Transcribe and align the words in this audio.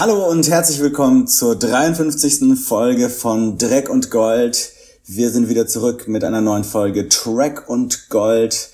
Hallo 0.00 0.30
und 0.30 0.48
herzlich 0.48 0.80
willkommen 0.80 1.26
zur 1.26 1.56
53. 1.56 2.58
Folge 2.58 3.10
von 3.10 3.58
Dreck 3.58 3.90
und 3.90 4.10
Gold. 4.10 4.72
Wir 5.04 5.30
sind 5.30 5.50
wieder 5.50 5.66
zurück 5.66 6.08
mit 6.08 6.24
einer 6.24 6.40
neuen 6.40 6.64
Folge 6.64 7.10
Track 7.10 7.68
und 7.68 8.08
Gold, 8.08 8.70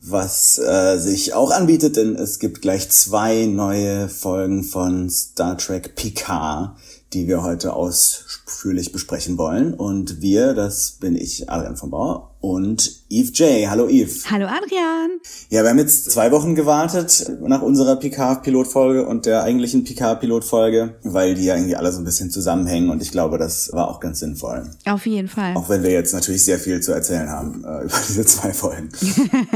was 0.00 0.56
äh, 0.56 0.96
sich 0.96 1.34
auch 1.34 1.50
anbietet, 1.50 1.96
denn 1.96 2.16
es 2.16 2.38
gibt 2.38 2.62
gleich 2.62 2.88
zwei 2.88 3.44
neue 3.44 4.08
Folgen 4.08 4.64
von 4.64 5.10
Star 5.10 5.58
Trek 5.58 5.96
Picard, 5.96 6.78
die 7.12 7.28
wir 7.28 7.42
heute 7.42 7.74
ausführlich 7.74 8.90
besprechen 8.90 9.36
wollen. 9.36 9.74
Und 9.74 10.22
wir, 10.22 10.54
das 10.54 10.92
bin 10.92 11.14
ich, 11.14 11.50
Adrian 11.50 11.76
von 11.76 11.90
Bauer 11.90 12.36
und 12.40 13.03
Eve 13.14 13.30
J. 13.30 13.70
Hallo 13.70 13.88
Eve. 13.88 14.12
Hallo 14.28 14.46
Adrian. 14.46 15.20
Ja, 15.48 15.62
wir 15.62 15.70
haben 15.70 15.78
jetzt 15.78 16.10
zwei 16.10 16.32
Wochen 16.32 16.56
gewartet 16.56 17.30
nach 17.42 17.62
unserer 17.62 17.94
Picard-Pilotfolge 17.94 19.06
und 19.06 19.24
der 19.24 19.44
eigentlichen 19.44 19.84
Picard-Pilotfolge, 19.84 20.96
weil 21.04 21.36
die 21.36 21.44
ja 21.44 21.54
irgendwie 21.54 21.76
alle 21.76 21.92
so 21.92 22.00
ein 22.00 22.04
bisschen 22.04 22.32
zusammenhängen 22.32 22.90
und 22.90 23.00
ich 23.00 23.12
glaube, 23.12 23.38
das 23.38 23.70
war 23.72 23.88
auch 23.88 24.00
ganz 24.00 24.18
sinnvoll. 24.18 24.68
Auf 24.86 25.06
jeden 25.06 25.28
Fall. 25.28 25.54
Auch 25.54 25.68
wenn 25.68 25.84
wir 25.84 25.92
jetzt 25.92 26.12
natürlich 26.12 26.44
sehr 26.44 26.58
viel 26.58 26.80
zu 26.80 26.90
erzählen 26.90 27.30
haben 27.30 27.62
äh, 27.64 27.82
über 27.84 27.96
diese 28.08 28.26
zwei 28.26 28.52
Folgen. 28.52 28.88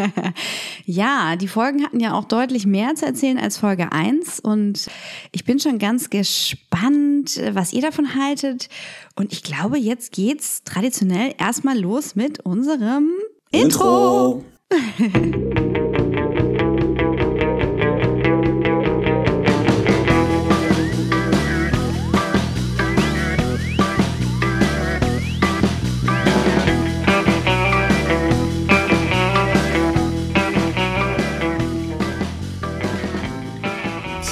ja, 0.86 1.34
die 1.34 1.48
Folgen 1.48 1.84
hatten 1.84 1.98
ja 1.98 2.14
auch 2.14 2.26
deutlich 2.26 2.64
mehr 2.64 2.94
zu 2.94 3.06
erzählen 3.06 3.38
als 3.38 3.56
Folge 3.56 3.90
1 3.90 4.38
und 4.38 4.86
ich 5.32 5.44
bin 5.44 5.58
schon 5.58 5.80
ganz 5.80 6.10
gespannt, 6.10 7.40
was 7.50 7.72
ihr 7.72 7.82
davon 7.82 8.14
haltet. 8.14 8.68
Und 9.16 9.32
ich 9.32 9.42
glaube, 9.42 9.78
jetzt 9.78 10.12
geht's 10.12 10.62
traditionell 10.62 11.34
erstmal 11.38 11.76
los 11.76 12.14
mit 12.14 12.38
unserem 12.46 13.10
Intro. 13.52 14.44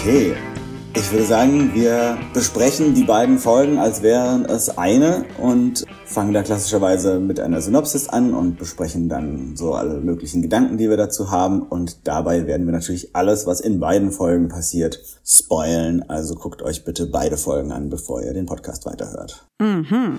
Intro. 0.06 0.45
Ich 1.06 1.12
würde 1.12 1.24
sagen, 1.24 1.72
wir 1.72 2.18
besprechen 2.34 2.94
die 2.94 3.04
beiden 3.04 3.38
Folgen, 3.38 3.78
als 3.78 4.02
wären 4.02 4.44
es 4.44 4.76
eine 4.76 5.24
und 5.38 5.84
fangen 6.04 6.34
da 6.34 6.42
klassischerweise 6.42 7.20
mit 7.20 7.38
einer 7.38 7.60
Synopsis 7.60 8.08
an 8.08 8.34
und 8.34 8.58
besprechen 8.58 9.08
dann 9.08 9.54
so 9.54 9.74
alle 9.74 10.00
möglichen 10.00 10.42
Gedanken, 10.42 10.78
die 10.78 10.90
wir 10.90 10.96
dazu 10.96 11.30
haben. 11.30 11.62
Und 11.62 12.08
dabei 12.08 12.48
werden 12.48 12.66
wir 12.66 12.72
natürlich 12.72 13.14
alles, 13.14 13.46
was 13.46 13.60
in 13.60 13.78
beiden 13.78 14.10
Folgen 14.10 14.48
passiert, 14.48 14.98
spoilen. 15.24 16.02
Also 16.10 16.34
guckt 16.34 16.60
euch 16.62 16.84
bitte 16.84 17.06
beide 17.06 17.36
Folgen 17.36 17.70
an, 17.70 17.88
bevor 17.88 18.20
ihr 18.24 18.34
den 18.34 18.46
Podcast 18.46 18.84
weiterhört. 18.84 19.46
Mhm. 19.60 20.18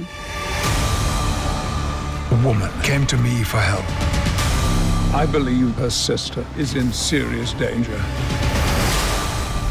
A 2.32 2.44
woman 2.46 2.70
came 2.84 3.06
to 3.08 3.18
me 3.18 3.44
for 3.44 3.60
help. 3.60 3.84
I 5.14 5.30
believe 5.30 5.78
her 5.78 5.92
sister 5.92 6.46
is 6.58 6.76
in 6.76 6.94
serious 6.94 7.54
danger. 7.60 8.00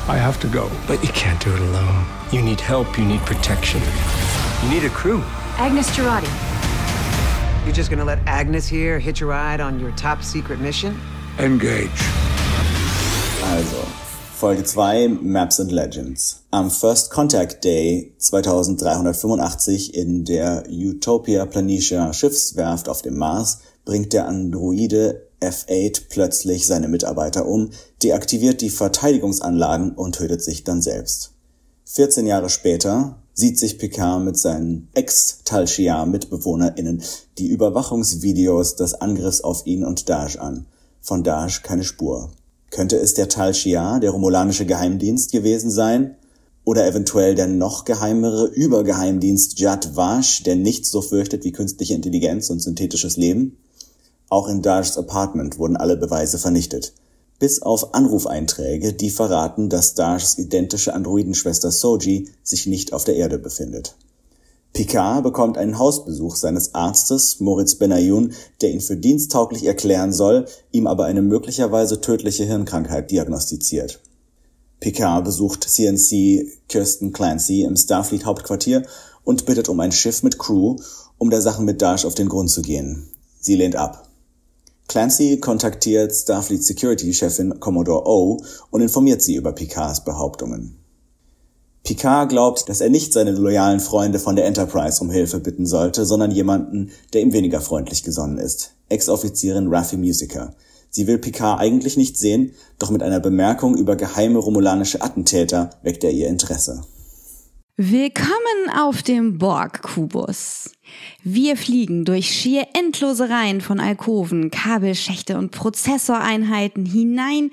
I 0.08 0.16
have 0.16 0.38
to 0.40 0.46
go. 0.46 0.70
But 0.86 1.02
you 1.02 1.12
can't 1.12 1.40
do 1.42 1.52
it 1.52 1.60
alone. 1.60 2.06
You 2.30 2.40
need 2.40 2.60
help, 2.60 2.96
you 2.96 3.04
need 3.04 3.20
protection. 3.22 3.82
You 4.62 4.70
need 4.70 4.84
a 4.84 4.90
crew. 4.90 5.20
Agnes 5.58 5.90
Girardi. 5.90 6.30
You're 7.64 7.74
just 7.74 7.90
gonna 7.90 8.04
let 8.04 8.20
Agnes 8.24 8.68
here 8.68 9.00
hitch 9.00 9.20
a 9.20 9.26
ride 9.26 9.60
on 9.60 9.80
your 9.80 9.90
top 9.92 10.22
secret 10.22 10.60
mission? 10.60 11.00
Engage. 11.40 11.90
Also, 13.42 13.82
Folge 14.38 14.62
2, 14.62 15.08
Maps 15.22 15.58
and 15.58 15.72
Legends. 15.72 16.42
Am 16.52 16.70
First 16.70 17.10
Contact 17.10 17.60
Day 17.60 18.12
2385 18.18 19.92
in 19.92 20.24
der 20.24 20.62
Utopia 20.68 21.46
Planitia 21.46 22.12
Schiffswerft 22.12 22.88
auf 22.88 23.02
dem 23.02 23.18
Mars 23.18 23.62
bringt 23.84 24.12
der 24.12 24.28
Androide 24.28 25.25
F8 25.40 26.08
plötzlich 26.08 26.66
seine 26.66 26.88
Mitarbeiter 26.88 27.46
um, 27.46 27.70
deaktiviert 28.02 28.60
die 28.60 28.70
Verteidigungsanlagen 28.70 29.92
und 29.92 30.16
tötet 30.16 30.42
sich 30.42 30.64
dann 30.64 30.82
selbst. 30.82 31.34
14 31.84 32.26
Jahre 32.26 32.48
später 32.48 33.22
sieht 33.32 33.56
sich 33.58 33.78
Picard 33.78 34.24
mit 34.24 34.36
seinen 34.38 34.88
Ex-Tal-Shiar-MitbewohnerInnen 34.94 37.02
die 37.38 37.46
Überwachungsvideos 37.48 38.74
des 38.76 38.94
Angriffs 38.94 39.42
auf 39.42 39.66
ihn 39.66 39.84
und 39.84 40.08
Dash 40.08 40.38
an. 40.38 40.66
Von 41.00 41.22
Dash 41.22 41.62
keine 41.62 41.84
Spur. 41.84 42.32
Könnte 42.70 42.96
es 42.96 43.12
der 43.14 43.28
Tal 43.28 43.52
der 43.52 44.10
romulanische 44.10 44.66
Geheimdienst 44.66 45.30
gewesen 45.32 45.70
sein? 45.70 46.16
Oder 46.64 46.86
eventuell 46.86 47.36
der 47.36 47.46
noch 47.46 47.84
geheimere 47.84 48.46
Übergeheimdienst 48.46 49.60
Jad 49.60 49.94
Vash, 49.94 50.42
der 50.42 50.56
nichts 50.56 50.90
so 50.90 51.00
fürchtet 51.00 51.44
wie 51.44 51.52
künstliche 51.52 51.94
Intelligenz 51.94 52.50
und 52.50 52.60
synthetisches 52.60 53.16
Leben? 53.16 53.58
Auch 54.28 54.48
in 54.48 54.62
Dashs 54.62 54.98
Apartment 54.98 55.58
wurden 55.58 55.76
alle 55.76 55.96
Beweise 55.96 56.38
vernichtet. 56.38 56.92
Bis 57.38 57.62
auf 57.62 57.94
Anrufeinträge, 57.94 58.92
die 58.92 59.10
verraten, 59.10 59.68
dass 59.68 59.94
Dashs 59.94 60.38
identische 60.38 60.94
Androidenschwester 60.94 61.70
Soji 61.70 62.28
sich 62.42 62.66
nicht 62.66 62.92
auf 62.92 63.04
der 63.04 63.16
Erde 63.16 63.38
befindet. 63.38 63.94
Picard 64.72 65.22
bekommt 65.22 65.56
einen 65.56 65.78
Hausbesuch 65.78 66.36
seines 66.36 66.74
Arztes 66.74 67.40
Moritz 67.40 67.76
Benayoun, 67.76 68.34
der 68.60 68.70
ihn 68.72 68.80
für 68.80 68.96
diensttauglich 68.96 69.64
erklären 69.64 70.12
soll, 70.12 70.46
ihm 70.70 70.86
aber 70.86 71.04
eine 71.06 71.22
möglicherweise 71.22 72.00
tödliche 72.00 72.44
Hirnkrankheit 72.44 73.10
diagnostiziert. 73.10 74.00
Picard 74.80 75.24
besucht 75.24 75.64
CNC 75.64 76.52
Kirsten 76.68 77.12
Clancy 77.12 77.62
im 77.62 77.76
Starfleet 77.76 78.26
Hauptquartier 78.26 78.84
und 79.24 79.46
bittet 79.46 79.68
um 79.68 79.80
ein 79.80 79.92
Schiff 79.92 80.22
mit 80.22 80.38
Crew, 80.38 80.76
um 81.16 81.30
der 81.30 81.40
Sache 81.40 81.62
mit 81.62 81.80
Dash 81.80 82.04
auf 82.04 82.14
den 82.14 82.28
Grund 82.28 82.50
zu 82.50 82.60
gehen. 82.60 83.08
Sie 83.40 83.54
lehnt 83.54 83.76
ab. 83.76 84.06
Clancy 84.88 85.38
kontaktiert 85.38 86.14
Starfleet 86.14 86.64
Security-Chefin 86.64 87.60
Commodore 87.60 88.06
O 88.06 88.42
und 88.70 88.80
informiert 88.80 89.22
sie 89.22 89.34
über 89.34 89.52
Picards 89.52 90.04
Behauptungen. 90.04 90.78
Picard 91.86 92.30
glaubt, 92.30 92.68
dass 92.68 92.80
er 92.80 92.90
nicht 92.90 93.12
seine 93.12 93.30
loyalen 93.30 93.78
Freunde 93.78 94.18
von 94.18 94.34
der 94.34 94.46
Enterprise 94.46 95.00
um 95.00 95.08
Hilfe 95.08 95.38
bitten 95.38 95.66
sollte, 95.66 96.04
sondern 96.04 96.32
jemanden, 96.32 96.90
der 97.12 97.20
ihm 97.20 97.32
weniger 97.32 97.60
freundlich 97.60 98.02
gesonnen 98.02 98.38
ist. 98.38 98.72
Ex-Offizierin 98.88 99.68
Raffi 99.68 99.96
Musiker. 99.96 100.54
Sie 100.90 101.06
will 101.06 101.18
Picard 101.18 101.60
eigentlich 101.60 101.96
nicht 101.96 102.16
sehen, 102.16 102.54
doch 102.80 102.90
mit 102.90 103.04
einer 103.04 103.20
Bemerkung 103.20 103.76
über 103.76 103.94
geheime 103.94 104.40
romulanische 104.40 105.00
Attentäter 105.00 105.70
weckt 105.82 106.02
er 106.02 106.10
ihr 106.10 106.26
Interesse. 106.26 106.82
Willkommen 107.78 108.70
auf 108.74 109.02
dem 109.02 109.36
Borg-Kubus. 109.36 110.72
Wir 111.22 111.58
fliegen 111.58 112.06
durch 112.06 112.30
schier 112.30 112.68
endlose 112.72 113.28
Reihen 113.28 113.60
von 113.60 113.80
Alkoven, 113.80 114.50
Kabelschächte 114.50 115.36
und 115.36 115.50
Prozessoreinheiten 115.50 116.86
hinein 116.86 117.50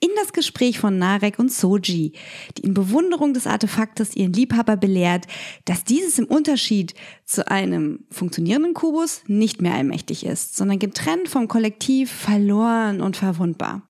in 0.00 0.08
das 0.16 0.32
Gespräch 0.32 0.78
von 0.78 0.98
Narek 0.98 1.38
und 1.38 1.52
Soji, 1.52 2.14
die 2.56 2.62
in 2.62 2.72
Bewunderung 2.72 3.34
des 3.34 3.46
Artefaktes 3.46 4.16
ihren 4.16 4.32
Liebhaber 4.32 4.78
belehrt, 4.78 5.26
dass 5.66 5.84
dieses 5.84 6.18
im 6.18 6.24
Unterschied 6.24 6.94
zu 7.26 7.46
einem 7.46 8.06
funktionierenden 8.10 8.72
Kubus 8.72 9.24
nicht 9.26 9.60
mehr 9.60 9.74
allmächtig 9.74 10.24
ist, 10.24 10.56
sondern 10.56 10.78
getrennt 10.78 11.28
vom 11.28 11.48
Kollektiv, 11.48 12.10
verloren 12.10 13.02
und 13.02 13.18
verwundbar. 13.18 13.86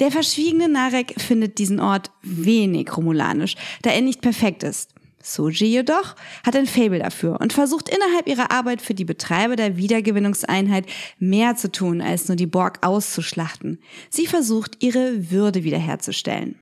Der 0.00 0.10
verschwiegene 0.10 0.68
Narek 0.68 1.14
findet 1.20 1.58
diesen 1.58 1.78
Ort 1.78 2.10
wenig 2.22 2.96
romulanisch, 2.96 3.54
da 3.82 3.90
er 3.90 4.00
nicht 4.00 4.20
perfekt 4.20 4.64
ist. 4.64 4.97
Soji 5.34 5.66
jedoch 5.66 6.16
hat 6.44 6.56
ein 6.56 6.66
Fable 6.66 6.98
dafür 6.98 7.40
und 7.40 7.52
versucht 7.52 7.88
innerhalb 7.88 8.26
ihrer 8.26 8.50
Arbeit 8.50 8.82
für 8.82 8.94
die 8.94 9.04
Betreiber 9.04 9.56
der 9.56 9.76
Wiedergewinnungseinheit 9.76 10.86
mehr 11.18 11.56
zu 11.56 11.70
tun, 11.70 12.00
als 12.00 12.28
nur 12.28 12.36
die 12.36 12.46
Borg 12.46 12.78
auszuschlachten. 12.86 13.80
Sie 14.10 14.26
versucht, 14.26 14.82
ihre 14.82 15.30
Würde 15.30 15.64
wiederherzustellen. 15.64 16.58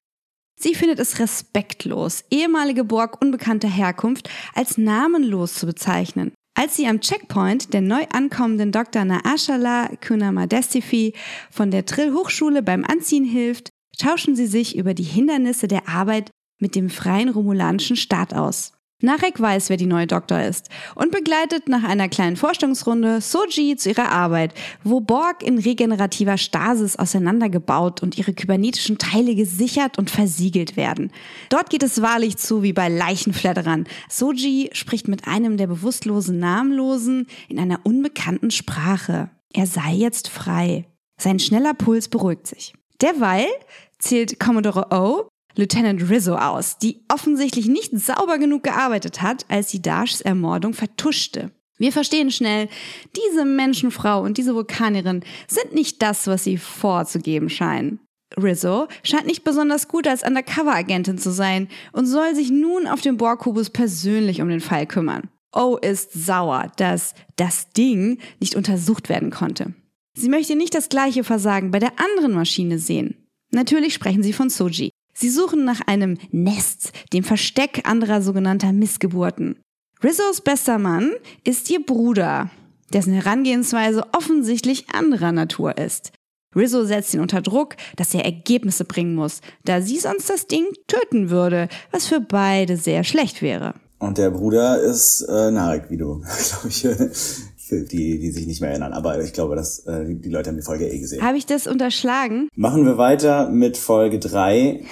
Sie 0.59 0.75
findet 0.75 0.99
es 0.99 1.19
respektlos, 1.19 2.25
ehemalige 2.31 2.85
Borg 2.85 3.21
unbekannter 3.21 3.69
Herkunft 3.69 4.31
als 4.55 4.79
namenlos 4.79 5.55
zu 5.55 5.67
bezeichnen. 5.67 6.33
Als 6.59 6.77
sie 6.77 6.87
am 6.87 7.01
Checkpoint 7.01 7.75
der 7.75 7.83
neu 7.83 8.07
ankommenden 8.11 8.73
Dr. 8.73 9.05
Naashala 9.05 9.91
Kunamadestifi 10.07 11.13
von 11.51 11.71
der 11.71 11.85
Trill 11.85 12.15
Hochschule 12.15 12.63
beim 12.63 12.83
Anziehen 12.85 13.27
hilft, 13.27 13.69
tauschen 13.99 14.35
sie 14.35 14.47
sich 14.47 14.77
über 14.77 14.95
die 14.95 15.03
Hindernisse 15.03 15.69
der 15.69 15.87
Arbeit 15.87 16.31
mit 16.59 16.75
dem 16.75 16.91
freien 16.91 17.29
romulanischen 17.29 17.97
Staat 17.97 18.35
aus. 18.35 18.73
Narek 19.03 19.39
weiß, 19.39 19.69
wer 19.69 19.77
die 19.77 19.85
neue 19.85 20.07
Doktor 20.07 20.41
ist 20.41 20.71
und 20.95 21.13
begleitet 21.13 21.69
nach 21.69 21.85
einer 21.85 22.09
kleinen 22.09 22.37
Vorstellungsrunde 22.37 23.21
Soji 23.21 23.77
zu 23.77 23.91
ihrer 23.91 24.11
Arbeit, 24.11 24.55
wo 24.85 25.01
Borg 25.01 25.43
in 25.43 25.59
regenerativer 25.59 26.39
Stasis 26.39 26.97
auseinandergebaut 26.97 28.03
und 28.03 28.17
ihre 28.17 28.33
kybernetischen 28.33 28.97
Teile 28.97 29.35
gesichert 29.35 29.99
und 29.99 30.09
versiegelt 30.09 30.79
werden. 30.79 31.13
Dort 31.51 31.69
geht 31.69 31.83
es 31.83 32.01
wahrlich 32.01 32.39
zu 32.39 32.63
wie 32.63 32.73
bei 32.73 32.89
Leichenfledderern. 32.89 33.85
Soji 34.09 34.71
spricht 34.73 35.09
mit 35.09 35.29
einem 35.29 35.59
der 35.59 35.67
bewusstlosen 35.67 36.39
Namenlosen 36.39 37.27
in 37.51 37.59
einer 37.59 37.81
unbekannten 37.85 38.51
Sprache. 38.51 39.29
Er 39.53 39.67
sei 39.67 39.93
jetzt 39.93 40.29
frei. 40.29 40.87
Sein 41.21 41.39
schneller 41.39 41.75
Puls 41.75 42.09
beruhigt 42.09 42.47
sich. 42.47 42.73
Derweil 43.03 43.47
zählt 43.99 44.41
Commodore 44.41 44.87
O 44.91 45.29
Lieutenant 45.57 46.09
Rizzo 46.11 46.37
aus, 46.37 46.79
die 46.79 47.03
offensichtlich 47.13 47.67
nicht 47.67 47.99
sauber 47.99 48.39
genug 48.39 48.63
gearbeitet 48.63 49.23
hat, 49.23 49.47
als 49.49 49.71
sie 49.71 49.81
Dashs 49.81 50.21
Ermordung 50.21 50.75
vertuschte. 50.75 51.51
Wir 51.79 51.93
verstehen 51.93 52.31
schnell, 52.31 52.69
diese 53.17 53.45
Menschenfrau 53.45 54.23
und 54.23 54.39
diese 54.39 54.55
Vulkanierin 54.55 55.25
sind 55.49 55.75
nicht 55.75 56.01
das, 56.03 56.27
was 56.27 56.45
sie 56.45 56.59
vorzugeben 56.59 57.51
scheinen. 57.51 58.01
Rizzo 58.37 58.89
scheint 59.03 59.27
nicht 59.27 59.45
besonders 59.45 59.89
gut 59.89 60.07
als 60.07 60.23
Undercover-Agentin 60.23 61.19
zu 61.19 61.31
sein 61.31 61.69
und 61.93 62.07
soll 62.07 62.35
sich 62.35 62.51
nun 62.51 62.87
auf 62.87 63.01
dem 63.01 63.17
Borg-Kubus 63.17 63.71
persönlich 63.71 64.43
um 64.43 64.49
den 64.49 64.61
Fall 64.61 64.87
kümmern. 64.87 65.29
O 65.55 65.77
ist 65.77 66.13
sauer, 66.13 66.71
dass 66.77 67.15
das 67.37 67.71
Ding 67.71 68.19
nicht 68.41 68.57
untersucht 68.57 69.09
werden 69.09 69.31
konnte. 69.31 69.75
Sie 70.15 70.29
möchte 70.29 70.57
nicht 70.57 70.75
das 70.75 70.89
gleiche 70.89 71.25
Versagen 71.25 71.71
bei 71.71 71.79
der 71.79 71.93
anderen 71.99 72.33
Maschine 72.33 72.79
sehen. 72.79 73.27
Natürlich 73.53 73.95
sprechen 73.95 74.23
sie 74.23 74.33
von 74.33 74.51
Soji. 74.51 74.91
Sie 75.19 75.31
suchen 75.31 75.65
nach 75.65 75.81
einem 75.87 76.19
Nest, 76.31 76.93
dem 77.15 77.25
Versteck 77.25 77.89
anderer 77.89 78.21
sogenannter 78.21 78.75
Missgeburten. 78.75 79.59
Rizzos 80.05 80.43
bester 80.43 80.79
Mann 80.79 81.13
ist 81.43 81.71
ihr 81.71 81.85
Bruder, 81.85 82.51
dessen 82.93 83.15
Herangehensweise 83.15 84.05
offensichtlich 84.13 84.91
anderer 84.93 85.33
Natur 85.33 85.79
ist. 85.79 86.13
Rizzo 86.55 86.85
setzt 86.85 87.15
ihn 87.15 87.21
unter 87.21 87.41
Druck, 87.41 87.77
dass 87.97 88.13
er 88.13 88.27
Ergebnisse 88.27 88.85
bringen 88.85 89.15
muss, 89.15 89.41
da 89.65 89.81
sie 89.81 89.99
sonst 89.99 90.29
das 90.29 90.49
Ding 90.49 90.67
töten 90.87 91.31
würde, 91.31 91.69
was 91.91 92.07
für 92.07 92.21
beide 92.21 92.77
sehr 92.77 93.03
schlecht 93.03 93.41
wäre. 93.41 93.73
Und 93.99 94.19
der 94.19 94.31
Bruder 94.31 94.83
ist 94.83 95.23
äh, 95.23 95.51
Narek, 95.51 95.89
wie 95.89 95.97
du, 95.97 96.21
glaube 96.51 96.69
ich, 96.69 96.87
die, 97.71 98.19
die 98.19 98.31
sich 98.31 98.47
nicht 98.47 98.61
mehr 98.61 98.71
erinnern. 98.71 98.93
Aber 98.93 99.23
ich 99.23 99.33
glaube, 99.33 99.57
dass 99.57 99.81
äh, 99.81 100.05
die 100.07 100.29
Leute 100.29 100.51
haben 100.51 100.57
die 100.57 100.63
Folge 100.63 100.89
eh 100.89 100.99
gesehen. 100.99 101.23
Habe 101.23 101.39
ich 101.39 101.47
das 101.47 101.67
unterschlagen? 101.67 102.49
Machen 102.55 102.85
wir 102.85 102.99
weiter 102.99 103.49
mit 103.49 103.77
Folge 103.77 104.19
3. 104.19 104.85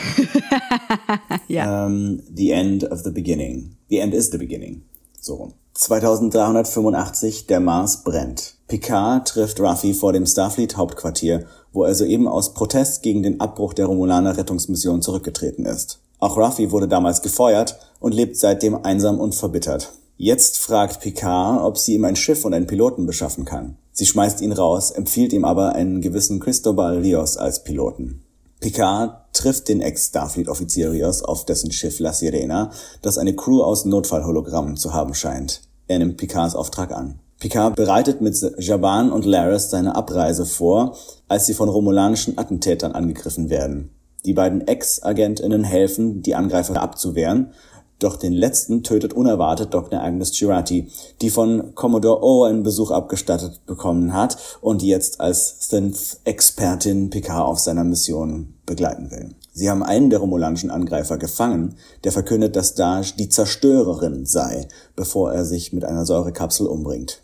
ja. 1.48 1.86
Ähm, 1.86 2.22
the 2.34 2.50
End 2.50 2.90
of 2.90 3.00
the 3.00 3.10
Beginning. 3.10 3.76
The 3.88 3.98
End 3.98 4.14
is 4.14 4.30
the 4.30 4.38
Beginning. 4.38 4.82
So 5.20 5.34
rum. 5.34 5.54
2385, 5.74 7.46
der 7.46 7.60
Mars 7.60 8.04
brennt. 8.04 8.54
Picard 8.68 9.26
trifft 9.28 9.60
Ruffy 9.60 9.92
vor 9.92 10.12
dem 10.12 10.24
Starfleet-Hauptquartier, 10.24 11.46
wo 11.72 11.84
er 11.84 11.94
soeben 11.94 12.28
aus 12.28 12.54
Protest 12.54 13.02
gegen 13.02 13.22
den 13.22 13.40
Abbruch 13.40 13.74
der 13.74 13.86
Romulaner 13.86 14.36
Rettungsmission 14.36 15.02
zurückgetreten 15.02 15.66
ist. 15.66 16.00
Auch 16.20 16.36
Ruffy 16.36 16.70
wurde 16.70 16.88
damals 16.88 17.22
gefeuert 17.22 17.78
und 18.00 18.14
lebt 18.14 18.36
seitdem 18.36 18.76
einsam 18.84 19.18
und 19.18 19.34
verbittert. 19.34 19.92
Jetzt 20.16 20.58
fragt 20.58 21.00
Picard, 21.00 21.62
ob 21.64 21.76
sie 21.76 21.94
ihm 21.94 22.04
ein 22.04 22.14
Schiff 22.14 22.44
und 22.44 22.54
einen 22.54 22.68
Piloten 22.68 23.04
beschaffen 23.04 23.44
kann. 23.44 23.76
Sie 23.90 24.06
schmeißt 24.06 24.40
ihn 24.42 24.52
raus, 24.52 24.92
empfiehlt 24.92 25.32
ihm 25.32 25.44
aber 25.44 25.74
einen 25.74 26.00
gewissen 26.00 26.38
Cristobal 26.38 26.98
Rios 26.98 27.36
als 27.36 27.64
Piloten. 27.64 28.22
Picard 28.60 29.32
trifft 29.32 29.68
den 29.68 29.80
Ex-Starfleet-Offizier 29.80 30.92
Rios 30.92 31.22
auf 31.22 31.44
dessen 31.44 31.72
Schiff 31.72 31.98
La 31.98 32.12
Sirena, 32.12 32.70
das 33.02 33.18
eine 33.18 33.34
Crew 33.34 33.62
aus 33.62 33.84
Notfallhologrammen 33.84 34.76
zu 34.76 34.94
haben 34.94 35.14
scheint. 35.14 35.62
Er 35.88 35.98
nimmt 35.98 36.16
Picards 36.16 36.54
Auftrag 36.54 36.92
an. 36.92 37.18
Picard 37.40 37.74
bereitet 37.74 38.20
mit 38.20 38.40
Jaban 38.58 39.12
und 39.12 39.24
Laris 39.24 39.68
seine 39.68 39.96
Abreise 39.96 40.46
vor, 40.46 40.96
als 41.28 41.46
sie 41.46 41.54
von 41.54 41.68
romulanischen 41.68 42.38
Attentätern 42.38 42.92
angegriffen 42.92 43.50
werden. 43.50 43.90
Die 44.24 44.32
beiden 44.32 44.66
Ex-AgentInnen 44.66 45.64
helfen, 45.64 46.22
die 46.22 46.34
Angreifer 46.34 46.80
abzuwehren, 46.80 47.52
doch 47.98 48.16
den 48.16 48.32
letzten 48.32 48.82
tötet 48.82 49.12
unerwartet 49.12 49.72
Dr. 49.72 50.00
Agnes 50.00 50.32
Girati, 50.32 50.88
die 51.20 51.30
von 51.30 51.74
Commodore 51.74 52.22
O 52.22 52.44
einen 52.44 52.62
Besuch 52.62 52.90
abgestattet 52.90 53.64
bekommen 53.66 54.12
hat 54.12 54.36
und 54.60 54.82
die 54.82 54.88
jetzt 54.88 55.20
als 55.20 55.68
Synth-Expertin 55.70 57.10
Picard 57.10 57.46
auf 57.46 57.58
seiner 57.60 57.84
Mission 57.84 58.54
begleiten 58.66 59.10
will. 59.10 59.34
Sie 59.52 59.70
haben 59.70 59.82
einen 59.82 60.10
der 60.10 60.18
romulanischen 60.18 60.70
Angreifer 60.70 61.16
gefangen, 61.16 61.76
der 62.02 62.12
verkündet, 62.12 62.56
dass 62.56 62.74
Dash 62.74 63.14
die 63.14 63.28
Zerstörerin 63.28 64.26
sei, 64.26 64.68
bevor 64.96 65.32
er 65.32 65.44
sich 65.44 65.72
mit 65.72 65.84
einer 65.84 66.04
Säurekapsel 66.04 66.66
umbringt. 66.66 67.20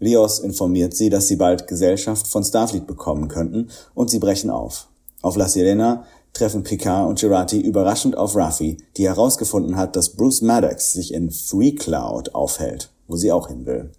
Rios 0.00 0.38
informiert 0.38 0.94
sie, 0.94 1.10
dass 1.10 1.26
sie 1.26 1.36
bald 1.36 1.66
Gesellschaft 1.66 2.26
von 2.26 2.44
Starfleet 2.44 2.86
bekommen 2.86 3.28
könnten 3.28 3.68
und 3.94 4.10
sie 4.10 4.18
brechen 4.18 4.50
auf. 4.50 4.88
Auf 5.22 5.36
La 5.36 5.48
Sirena 5.48 6.04
treffen 6.38 6.62
Picard 6.62 7.08
und 7.08 7.18
Girati 7.18 7.60
überraschend 7.60 8.16
auf 8.16 8.36
Ruffy, 8.36 8.78
die 8.96 9.06
herausgefunden 9.06 9.76
hat, 9.76 9.96
dass 9.96 10.14
Bruce 10.14 10.42
Maddox 10.42 10.92
sich 10.92 11.12
in 11.12 11.30
Free 11.30 11.72
Cloud 11.72 12.34
aufhält, 12.34 12.90
wo 13.06 13.16
sie 13.16 13.32
auch 13.32 13.48
hin 13.48 13.66
will. 13.66 13.92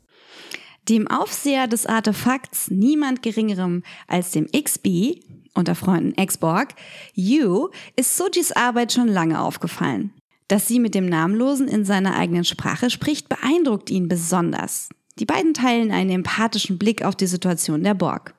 Dem 0.88 1.07
Aufseher 1.07 1.68
des 1.68 1.86
Artefakts 1.86 2.71
niemand 2.71 3.21
geringerem 3.21 3.83
als 4.07 4.31
dem 4.31 4.47
XB, 4.47 5.21
unter 5.53 5.75
Freunden 5.75 6.18
Exborg, 6.18 6.69
Yu, 7.13 7.69
ist 7.95 8.18
Sojis 8.18 8.51
Arbeit 8.53 8.94
schon 8.94 9.07
lange 9.07 9.41
aufgefallen. 9.41 10.12
Dass 10.47 10.68
sie 10.68 10.80
mit 10.80 10.95
dem 10.95 11.06
Namenlosen 11.06 11.68
in 11.68 11.86
seiner 11.86 12.15
eigenen 12.15 12.44
Sprache 12.44 12.89
spricht, 12.89 13.30
beeindruckt 13.30 13.91
ihn 13.91 14.07
besonders. 14.07 14.89
Die 15.19 15.25
beiden 15.25 15.53
teilen 15.53 15.91
einen 15.91 16.09
empathischen 16.09 16.80
Blick 16.80 17.03
auf 17.03 17.15
die 17.15 17.27
Situation 17.27 17.83
der 17.83 17.94
Borg. 17.94 18.33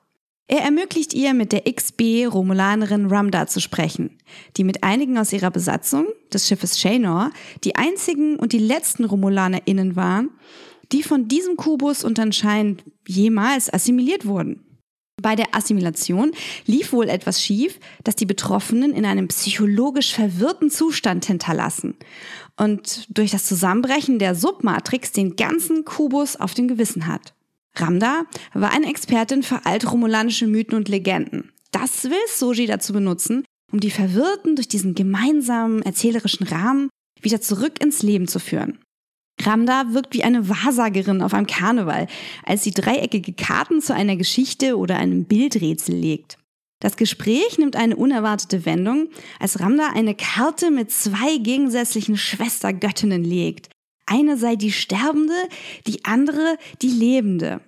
Er 0.53 0.63
ermöglicht 0.63 1.13
ihr, 1.13 1.33
mit 1.33 1.53
der 1.53 1.63
XB-Romulanerin 1.63 3.05
Ramda 3.05 3.47
zu 3.47 3.61
sprechen, 3.61 4.17
die 4.57 4.65
mit 4.65 4.83
einigen 4.83 5.17
aus 5.17 5.31
ihrer 5.31 5.49
Besatzung 5.49 6.07
des 6.33 6.45
Schiffes 6.45 6.77
Shanor 6.77 7.31
die 7.63 7.77
einzigen 7.77 8.35
und 8.35 8.51
die 8.51 8.59
letzten 8.59 9.05
RomulanerInnen 9.05 9.95
waren, 9.95 10.29
die 10.91 11.03
von 11.03 11.29
diesem 11.29 11.55
Kubus 11.55 12.03
und 12.03 12.19
anscheinend 12.19 12.83
jemals 13.07 13.73
assimiliert 13.73 14.25
wurden. 14.25 14.65
Bei 15.21 15.37
der 15.37 15.55
Assimilation 15.55 16.33
lief 16.65 16.91
wohl 16.91 17.07
etwas 17.07 17.41
schief, 17.41 17.79
das 18.03 18.17
die 18.17 18.25
Betroffenen 18.25 18.91
in 18.91 19.05
einem 19.05 19.29
psychologisch 19.29 20.13
verwirrten 20.13 20.69
Zustand 20.69 21.23
hinterlassen 21.23 21.95
und 22.57 23.07
durch 23.07 23.31
das 23.31 23.45
Zusammenbrechen 23.45 24.19
der 24.19 24.35
Submatrix 24.35 25.13
den 25.13 25.37
ganzen 25.37 25.85
Kubus 25.85 26.35
auf 26.35 26.53
dem 26.53 26.67
Gewissen 26.67 27.07
hat. 27.07 27.33
Ramda 27.75 28.25
war 28.53 28.71
eine 28.71 28.89
Expertin 28.89 29.43
für 29.43 29.65
altromulanische 29.65 30.47
Mythen 30.47 30.75
und 30.75 30.89
Legenden. 30.89 31.51
Das 31.71 32.03
will 32.05 32.27
Soji 32.27 32.67
dazu 32.67 32.93
benutzen, 32.93 33.45
um 33.71 33.79
die 33.79 33.91
Verwirrten 33.91 34.55
durch 34.55 34.67
diesen 34.67 34.95
gemeinsamen 34.95 35.81
erzählerischen 35.81 36.47
Rahmen 36.47 36.89
wieder 37.21 37.41
zurück 37.41 37.81
ins 37.81 38.03
Leben 38.03 38.27
zu 38.27 38.39
führen. 38.39 38.79
Ramda 39.41 39.93
wirkt 39.93 40.13
wie 40.13 40.23
eine 40.23 40.49
Wahrsagerin 40.49 41.21
auf 41.21 41.33
einem 41.33 41.47
Karneval, 41.47 42.07
als 42.43 42.63
sie 42.63 42.71
dreieckige 42.71 43.33
Karten 43.33 43.81
zu 43.81 43.93
einer 43.93 44.15
Geschichte 44.15 44.77
oder 44.77 44.97
einem 44.97 45.25
Bildrätsel 45.25 45.95
legt. 45.95 46.37
Das 46.79 46.97
Gespräch 46.97 47.57
nimmt 47.57 47.75
eine 47.75 47.95
unerwartete 47.95 48.65
Wendung, 48.65 49.09
als 49.39 49.59
Ramda 49.59 49.89
eine 49.93 50.15
Karte 50.15 50.71
mit 50.71 50.91
zwei 50.91 51.37
gegensätzlichen 51.37 52.17
Schwestergöttinnen 52.17 53.23
legt. 53.23 53.69
Eine 54.11 54.35
sei 54.35 54.57
die 54.57 54.73
Sterbende, 54.73 55.47
die 55.87 56.03
andere 56.03 56.57
die 56.81 56.89
Lebende. 56.89 57.61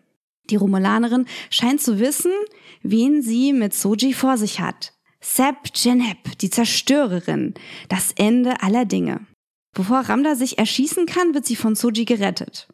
Die 0.49 0.57
Romulanerin 0.57 1.25
scheint 1.49 1.79
zu 1.79 1.99
wissen, 1.99 2.33
wen 2.81 3.21
sie 3.21 3.53
mit 3.53 3.73
Soji 3.73 4.11
vor 4.11 4.37
sich 4.37 4.59
hat. 4.59 4.91
Seb 5.21 5.73
Genep, 5.73 6.37
die 6.41 6.49
Zerstörerin, 6.49 7.53
das 7.87 8.11
Ende 8.17 8.61
aller 8.61 8.83
Dinge. 8.83 9.25
Bevor 9.73 9.99
Ramda 9.99 10.35
sich 10.35 10.57
erschießen 10.57 11.05
kann, 11.05 11.33
wird 11.33 11.45
sie 11.45 11.55
von 11.55 11.75
Soji 11.75 12.03
gerettet. 12.03 12.67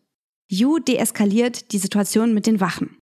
Yu 0.47 0.79
deeskaliert 0.79 1.71
die 1.71 1.77
Situation 1.77 2.33
mit 2.33 2.47
den 2.47 2.59
Wachen. 2.59 2.97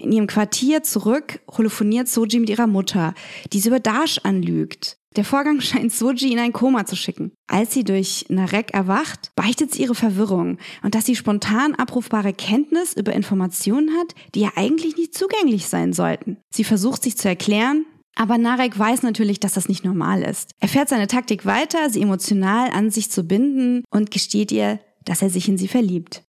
In 0.00 0.12
ihrem 0.12 0.26
Quartier 0.26 0.82
zurück 0.82 1.40
holophoniert 1.56 2.08
Soji 2.08 2.40
mit 2.40 2.48
ihrer 2.48 2.66
Mutter, 2.66 3.14
die 3.52 3.60
sie 3.60 3.68
über 3.68 3.80
Dash 3.80 4.18
anlügt. 4.22 4.96
Der 5.16 5.24
Vorgang 5.24 5.60
scheint 5.60 5.92
Soji 5.92 6.32
in 6.32 6.38
ein 6.38 6.52
Koma 6.52 6.86
zu 6.86 6.96
schicken. 6.96 7.32
Als 7.46 7.74
sie 7.74 7.84
durch 7.84 8.26
Narek 8.28 8.72
erwacht, 8.72 9.32
beichtet 9.36 9.72
sie 9.72 9.82
ihre 9.82 9.94
Verwirrung 9.94 10.58
und 10.82 10.94
dass 10.94 11.04
sie 11.04 11.16
spontan 11.16 11.74
abrufbare 11.74 12.32
Kenntnis 12.32 12.94
über 12.94 13.12
Informationen 13.12 13.90
hat, 13.98 14.14
die 14.34 14.40
ja 14.40 14.52
eigentlich 14.56 14.96
nicht 14.96 15.14
zugänglich 15.14 15.68
sein 15.68 15.92
sollten. 15.92 16.38
Sie 16.50 16.64
versucht 16.64 17.02
sich 17.02 17.18
zu 17.18 17.28
erklären, 17.28 17.84
aber 18.16 18.38
Narek 18.38 18.78
weiß 18.78 19.02
natürlich, 19.02 19.40
dass 19.40 19.52
das 19.52 19.68
nicht 19.68 19.84
normal 19.84 20.22
ist. 20.22 20.52
Er 20.60 20.68
fährt 20.68 20.88
seine 20.88 21.06
Taktik 21.08 21.44
weiter, 21.44 21.90
sie 21.90 22.02
emotional 22.02 22.70
an 22.70 22.90
sich 22.90 23.10
zu 23.10 23.24
binden 23.24 23.84
und 23.90 24.10
gesteht 24.10 24.52
ihr, 24.52 24.80
dass 25.04 25.22
er 25.22 25.30
sich 25.30 25.48
in 25.48 25.58
sie 25.58 25.68
verliebt. 25.68 26.22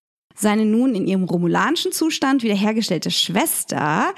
Seine 0.40 0.64
nun 0.64 0.94
in 0.94 1.08
ihrem 1.08 1.24
romulanischen 1.24 1.90
Zustand 1.90 2.44
wiederhergestellte 2.44 3.10
Schwester, 3.10 4.14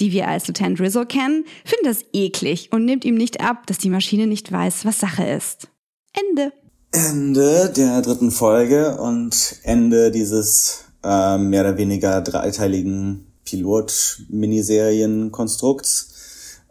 die 0.00 0.12
wir 0.12 0.28
als 0.28 0.46
Lieutenant 0.46 0.78
Rizzo 0.80 1.06
kennen, 1.06 1.46
findet 1.64 1.86
das 1.86 2.04
eklig 2.12 2.68
und 2.72 2.84
nimmt 2.84 3.06
ihm 3.06 3.14
nicht 3.14 3.40
ab, 3.40 3.66
dass 3.66 3.78
die 3.78 3.88
Maschine 3.88 4.26
nicht 4.26 4.52
weiß, 4.52 4.84
was 4.84 5.00
Sache 5.00 5.24
ist. 5.24 5.68
Ende. 6.12 6.52
Ende 6.92 7.72
der 7.74 8.02
dritten 8.02 8.30
Folge 8.30 8.98
und 8.98 9.56
Ende 9.62 10.10
dieses 10.10 10.84
äh, 11.02 11.38
mehr 11.38 11.62
oder 11.62 11.78
weniger 11.78 12.20
dreiteiligen 12.20 13.32
Pilot-Miniserienkonstrukts. 13.44 16.10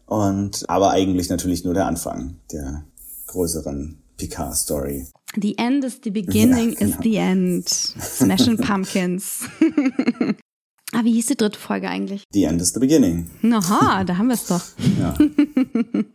Und 0.06 0.70
aber 0.70 0.92
eigentlich 0.92 1.30
natürlich 1.30 1.64
nur 1.64 1.74
der 1.74 1.88
Anfang 1.88 2.36
der 2.52 2.84
größeren 3.28 3.98
Picard-Story. 4.18 5.08
The 5.36 5.58
end 5.58 5.84
is 5.84 6.00
the 6.04 6.12
beginning 6.12 6.74
Ja, 6.74 6.88
is 6.88 6.98
the 7.02 7.16
end. 7.18 7.70
Smashing 7.70 8.58
Pumpkins. 8.68 9.48
ah, 10.94 11.04
wie 11.04 11.14
hieß 11.14 11.28
die 11.28 11.38
dritte 11.38 11.60
Folge 11.60 11.90
eigentlich? 11.90 12.24
The 12.34 12.44
end 12.44 12.62
is 12.62 12.74
the 12.74 12.80
beginning. 12.80 13.30
Aha, 13.44 14.04
da 14.04 14.18
haben 14.18 14.28
wir 14.28 14.34
es 14.34 14.48
doch. 14.48 14.64
Ja. 15.00 15.14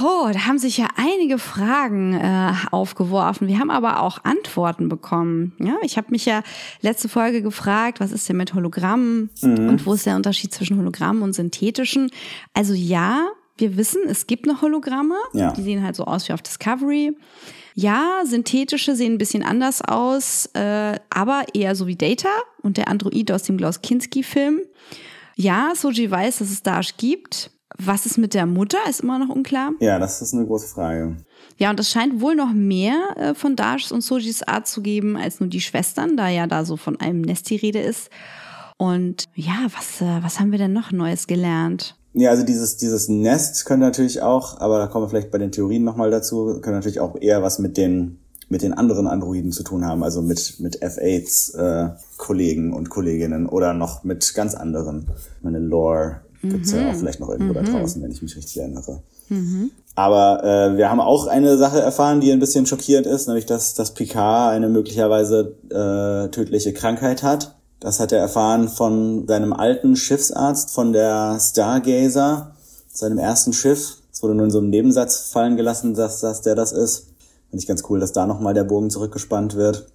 Oh, 0.00 0.30
da 0.32 0.46
haben 0.46 0.58
sich 0.58 0.78
ja 0.78 0.88
einige 0.96 1.38
Fragen 1.38 2.14
äh, 2.14 2.52
aufgeworfen. 2.70 3.48
Wir 3.48 3.58
haben 3.58 3.70
aber 3.70 4.00
auch 4.00 4.22
Antworten 4.22 4.88
bekommen. 4.88 5.54
Ja, 5.58 5.76
ich 5.82 5.96
habe 5.96 6.06
mich 6.10 6.24
ja 6.24 6.42
letzte 6.82 7.08
Folge 7.08 7.42
gefragt, 7.42 7.98
was 7.98 8.12
ist 8.12 8.28
denn 8.28 8.36
mit 8.36 8.54
Hologrammen 8.54 9.30
mhm. 9.42 9.68
und 9.68 9.84
wo 9.84 9.94
ist 9.94 10.06
der 10.06 10.16
Unterschied 10.16 10.54
zwischen 10.54 10.78
Hologrammen 10.78 11.22
und 11.22 11.34
synthetischen? 11.34 12.10
Also 12.54 12.74
ja, 12.74 13.28
wir 13.56 13.76
wissen, 13.76 14.02
es 14.06 14.26
gibt 14.26 14.46
noch 14.46 14.62
Hologramme. 14.62 15.16
Ja. 15.32 15.52
Die 15.52 15.62
sehen 15.62 15.82
halt 15.82 15.96
so 15.96 16.04
aus 16.04 16.28
wie 16.28 16.32
auf 16.32 16.42
Discovery. 16.42 17.16
Ja, 17.74 18.22
synthetische 18.24 18.94
sehen 18.94 19.14
ein 19.14 19.18
bisschen 19.18 19.42
anders 19.42 19.82
aus, 19.82 20.46
äh, 20.54 20.98
aber 21.10 21.44
eher 21.54 21.74
so 21.74 21.86
wie 21.86 21.96
Data 21.96 22.28
und 22.62 22.76
der 22.76 22.88
Android 22.88 23.32
aus 23.32 23.44
dem 23.44 23.56
Klaus 23.56 23.80
Kinski-Film. 23.80 24.60
Ja, 25.36 25.72
Soji 25.74 26.10
weiß, 26.10 26.38
dass 26.38 26.50
es 26.50 26.62
Dash 26.62 26.96
gibt. 26.96 27.50
Was 27.78 28.04
ist 28.04 28.18
mit 28.18 28.34
der 28.34 28.44
Mutter, 28.44 28.78
ist 28.88 29.00
immer 29.00 29.18
noch 29.18 29.34
unklar. 29.34 29.72
Ja, 29.80 29.98
das 29.98 30.20
ist 30.20 30.34
eine 30.34 30.46
große 30.46 30.74
Frage. 30.74 31.16
Ja, 31.56 31.70
und 31.70 31.80
es 31.80 31.90
scheint 31.90 32.20
wohl 32.20 32.34
noch 32.34 32.52
mehr 32.52 33.16
äh, 33.16 33.34
von 33.34 33.56
Dashs 33.56 33.92
und 33.92 34.02
Sojis 34.02 34.42
Art 34.42 34.66
zu 34.66 34.82
geben 34.82 35.16
als 35.16 35.40
nur 35.40 35.48
die 35.48 35.60
Schwestern, 35.60 36.16
da 36.16 36.28
ja 36.28 36.46
da 36.46 36.64
so 36.64 36.76
von 36.76 37.00
einem 37.00 37.22
Nest 37.22 37.48
die 37.48 37.56
Rede 37.56 37.80
ist. 37.80 38.10
Und 38.82 39.26
ja, 39.36 39.68
was, 39.76 40.00
äh, 40.00 40.24
was 40.24 40.40
haben 40.40 40.50
wir 40.50 40.58
denn 40.58 40.72
noch 40.72 40.90
Neues 40.90 41.28
gelernt? 41.28 41.94
Ja, 42.14 42.30
also 42.30 42.44
dieses, 42.44 42.78
dieses 42.78 43.08
Nest 43.08 43.64
könnte 43.64 43.86
natürlich 43.86 44.22
auch, 44.22 44.58
aber 44.60 44.80
da 44.80 44.88
kommen 44.88 45.04
wir 45.04 45.08
vielleicht 45.08 45.30
bei 45.30 45.38
den 45.38 45.52
Theorien 45.52 45.84
nochmal 45.84 46.10
dazu, 46.10 46.46
könnte 46.54 46.72
natürlich 46.72 46.98
auch 46.98 47.14
eher 47.14 47.44
was 47.44 47.60
mit 47.60 47.76
den, 47.76 48.18
mit 48.48 48.62
den 48.62 48.72
anderen 48.72 49.06
Androiden 49.06 49.52
zu 49.52 49.62
tun 49.62 49.86
haben, 49.86 50.02
also 50.02 50.20
mit, 50.20 50.58
mit 50.58 50.82
F8s 50.82 51.56
äh, 51.56 51.90
Kollegen 52.16 52.72
und 52.72 52.90
Kolleginnen 52.90 53.48
oder 53.48 53.72
noch 53.72 54.02
mit 54.02 54.34
ganz 54.34 54.56
anderen. 54.56 55.06
Meine 55.42 55.60
Lore 55.60 56.22
gibt's 56.42 56.72
mhm. 56.72 56.80
ja 56.80 56.90
auch 56.90 56.96
vielleicht 56.96 57.20
noch 57.20 57.28
irgendwo 57.28 57.52
mhm. 57.52 57.64
da 57.64 57.70
draußen, 57.70 58.02
wenn 58.02 58.10
ich 58.10 58.20
mich 58.20 58.36
richtig 58.36 58.58
erinnere. 58.58 59.00
Mhm. 59.28 59.70
Aber 59.94 60.42
äh, 60.42 60.76
wir 60.76 60.90
haben 60.90 61.00
auch 61.00 61.28
eine 61.28 61.56
Sache 61.56 61.78
erfahren, 61.78 62.20
die 62.20 62.32
ein 62.32 62.40
bisschen 62.40 62.66
schockierend 62.66 63.06
ist, 63.06 63.28
nämlich 63.28 63.46
dass, 63.46 63.74
dass 63.74 63.94
Picard 63.94 64.54
eine 64.54 64.68
möglicherweise 64.68 65.54
äh, 65.70 66.30
tödliche 66.32 66.72
Krankheit 66.72 67.22
hat. 67.22 67.54
Das 67.82 67.98
hat 67.98 68.12
er 68.12 68.20
erfahren 68.20 68.68
von 68.68 69.26
seinem 69.26 69.52
alten 69.52 69.96
Schiffsarzt, 69.96 70.70
von 70.70 70.92
der 70.92 71.38
Stargazer, 71.40 72.54
seinem 72.88 73.18
ersten 73.18 73.52
Schiff. 73.52 73.96
Es 74.12 74.22
wurde 74.22 74.36
nur 74.36 74.44
in 74.44 74.52
so 74.52 74.58
einem 74.58 74.70
Nebensatz 74.70 75.30
fallen 75.32 75.56
gelassen, 75.56 75.94
dass, 75.94 76.20
dass 76.20 76.42
der 76.42 76.54
das 76.54 76.70
ist. 76.70 77.08
Finde 77.50 77.60
ich 77.60 77.66
ganz 77.66 77.82
cool, 77.90 77.98
dass 77.98 78.12
da 78.12 78.24
nochmal 78.24 78.54
der 78.54 78.62
Bogen 78.62 78.88
zurückgespannt 78.88 79.56
wird. 79.56 79.88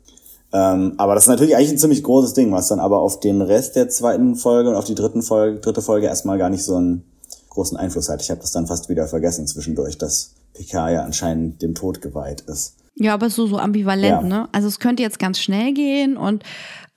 Ähm, 0.51 0.95
aber 0.97 1.15
das 1.15 1.23
ist 1.23 1.29
natürlich 1.29 1.55
eigentlich 1.55 1.71
ein 1.71 1.77
ziemlich 1.77 2.03
großes 2.03 2.33
Ding, 2.33 2.51
was 2.51 2.67
dann 2.67 2.81
aber 2.81 2.99
auf 2.99 3.21
den 3.21 3.41
Rest 3.41 3.77
der 3.77 3.87
zweiten 3.87 4.35
Folge 4.35 4.69
und 4.69 4.75
auf 4.75 4.85
die 4.85 4.95
dritten 4.95 5.21
Folge, 5.21 5.61
dritte 5.61 5.81
Folge 5.81 6.07
erstmal 6.07 6.37
gar 6.37 6.49
nicht 6.49 6.65
so 6.65 6.75
einen 6.75 7.05
großen 7.49 7.77
Einfluss 7.77 8.09
hat. 8.09 8.21
Ich 8.21 8.29
habe 8.29 8.41
das 8.41 8.51
dann 8.51 8.67
fast 8.67 8.89
wieder 8.89 9.07
vergessen 9.07 9.47
zwischendurch, 9.47 9.97
dass 9.97 10.33
Picard 10.53 10.91
ja 10.91 11.03
anscheinend 11.03 11.61
dem 11.61 11.73
Tod 11.73 12.01
geweiht 12.01 12.41
ist. 12.41 12.75
Ja, 12.95 13.13
aber 13.13 13.29
so, 13.29 13.47
so 13.47 13.57
ambivalent, 13.57 14.23
ja. 14.23 14.27
ne? 14.27 14.49
Also 14.51 14.67
es 14.67 14.79
könnte 14.79 15.03
jetzt 15.03 15.19
ganz 15.19 15.39
schnell 15.39 15.73
gehen 15.73 16.17
und 16.17 16.43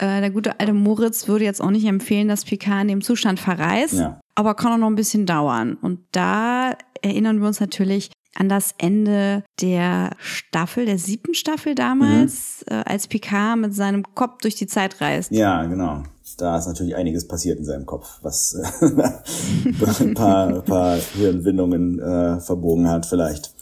äh, 0.00 0.20
der 0.20 0.30
gute 0.30 0.58
alte 0.58 0.72
Moritz 0.72 1.28
würde 1.28 1.44
jetzt 1.44 1.60
auch 1.60 1.70
nicht 1.70 1.86
empfehlen, 1.86 2.28
dass 2.28 2.44
Picard 2.44 2.82
in 2.82 2.88
dem 2.88 3.02
Zustand 3.02 3.38
verreist, 3.38 3.94
ja. 3.94 4.18
aber 4.34 4.54
kann 4.54 4.72
auch 4.72 4.78
noch 4.78 4.86
ein 4.86 4.96
bisschen 4.96 5.26
dauern. 5.26 5.76
Und 5.80 6.00
da 6.12 6.74
erinnern 7.02 7.40
wir 7.40 7.46
uns 7.46 7.60
natürlich 7.60 8.10
an 8.34 8.48
das 8.48 8.74
Ende 8.78 9.44
der 9.60 10.10
Staffel, 10.18 10.86
der 10.86 10.98
siebten 10.98 11.34
Staffel 11.34 11.74
damals, 11.74 12.64
mhm. 12.68 12.76
äh, 12.76 12.82
als 12.86 13.08
Picard 13.08 13.58
mit 13.58 13.74
seinem 13.74 14.04
Kopf 14.14 14.38
durch 14.40 14.54
die 14.54 14.66
Zeit 14.66 15.00
reist. 15.00 15.30
Ja, 15.32 15.64
genau. 15.64 16.04
Da 16.38 16.56
ist 16.56 16.66
natürlich 16.66 16.96
einiges 16.96 17.28
passiert 17.28 17.58
in 17.58 17.64
seinem 17.66 17.84
Kopf, 17.84 18.18
was 18.22 18.54
äh, 18.80 18.84
ein 20.04 20.14
paar, 20.14 20.62
paar 20.62 20.96
Hirnwindungen 20.96 21.98
äh, 21.98 22.40
verbogen 22.40 22.88
hat 22.88 23.04
vielleicht. 23.04 23.52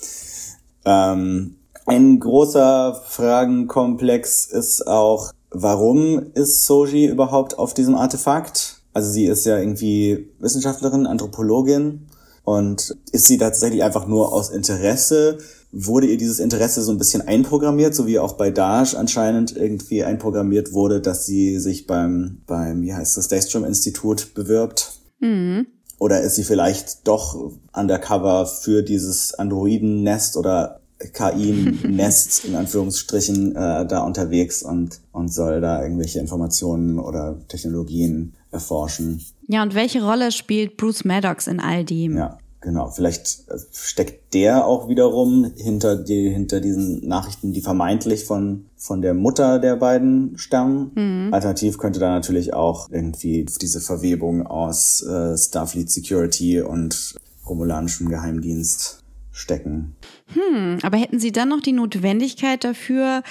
Ähm, 0.84 1.56
ein 1.86 2.20
großer 2.20 3.00
Fragenkomplex 3.06 4.46
ist 4.46 4.86
auch, 4.86 5.32
warum 5.50 6.32
ist 6.34 6.66
Soji 6.66 7.06
überhaupt 7.06 7.58
auf 7.58 7.74
diesem 7.74 7.94
Artefakt? 7.94 8.82
Also 8.92 9.10
sie 9.10 9.26
ist 9.26 9.46
ja 9.46 9.58
irgendwie 9.58 10.30
Wissenschaftlerin, 10.38 11.06
Anthropologin 11.06 12.06
und 12.44 12.96
ist 13.12 13.26
sie 13.26 13.38
tatsächlich 13.38 13.82
einfach 13.82 14.06
nur 14.06 14.32
aus 14.32 14.50
Interesse? 14.50 15.38
Wurde 15.70 16.06
ihr 16.06 16.16
dieses 16.16 16.40
Interesse 16.40 16.82
so 16.82 16.90
ein 16.92 16.98
bisschen 16.98 17.20
einprogrammiert, 17.20 17.94
so 17.94 18.06
wie 18.06 18.18
auch 18.18 18.32
bei 18.32 18.50
Dash 18.50 18.94
anscheinend 18.94 19.54
irgendwie 19.54 20.02
einprogrammiert 20.02 20.72
wurde, 20.72 21.00
dass 21.00 21.26
sie 21.26 21.58
sich 21.58 21.86
beim, 21.86 22.40
beim, 22.46 22.80
wie 22.80 22.94
heißt 22.94 23.16
das, 23.18 23.28
Daystrom 23.28 23.64
Institut 23.64 24.32
bewirbt? 24.34 24.92
Mhm. 25.20 25.66
Oder 25.98 26.20
ist 26.22 26.36
sie 26.36 26.44
vielleicht 26.44 27.06
doch 27.06 27.52
undercover 27.72 28.46
für 28.46 28.82
dieses 28.82 29.34
Androiden-Nest 29.34 30.36
oder 30.36 30.77
KI-Nest 30.98 32.44
in 32.44 32.56
Anführungsstrichen 32.56 33.54
äh, 33.54 33.86
da 33.86 34.00
unterwegs 34.00 34.62
und, 34.62 35.00
und 35.12 35.32
soll 35.32 35.60
da 35.60 35.82
irgendwelche 35.82 36.18
Informationen 36.18 36.98
oder 36.98 37.38
Technologien 37.48 38.34
erforschen. 38.50 39.24
Ja, 39.46 39.62
und 39.62 39.74
welche 39.74 40.02
Rolle 40.02 40.32
spielt 40.32 40.76
Bruce 40.76 41.04
Maddox 41.04 41.46
in 41.46 41.60
all 41.60 41.84
dem? 41.84 42.16
Ja, 42.16 42.38
genau. 42.60 42.90
Vielleicht 42.90 43.48
äh, 43.48 43.58
steckt 43.72 44.34
der 44.34 44.66
auch 44.66 44.88
wiederum 44.88 45.52
hinter, 45.56 45.96
die, 45.96 46.30
hinter 46.30 46.60
diesen 46.60 47.06
Nachrichten, 47.06 47.52
die 47.52 47.60
vermeintlich 47.60 48.24
von, 48.24 48.66
von 48.76 49.00
der 49.00 49.14
Mutter 49.14 49.60
der 49.60 49.76
beiden 49.76 50.36
stammen. 50.36 50.90
Mhm. 50.94 51.32
Alternativ 51.32 51.78
könnte 51.78 52.00
da 52.00 52.10
natürlich 52.10 52.54
auch 52.54 52.90
irgendwie 52.90 53.46
diese 53.60 53.80
Verwebung 53.80 54.46
aus 54.46 55.02
äh, 55.02 55.36
Starfleet 55.36 55.90
Security 55.90 56.60
und 56.60 57.14
romulanischem 57.46 58.08
Geheimdienst 58.08 58.97
stecken. 59.38 59.96
Hm, 60.34 60.78
aber 60.82 60.98
hätten 60.98 61.20
Sie 61.20 61.30
dann 61.30 61.48
noch 61.48 61.60
die 61.60 61.72
Notwendigkeit 61.72 62.64
dafür, 62.64 63.22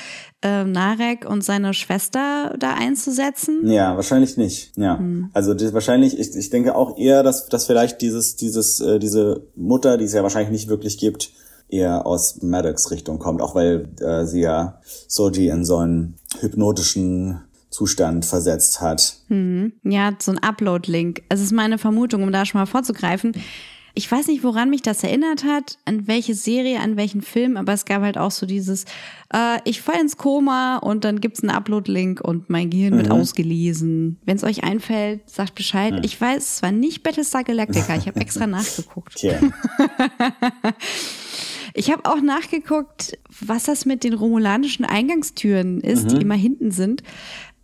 äh, 0.41 0.63
Narek 0.63 1.29
und 1.29 1.43
seine 1.43 1.73
Schwester 1.73 2.55
da 2.57 2.75
einzusetzen? 2.75 3.69
Ja, 3.69 3.95
wahrscheinlich 3.95 4.37
nicht. 4.37 4.71
Ja, 4.77 4.97
hm. 4.97 5.29
also 5.33 5.53
das, 5.53 5.73
wahrscheinlich. 5.73 6.17
Ich, 6.17 6.35
ich 6.35 6.49
denke 6.49 6.75
auch 6.75 6.97
eher, 6.97 7.23
dass, 7.23 7.47
dass 7.47 7.65
vielleicht 7.65 8.01
dieses, 8.01 8.37
dieses, 8.37 8.79
äh, 8.79 8.99
diese 8.99 9.47
Mutter, 9.55 9.97
die 9.97 10.05
es 10.05 10.13
ja 10.13 10.23
wahrscheinlich 10.23 10.51
nicht 10.51 10.69
wirklich 10.69 10.97
gibt, 10.97 11.31
eher 11.67 12.07
aus 12.07 12.41
Maddox 12.41 12.89
Richtung 12.91 13.19
kommt, 13.19 13.41
auch 13.41 13.53
weil 13.53 13.89
äh, 13.99 14.25
sie 14.25 14.41
ja 14.41 14.79
Soji 15.07 15.49
in 15.49 15.65
so 15.65 15.77
einen 15.77 16.15
hypnotischen 16.39 17.41
Zustand 17.69 18.25
versetzt 18.25 18.79
hat. 18.79 19.17
Hm. 19.27 19.73
Ja, 19.83 20.13
so 20.19 20.31
ein 20.31 20.39
Upload-Link. 20.39 21.23
Es 21.27 21.41
ist 21.41 21.51
meine 21.51 21.77
Vermutung, 21.77 22.23
um 22.23 22.31
da 22.31 22.45
schon 22.45 22.61
mal 22.61 22.65
vorzugreifen 22.65 23.33
ich 23.97 24.11
weiß 24.11 24.27
nicht, 24.27 24.43
woran 24.43 24.69
mich 24.69 24.83
das 24.83 25.03
erinnert 25.03 25.43
hat, 25.43 25.79
an 25.85 26.07
welche 26.07 26.35
Serie, 26.35 26.81
an 26.81 26.97
welchen 26.97 27.23
Film, 27.23 27.57
aber 27.57 27.73
es 27.73 27.83
gab 27.83 28.03
halt 28.03 28.15
auch 28.15 28.29
so 28.29 28.45
dieses, 28.45 28.85
äh, 29.33 29.57
ich 29.65 29.81
fall 29.81 29.99
ins 29.99 30.17
Koma 30.17 30.77
und 30.77 31.03
dann 31.03 31.19
gibt's 31.19 31.41
einen 31.41 31.49
Upload-Link 31.49 32.21
und 32.21 32.47
mein 32.47 32.69
Gehirn 32.69 32.93
mhm. 32.93 32.97
wird 32.97 33.11
ausgelesen. 33.11 34.19
Wenn 34.23 34.37
es 34.37 34.43
euch 34.43 34.63
einfällt, 34.63 35.27
sagt 35.27 35.55
Bescheid. 35.55 35.95
Mhm. 35.95 36.01
Ich 36.03 36.21
weiß, 36.21 36.57
es 36.57 36.61
war 36.61 36.71
nicht 36.71 37.01
Battlestar 37.01 37.43
Galactica, 37.43 37.95
ich 37.95 38.07
habe 38.07 38.19
extra 38.19 38.45
nachgeguckt. 38.47 39.15
Okay. 39.15 39.39
Ich 41.73 41.91
habe 41.91 42.05
auch 42.05 42.21
nachgeguckt, 42.21 43.19
was 43.39 43.65
das 43.65 43.85
mit 43.85 44.03
den 44.03 44.15
romulanischen 44.15 44.83
Eingangstüren 44.83 45.79
ist, 45.79 46.05
mhm. 46.05 46.07
die 46.07 46.21
immer 46.23 46.33
hinten 46.33 46.71
sind. 46.71 47.03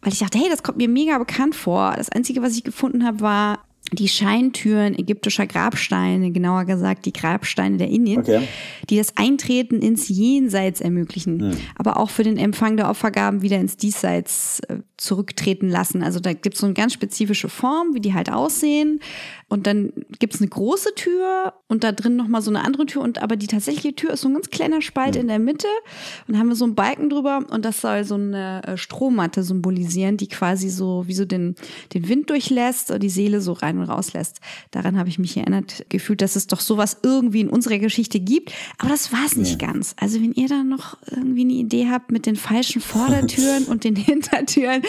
Weil 0.02 0.13
ich 0.13 0.20
dachte, 0.20 0.38
hey, 0.38 0.50
das 0.52 0.62
kommt 0.62 0.78
mir 0.78 0.88
mega 0.88 1.18
bekannt 1.18 1.56
vor. 1.56 1.96
Das 1.98 2.10
Einzige, 2.10 2.44
was 2.44 2.56
ich 2.56 2.63
gefunden 2.63 3.06
habe, 3.06 3.22
war 3.22 3.66
die 3.94 4.08
Scheintüren 4.08 4.98
ägyptischer 4.98 5.48
Grabsteine, 5.48 6.32
genauer 6.32 6.66
gesagt 6.66 7.06
die 7.06 7.14
Grabsteine 7.14 7.78
der 7.78 7.88
Indien, 7.88 8.22
okay. 8.22 8.48
die 8.90 8.98
das 8.98 9.18
Eintreten 9.18 9.82
ins 9.82 10.10
Jenseits 10.10 10.82
ermöglichen, 10.82 11.52
hm. 11.52 11.58
aber 11.76 11.98
auch 11.98 12.10
für 12.10 12.24
den 12.24 12.38
Empfang 12.38 12.78
der 12.78 12.90
Opfergaben 12.90 13.42
wieder 13.42 13.58
ins 13.58 13.78
Diesseits 13.78 14.60
äh, 14.68 14.78
zurücktreten 14.98 15.70
lassen. 15.70 16.04
Also 16.04 16.20
da 16.20 16.34
gibt 16.34 16.56
es 16.56 16.62
so 16.62 16.66
eine 16.66 16.74
ganz 16.74 16.94
spezifische 16.94 17.50
Form, 17.50 17.94
wie 17.94 18.00
die 18.00 18.14
halt 18.14 18.32
aussehen. 18.32 19.00
Und 19.54 19.68
dann 19.68 19.94
gibt 20.18 20.34
es 20.34 20.42
eine 20.42 20.50
große 20.50 20.96
Tür 20.96 21.54
und 21.68 21.84
da 21.84 21.92
drin 21.92 22.16
nochmal 22.16 22.42
so 22.42 22.50
eine 22.50 22.64
andere 22.64 22.88
Tür. 22.88 23.04
Und 23.04 23.22
aber 23.22 23.36
die 23.36 23.46
tatsächliche 23.46 23.96
Tür 23.96 24.10
ist 24.14 24.22
so 24.22 24.28
ein 24.28 24.34
ganz 24.34 24.50
kleiner 24.50 24.82
Spalt 24.82 25.14
mhm. 25.14 25.22
in 25.22 25.28
der 25.28 25.38
Mitte. 25.38 25.68
Und 26.28 26.40
haben 26.40 26.48
wir 26.48 26.56
so 26.56 26.66
einen 26.66 26.74
Balken 26.74 27.08
drüber 27.08 27.46
und 27.52 27.64
das 27.64 27.80
soll 27.80 28.04
so 28.04 28.16
eine 28.16 28.64
äh, 28.66 28.78
Strommatte 28.78 29.44
symbolisieren, 29.44 30.18
die 30.18 30.28
quasi 30.28 30.70
so 30.70 31.04
wie 31.06 31.14
so 31.14 31.26
den, 31.26 31.54
den 31.94 32.10
Wind 32.10 32.32
durchlässt 32.32 32.90
und 32.90 33.04
die 33.04 33.12
Seele 33.12 33.42
so 33.42 33.54
rein 33.54 33.78
und 33.78 33.84
raus 33.84 34.14
lässt. 34.14 34.40
Daran 34.72 34.98
habe 34.98 35.10
ich 35.10 35.20
mich 35.20 35.38
erinnert, 35.38 35.86
gefühlt, 35.88 36.24
dass 36.24 36.36
es 36.36 36.48
doch 36.48 36.60
sowas 36.60 36.98
irgendwie 37.04 37.42
in 37.42 37.50
unserer 37.50 37.78
Geschichte 37.78 38.20
gibt. 38.20 38.52
Aber 38.80 38.90
das 38.90 39.14
war 39.14 39.24
es 39.24 39.36
nicht 39.36 39.62
ja. 39.62 39.68
ganz. 39.68 39.94
Also 40.00 40.20
wenn 40.20 40.34
ihr 40.34 40.48
da 40.48 40.64
noch 40.64 40.98
irgendwie 41.12 41.42
eine 41.42 41.54
Idee 41.54 41.90
habt 41.92 42.12
mit 42.12 42.26
den 42.26 42.38
falschen 42.38 42.82
Vordertüren 42.82 43.66
und 43.68 43.84
den 43.84 43.98
Hintertüren, 43.98 44.82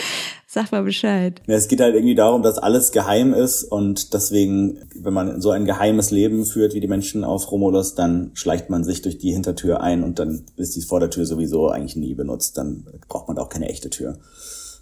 Sag 0.55 0.71
mal 0.71 0.83
Bescheid. 0.83 1.41
Ja, 1.47 1.55
es 1.55 1.67
geht 1.67 1.81
halt 1.81 1.95
irgendwie 1.95 2.15
darum, 2.15 2.41
dass 2.41 2.57
alles 2.57 2.93
geheim 2.93 3.33
ist 3.33 3.65
und 3.65 4.13
deswegen, 4.13 4.79
wenn 4.95 5.13
man 5.13 5.41
so 5.41 5.49
ein 5.49 5.65
geheimes 5.65 6.11
Leben 6.11 6.45
führt 6.45 6.73
wie 6.73 6.79
die 6.79 6.87
Menschen 6.87 7.25
auf 7.25 7.51
Romulus, 7.51 7.93
dann 7.93 8.31
schleicht 8.35 8.69
man 8.69 8.85
sich 8.85 9.01
durch 9.01 9.17
die 9.17 9.33
Hintertür 9.33 9.81
ein 9.81 10.01
und 10.01 10.17
dann 10.17 10.45
ist 10.55 10.77
die 10.77 10.81
Vordertür 10.81 11.25
sowieso 11.25 11.67
eigentlich 11.67 11.97
nie 11.97 12.13
benutzt. 12.13 12.57
Dann 12.57 12.87
braucht 13.09 13.27
man 13.27 13.37
auch 13.37 13.49
keine 13.49 13.67
echte 13.67 13.89
Tür. 13.89 14.17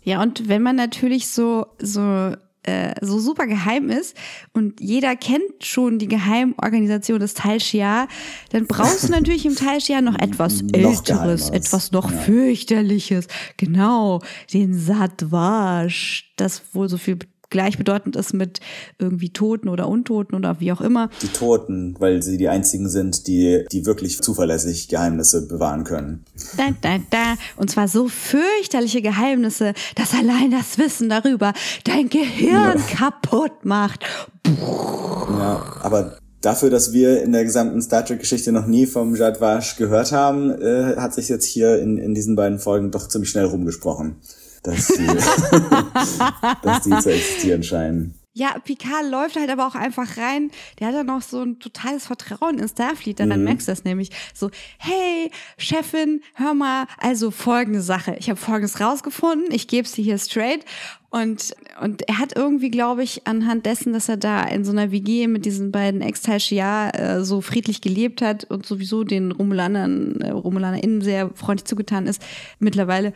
Ja, 0.03 0.22
und 0.22 0.48
wenn 0.48 0.62
man 0.62 0.75
natürlich 0.75 1.27
so, 1.30 1.65
so 1.82 2.36
äh, 2.63 2.93
so 3.01 3.20
super 3.20 3.48
geheim 3.48 3.89
ist 3.89 4.15
und 4.53 4.79
jeder 4.79 5.15
kennt 5.15 5.63
schon 5.63 6.00
die 6.00 6.08
Geheimorganisation 6.08 7.20
des 7.20 7.34
Tal 7.34 7.60
Shia, 7.60 8.08
dann 8.51 8.67
brauchst 8.67 9.08
du 9.08 9.12
natürlich 9.12 9.46
im 9.46 9.55
Tal 9.55 9.82
Shia 9.82 10.01
noch 10.01 10.17
etwas 10.17 10.62
Noch 10.62 10.74
Älteres, 10.74 11.50
etwas 11.50 11.91
noch 11.91 12.12
fürchterliches. 12.12 13.27
Genau, 13.58 14.22
den 14.53 14.74
Satwasch, 14.74 16.34
das 16.38 16.62
wohl 16.74 16.89
so 16.89 16.98
viel 16.98 17.17
gleichbedeutend 17.53 18.17
ist 18.17 18.33
mit 18.33 18.60
irgendwie 19.00 19.29
Toten 19.29 19.69
oder 19.69 19.88
Untoten 19.88 20.36
oder 20.36 20.60
wie 20.60 20.74
auch 20.74 20.81
immer. 20.81 21.10
Die 21.22 21.29
Toten, 21.29 21.95
weil 22.00 22.22
sie 22.22 22.38
die 22.38 22.50
einzigen 22.50 22.89
sind, 22.89 23.27
die, 23.27 23.63
die 23.72 23.86
wirklich 23.86 24.22
zuverlässig 24.22 24.89
Geheimnisse 24.89 25.48
bewahren 25.48 25.86
können. 25.86 26.25
Da, 26.57 26.69
da, 26.81 26.98
da. 27.10 27.36
Und 27.55 27.72
zwar 27.72 27.88
so 27.88 28.10
fürchterliche 28.10 29.01
Geheimnisse, 29.01 29.74
dass 29.95 30.13
allein 30.13 30.51
das 30.51 30.77
Wissen 30.77 31.07
darüber 31.07 31.53
dein 31.86 32.10
Gehirn 32.10 32.81
kaputt 32.88 33.63
macht. 33.63 34.03
Ja, 34.45 35.63
aber 35.81 36.17
dafür, 36.41 36.69
dass 36.69 36.93
wir 36.93 37.24
in 37.24 37.31
der 37.31 37.43
gesamten 37.43 37.81
Star 37.81 38.05
Trek-Geschichte 38.05 38.51
noch 38.51 38.67
nie 38.67 38.86
vom 38.86 39.15
Jadwash 39.15 39.77
gehört 39.77 40.12
haben, 40.12 40.51
äh, 40.51 40.95
hat 40.98 41.13
sich 41.13 41.29
jetzt 41.29 41.45
hier 41.45 41.79
in, 41.79 41.98
in 41.98 42.13
diesen 42.13 42.36
beiden 42.36 42.60
Folgen 42.60 42.91
doch 42.91 43.07
ziemlich 43.07 43.29
schnell 43.29 43.45
rumgesprochen, 43.45 44.17
dass 44.63 44.88
die, 44.88 45.05
dass 46.62 46.84
die 46.84 47.00
zu 47.00 47.13
existieren 47.13 47.63
scheinen. 47.63 48.15
Ja, 48.36 48.58
Picard 48.63 49.12
läuft 49.12 49.36
halt 49.36 49.51
aber 49.51 49.67
auch 49.67 49.75
einfach 49.75 50.17
rein. 50.17 50.50
Der 50.79 50.88
hat 50.88 50.96
dann 50.96 51.05
noch 51.05 51.22
so 51.22 51.43
ein 51.43 51.60
totales 51.60 52.08
Vertrauen 52.08 52.58
in 52.58 52.67
Starfleet. 52.67 53.20
Dann, 53.20 53.29
dann 53.29 53.43
merkst 53.43 53.67
du 53.67 53.72
das 53.72 53.84
nämlich 53.84 54.10
so, 54.34 54.50
hey, 54.79 55.29
Chefin, 55.58 56.22
hör 56.34 56.55
mal, 56.55 56.88
also 56.98 57.29
folgende 57.29 57.82
Sache. 57.82 58.15
Ich 58.17 58.32
habe 58.32 58.39
folgendes 58.39 58.82
rausgefunden, 58.82 59.51
ich 59.51 59.67
gebe 59.67 59.88
dir 59.88 60.03
hier 60.03 60.17
straight. 60.17 60.65
Und, 61.12 61.55
und 61.79 62.10
er 62.10 62.17
hat 62.17 62.36
irgendwie, 62.36 62.72
glaube 62.72 63.03
ich, 63.03 63.27
anhand 63.27 63.67
dessen, 63.67 63.93
dass 63.93 64.10
er 64.10 64.17
da 64.17 64.41
in 64.46 64.65
so 64.65 64.72
einer 64.72 64.91
WG 64.91 65.27
mit 65.27 65.46
diesen 65.46 65.72
beiden 65.72 66.01
Ex-Talshia 66.01 66.89
äh, 66.89 67.24
so 67.24 67.41
friedlich 67.41 67.82
gelebt 67.82 68.24
hat 68.24 68.46
und 68.46 68.65
sowieso 68.65 69.03
den 69.03 69.32
Romulanern, 69.32 70.22
äh, 70.22 70.32
RomulanerInnen 70.32 71.01
sehr 71.01 71.29
freundlich 71.36 71.65
zugetan 71.65 72.08
ist, 72.08 72.20
mittlerweile 72.58 73.13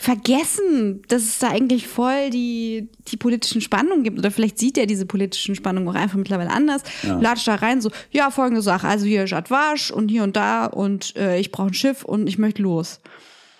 vergessen, 0.00 1.02
dass 1.08 1.22
es 1.22 1.38
da 1.40 1.48
eigentlich 1.48 1.86
voll 1.86 2.30
die, 2.30 2.88
die 3.08 3.18
politischen 3.18 3.60
Spannungen 3.60 4.02
gibt. 4.02 4.18
Oder 4.18 4.30
vielleicht 4.30 4.58
sieht 4.58 4.78
er 4.78 4.86
diese 4.86 5.04
politischen 5.04 5.54
Spannungen 5.54 5.86
auch 5.88 5.94
einfach 5.94 6.16
mittlerweile 6.16 6.50
anders. 6.50 6.82
Ja. 7.02 7.20
Latscht 7.20 7.46
da 7.46 7.56
rein, 7.56 7.82
so, 7.82 7.90
ja, 8.10 8.30
folgende 8.30 8.62
Sache, 8.62 8.88
also 8.88 9.04
hier 9.04 9.26
Jadwasch 9.26 9.90
und 9.90 10.08
hier 10.08 10.22
und 10.22 10.36
da 10.36 10.64
und 10.64 11.14
äh, 11.16 11.38
ich 11.38 11.52
brauche 11.52 11.68
ein 11.68 11.74
Schiff 11.74 12.02
und 12.02 12.26
ich 12.28 12.38
möchte 12.38 12.62
los. 12.62 13.00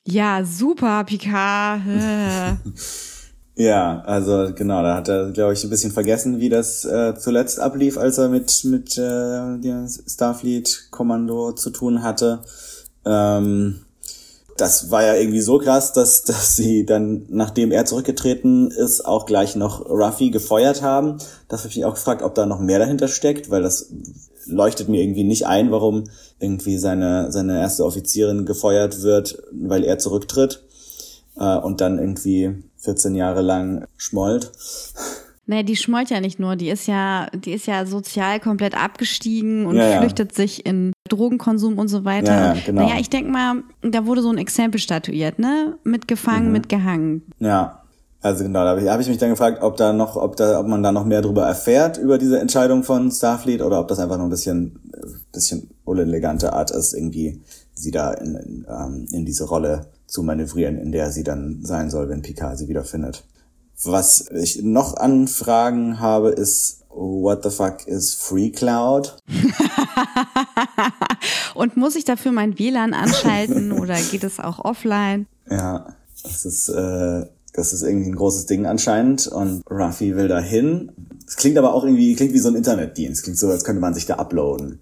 Ja, 0.06 0.42
super, 0.44 1.04
Picard. 1.04 1.82
Ja, 3.56 4.00
also 4.06 4.54
genau, 4.54 4.82
da 4.82 4.96
hat 4.96 5.08
er, 5.08 5.32
glaube 5.32 5.52
ich, 5.52 5.62
ein 5.62 5.68
bisschen 5.68 5.92
vergessen, 5.92 6.40
wie 6.40 6.48
das 6.48 6.86
äh, 6.86 7.14
zuletzt 7.14 7.60
ablief, 7.60 7.98
als 7.98 8.16
er 8.16 8.30
mit, 8.30 8.64
mit 8.64 8.96
äh, 8.96 9.58
dem 9.58 9.86
Starfleet-Kommando 9.86 11.52
zu 11.52 11.68
tun 11.68 12.02
hatte. 12.02 12.40
Ähm, 13.04 13.80
das 14.60 14.90
war 14.90 15.04
ja 15.04 15.14
irgendwie 15.14 15.40
so 15.40 15.58
krass, 15.58 15.92
dass, 15.92 16.22
dass 16.24 16.56
sie 16.56 16.84
dann, 16.84 17.26
nachdem 17.28 17.72
er 17.72 17.86
zurückgetreten 17.86 18.70
ist, 18.70 19.04
auch 19.06 19.26
gleich 19.26 19.56
noch 19.56 19.86
Ruffy 19.88 20.30
gefeuert 20.30 20.82
haben. 20.82 21.18
Das 21.48 21.60
habe 21.60 21.70
ich 21.70 21.76
mich 21.76 21.84
auch 21.84 21.94
gefragt, 21.94 22.22
ob 22.22 22.34
da 22.34 22.46
noch 22.46 22.60
mehr 22.60 22.78
dahinter 22.78 23.08
steckt, 23.08 23.50
weil 23.50 23.62
das 23.62 23.90
leuchtet 24.46 24.88
mir 24.88 25.02
irgendwie 25.02 25.24
nicht 25.24 25.46
ein, 25.46 25.70
warum 25.70 26.04
irgendwie 26.38 26.78
seine, 26.78 27.30
seine 27.32 27.58
erste 27.60 27.84
Offizierin 27.84 28.46
gefeuert 28.46 29.02
wird, 29.02 29.42
weil 29.52 29.84
er 29.84 29.98
zurücktritt 29.98 30.62
äh, 31.36 31.56
und 31.56 31.80
dann 31.80 31.98
irgendwie 31.98 32.62
14 32.78 33.14
Jahre 33.14 33.42
lang 33.42 33.86
schmollt. 33.96 34.52
Nee, 35.46 35.62
die 35.62 35.76
schmollt 35.76 36.10
ja 36.10 36.20
nicht 36.20 36.38
nur, 36.38 36.56
die 36.56 36.70
ist 36.70 36.86
ja, 36.86 37.28
die 37.30 37.52
ist 37.52 37.66
ja 37.66 37.84
sozial 37.84 38.40
komplett 38.40 38.76
abgestiegen 38.76 39.66
und 39.66 39.76
Ja, 39.76 39.88
ja. 39.88 40.00
flüchtet 40.00 40.34
sich 40.34 40.64
in 40.64 40.92
Drogenkonsum 41.12 41.78
und 41.78 41.88
so 41.88 42.04
weiter. 42.04 42.54
Ja, 42.54 42.56
genau. 42.64 42.82
Naja, 42.82 42.94
ich 43.00 43.10
denk 43.10 43.28
mal, 43.28 43.62
da 43.82 44.06
wurde 44.06 44.22
so 44.22 44.30
ein 44.30 44.38
Exempel 44.38 44.80
statuiert, 44.80 45.38
ne? 45.38 45.78
Mitgefangen, 45.84 46.46
Mhm. 46.48 46.52
mitgehangen. 46.52 47.22
Ja, 47.38 47.82
also 48.22 48.44
genau, 48.44 48.64
da 48.64 48.70
habe 48.70 48.82
ich, 48.82 48.88
hab 48.88 49.00
ich 49.00 49.08
mich 49.08 49.18
dann 49.18 49.30
gefragt, 49.30 49.62
ob 49.62 49.76
da 49.76 49.92
noch, 49.92 50.16
ob 50.16 50.36
da, 50.36 50.60
ob 50.60 50.66
man 50.66 50.82
da 50.82 50.92
noch 50.92 51.04
mehr 51.06 51.22
drüber 51.22 51.46
erfährt 51.46 51.96
über 51.98 52.18
diese 52.18 52.38
Entscheidung 52.38 52.82
von 52.82 53.10
Starfleet 53.10 53.62
oder 53.62 53.80
ob 53.80 53.88
das 53.88 53.98
einfach 53.98 54.16
nur 54.18 54.26
ein 54.26 54.30
bisschen, 54.30 54.78
bisschen 55.32 55.70
unelegante 55.84 56.52
Art 56.52 56.70
ist, 56.70 56.92
irgendwie 56.94 57.40
sie 57.74 57.90
da 57.90 58.12
in, 58.12 58.34
in, 58.34 58.66
ähm, 58.68 59.06
in 59.12 59.24
diese 59.24 59.44
Rolle 59.44 59.86
zu 60.06 60.22
manövrieren, 60.22 60.76
in 60.76 60.92
der 60.92 61.10
sie 61.12 61.22
dann 61.24 61.60
sein 61.62 61.88
soll, 61.88 62.08
wenn 62.10 62.20
Picard 62.22 62.58
sie 62.58 62.68
wiederfindet. 62.68 63.24
Was 63.84 64.30
ich 64.30 64.62
noch 64.62 64.96
an 64.96 65.26
Fragen 65.26 66.00
habe, 66.00 66.30
ist, 66.30 66.80
what 66.90 67.42
the 67.42 67.50
fuck 67.50 67.86
is 67.86 68.14
Free 68.14 68.50
Cloud? 68.50 69.16
Und 71.54 71.76
muss 71.76 71.96
ich 71.96 72.04
dafür 72.04 72.32
mein 72.32 72.58
WLAN 72.58 72.94
anschalten 72.94 73.72
oder 73.78 73.96
geht 74.10 74.24
es 74.24 74.40
auch 74.40 74.64
offline? 74.64 75.26
Ja, 75.50 75.94
das 76.22 76.44
ist, 76.44 76.68
äh, 76.68 77.26
das 77.52 77.72
ist 77.72 77.82
irgendwie 77.82 78.10
ein 78.10 78.16
großes 78.16 78.46
Ding 78.46 78.66
anscheinend 78.66 79.26
und 79.26 79.62
Ruffy 79.70 80.14
will 80.14 80.28
da 80.28 80.40
hin. 80.40 80.92
Es 81.26 81.36
klingt 81.36 81.58
aber 81.58 81.74
auch 81.74 81.84
irgendwie, 81.84 82.14
klingt 82.14 82.32
wie 82.32 82.38
so 82.38 82.48
ein 82.48 82.54
Internetdienst. 82.54 83.22
Klingt 83.22 83.38
so, 83.38 83.48
als 83.48 83.64
könnte 83.64 83.80
man 83.80 83.94
sich 83.94 84.06
da 84.06 84.16
uploaden. 84.16 84.80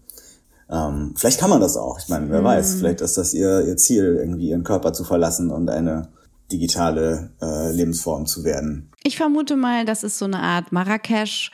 Ähm, 0.70 1.14
vielleicht 1.16 1.40
kann 1.40 1.50
man 1.50 1.60
das 1.60 1.76
auch. 1.76 1.98
Ich 1.98 2.08
meine, 2.08 2.30
wer 2.30 2.44
weiß, 2.44 2.74
vielleicht 2.74 3.00
ist 3.00 3.16
das 3.16 3.32
ihr, 3.32 3.66
ihr 3.66 3.76
Ziel, 3.76 4.18
irgendwie 4.20 4.50
ihren 4.50 4.64
Körper 4.64 4.92
zu 4.92 5.04
verlassen 5.04 5.50
und 5.50 5.70
eine 5.70 6.08
digitale 6.50 7.32
äh, 7.40 7.72
Lebensform 7.72 8.26
zu 8.26 8.44
werden. 8.44 8.90
Ich 9.04 9.16
vermute 9.16 9.56
mal, 9.56 9.84
das 9.84 10.02
ist 10.02 10.18
so 10.18 10.24
eine 10.24 10.40
Art 10.40 10.72
Marrakesch 10.72 11.50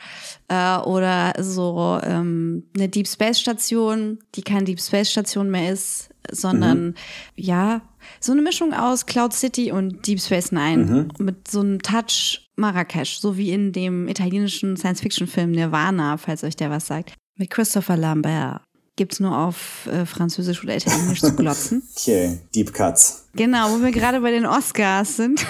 äh, 0.47 0.77
oder 0.79 1.33
so 1.39 1.99
ähm, 2.03 2.63
eine 2.75 2.89
Deep 2.89 3.07
Space 3.07 3.39
Station, 3.39 4.19
die 4.35 4.41
keine 4.41 4.65
Deep 4.65 4.79
Space 4.79 5.11
Station 5.11 5.49
mehr 5.49 5.71
ist, 5.71 6.09
sondern 6.31 6.95
ja, 7.35 7.81
so 8.19 8.31
eine 8.31 8.41
Mischung 8.41 8.73
aus 8.73 9.05
Cloud 9.05 9.33
City 9.33 9.71
und 9.71 10.07
Deep 10.07 10.19
Space 10.19 10.51
Nine 10.51 11.07
mit 11.19 11.47
so 11.49 11.59
einem 11.59 11.81
Touch 11.81 12.49
Marrakesch, 12.55 13.19
so 13.19 13.37
wie 13.37 13.51
in 13.51 13.71
dem 13.71 14.07
italienischen 14.07 14.77
Science-Fiction-Film 14.77 15.51
Nirvana, 15.51 16.17
falls 16.17 16.43
euch 16.43 16.55
der 16.55 16.69
was 16.69 16.87
sagt, 16.87 17.13
mit 17.37 17.49
Christopher 17.49 17.97
Lambert. 17.97 18.61
Gibt's 18.97 19.19
nur 19.19 19.37
auf 19.37 19.87
äh, 19.87 20.05
Französisch 20.05 20.63
oder 20.63 20.75
Italienisch 20.77 21.21
zu 21.21 21.35
glotzen. 21.35 21.83
Okay, 21.97 22.39
Deep 22.53 22.73
Cuts. 22.73 23.25
Genau, 23.33 23.71
wo 23.71 23.83
wir 23.83 23.91
gerade 23.91 24.21
bei 24.21 24.31
den 24.31 24.45
Oscars 24.45 25.17
sind. 25.17 25.45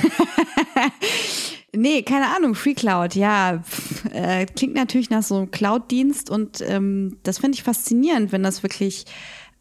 nee, 1.75 2.01
keine 2.01 2.35
Ahnung, 2.35 2.55
Free 2.55 2.73
Cloud, 2.73 3.15
ja. 3.15 3.61
pff, 3.63 4.05
Äh, 4.13 4.45
klingt 4.45 4.75
natürlich 4.75 5.09
nach 5.09 5.23
so 5.23 5.35
einem 5.37 5.51
Cloud-Dienst 5.51 6.29
und 6.29 6.61
ähm, 6.61 7.17
das 7.23 7.39
finde 7.39 7.55
ich 7.57 7.63
faszinierend, 7.63 8.31
wenn 8.31 8.43
das 8.43 8.63
wirklich 8.63 9.05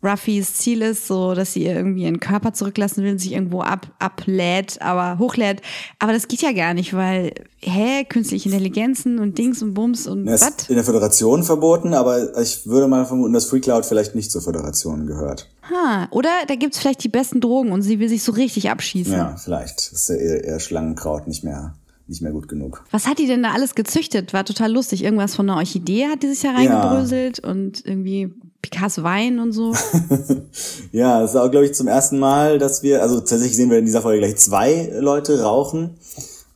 Ruffys 0.05 0.55
Ziel 0.55 0.83
ist, 0.83 1.07
so 1.07 1.35
dass 1.35 1.53
sie 1.55 1.65
ihr 1.65 1.75
irgendwie 1.75 2.03
ihren 2.03 2.21
Körper 2.21 2.53
zurücklassen 2.53 3.03
will 3.03 3.13
und 3.13 3.19
sich 3.19 3.33
irgendwo 3.33 3.63
ab, 3.63 3.87
ablädt, 3.99 4.81
aber 4.83 5.19
hochlädt. 5.19 5.63
Aber 5.99 6.13
das 6.13 6.29
geht 6.29 6.43
ja 6.43 6.53
gar 6.53 6.75
nicht, 6.75 6.95
weil, 6.95 7.33
hä, 7.61 8.05
künstliche 8.05 8.49
Intelligenzen 8.49 9.19
und 9.19 9.39
Dings 9.39 9.63
und 9.63 9.75
Bums 9.75 10.07
und 10.07 10.27
was? 10.27 10.69
in 10.69 10.75
der 10.77 10.85
Föderation 10.85 11.43
verboten, 11.43 11.95
aber 11.95 12.39
ich 12.39 12.67
würde 12.67 12.89
mal 12.89 13.07
vermuten, 13.07 13.33
dass 13.33 13.47
Free 13.47 13.61
Cloud 13.61 13.87
vielleicht 13.87 14.15
nicht 14.15 14.31
zur 14.31 14.43
Föderation 14.43 15.07
gehört. 15.07 15.49
Ha, 15.71 16.09
oder 16.11 16.31
da 16.47 16.57
gibt's 16.57 16.79
vielleicht 16.79 17.03
die 17.05 17.09
besten 17.09 17.41
Drogen 17.41 17.73
und 17.73 17.83
sie 17.83 17.99
will 17.99 18.09
sich 18.09 18.23
so 18.23 18.33
richtig 18.33 18.71
abschießen. 18.71 19.13
Ja, 19.13 19.37
vielleicht 19.37 19.93
ist 19.93 20.09
ja 20.09 20.17
eher, 20.17 20.45
eher 20.45 20.61
Schlangenkraut 20.61 21.27
nicht 21.27 21.43
mehr, 21.43 21.75
nicht 22.07 22.21
mehr 22.21 22.33
gut 22.33 22.49
genug. 22.49 22.85
Was 22.91 23.07
hat 23.07 23.19
die 23.19 23.27
denn 23.27 23.43
da 23.43 23.53
alles 23.53 23.75
gezüchtet? 23.75 24.33
War 24.35 24.45
total 24.45 24.73
lustig. 24.73 25.03
Irgendwas 25.03 25.35
von 25.35 25.49
einer 25.49 25.59
Orchidee 25.59 26.07
hat 26.07 26.23
die 26.23 26.29
sich 26.29 26.43
ja 26.43 26.53
reingebröselt 26.53 27.41
und 27.41 27.85
irgendwie 27.87 28.35
Picasso 28.65 29.03
Wein 29.03 29.39
und 29.39 29.53
so. 29.53 29.75
Ja, 30.93 31.23
es 31.25 31.31
ist 31.31 31.37
auch, 31.37 31.51
glaube 31.51 31.67
ich, 31.67 31.75
zum 31.75 31.89
ersten 31.89 32.19
Mal, 32.21 32.59
dass 32.59 32.85
wir, 32.85 33.03
also 33.03 33.19
tatsächlich 33.19 33.57
sehen 33.57 33.69
wir 33.69 33.79
in 33.79 33.85
dieser 33.85 34.01
Folge 34.01 34.21
gleich 34.21 34.37
zwei 34.37 34.93
Leute 35.01 35.43
rauchen. 35.43 35.99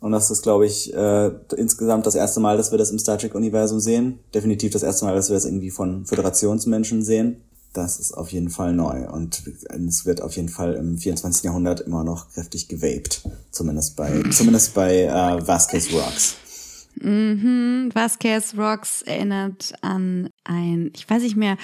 Und 0.01 0.13
das 0.13 0.31
ist, 0.31 0.43
glaube 0.43 0.65
ich, 0.65 0.95
äh, 0.95 1.31
insgesamt 1.57 2.07
das 2.07 2.15
erste 2.15 2.39
Mal, 2.39 2.57
dass 2.57 2.71
wir 2.71 2.79
das 2.79 2.91
im 2.93 3.01
Star 3.01 3.19
Trek-Universum 3.19 3.81
sehen. 3.81 4.21
Definitiv 4.33 4.73
das 4.73 4.85
erste 4.85 5.05
Mal, 5.05 5.17
dass 5.17 5.29
wir 5.29 5.35
das 5.35 5.45
irgendwie 5.45 5.73
von 5.73 6.07
Föderationsmenschen 6.07 7.03
sehen. 7.03 7.43
Das 7.73 7.99
ist 7.99 8.13
auf 8.13 8.31
jeden 8.31 8.49
Fall 8.49 8.73
neu. 8.73 9.09
Und 9.11 9.43
es 9.89 10.07
wird 10.07 10.23
auf 10.23 10.37
jeden 10.37 10.49
Fall 10.49 10.75
im 10.75 10.97
24. 10.97 11.43
Jahrhundert 11.43 11.81
immer 11.81 12.05
noch 12.05 12.31
kräftig 12.33 12.69
gewaped. 12.69 13.23
Zumindest 13.51 13.97
bei, 13.97 14.23
zumindest 14.31 14.73
bei 14.73 15.03
äh, 15.03 15.47
Vasquez 15.47 15.93
Rocks. 15.93 16.37
mhm. 16.95 17.91
Vasquez 17.93 18.55
Rocks 18.57 19.03
erinnert 19.03 19.75
an 19.83 20.31
ein, 20.45 20.93
ich 20.95 21.11
weiß 21.11 21.23
nicht 21.23 21.37
mehr, 21.37 21.57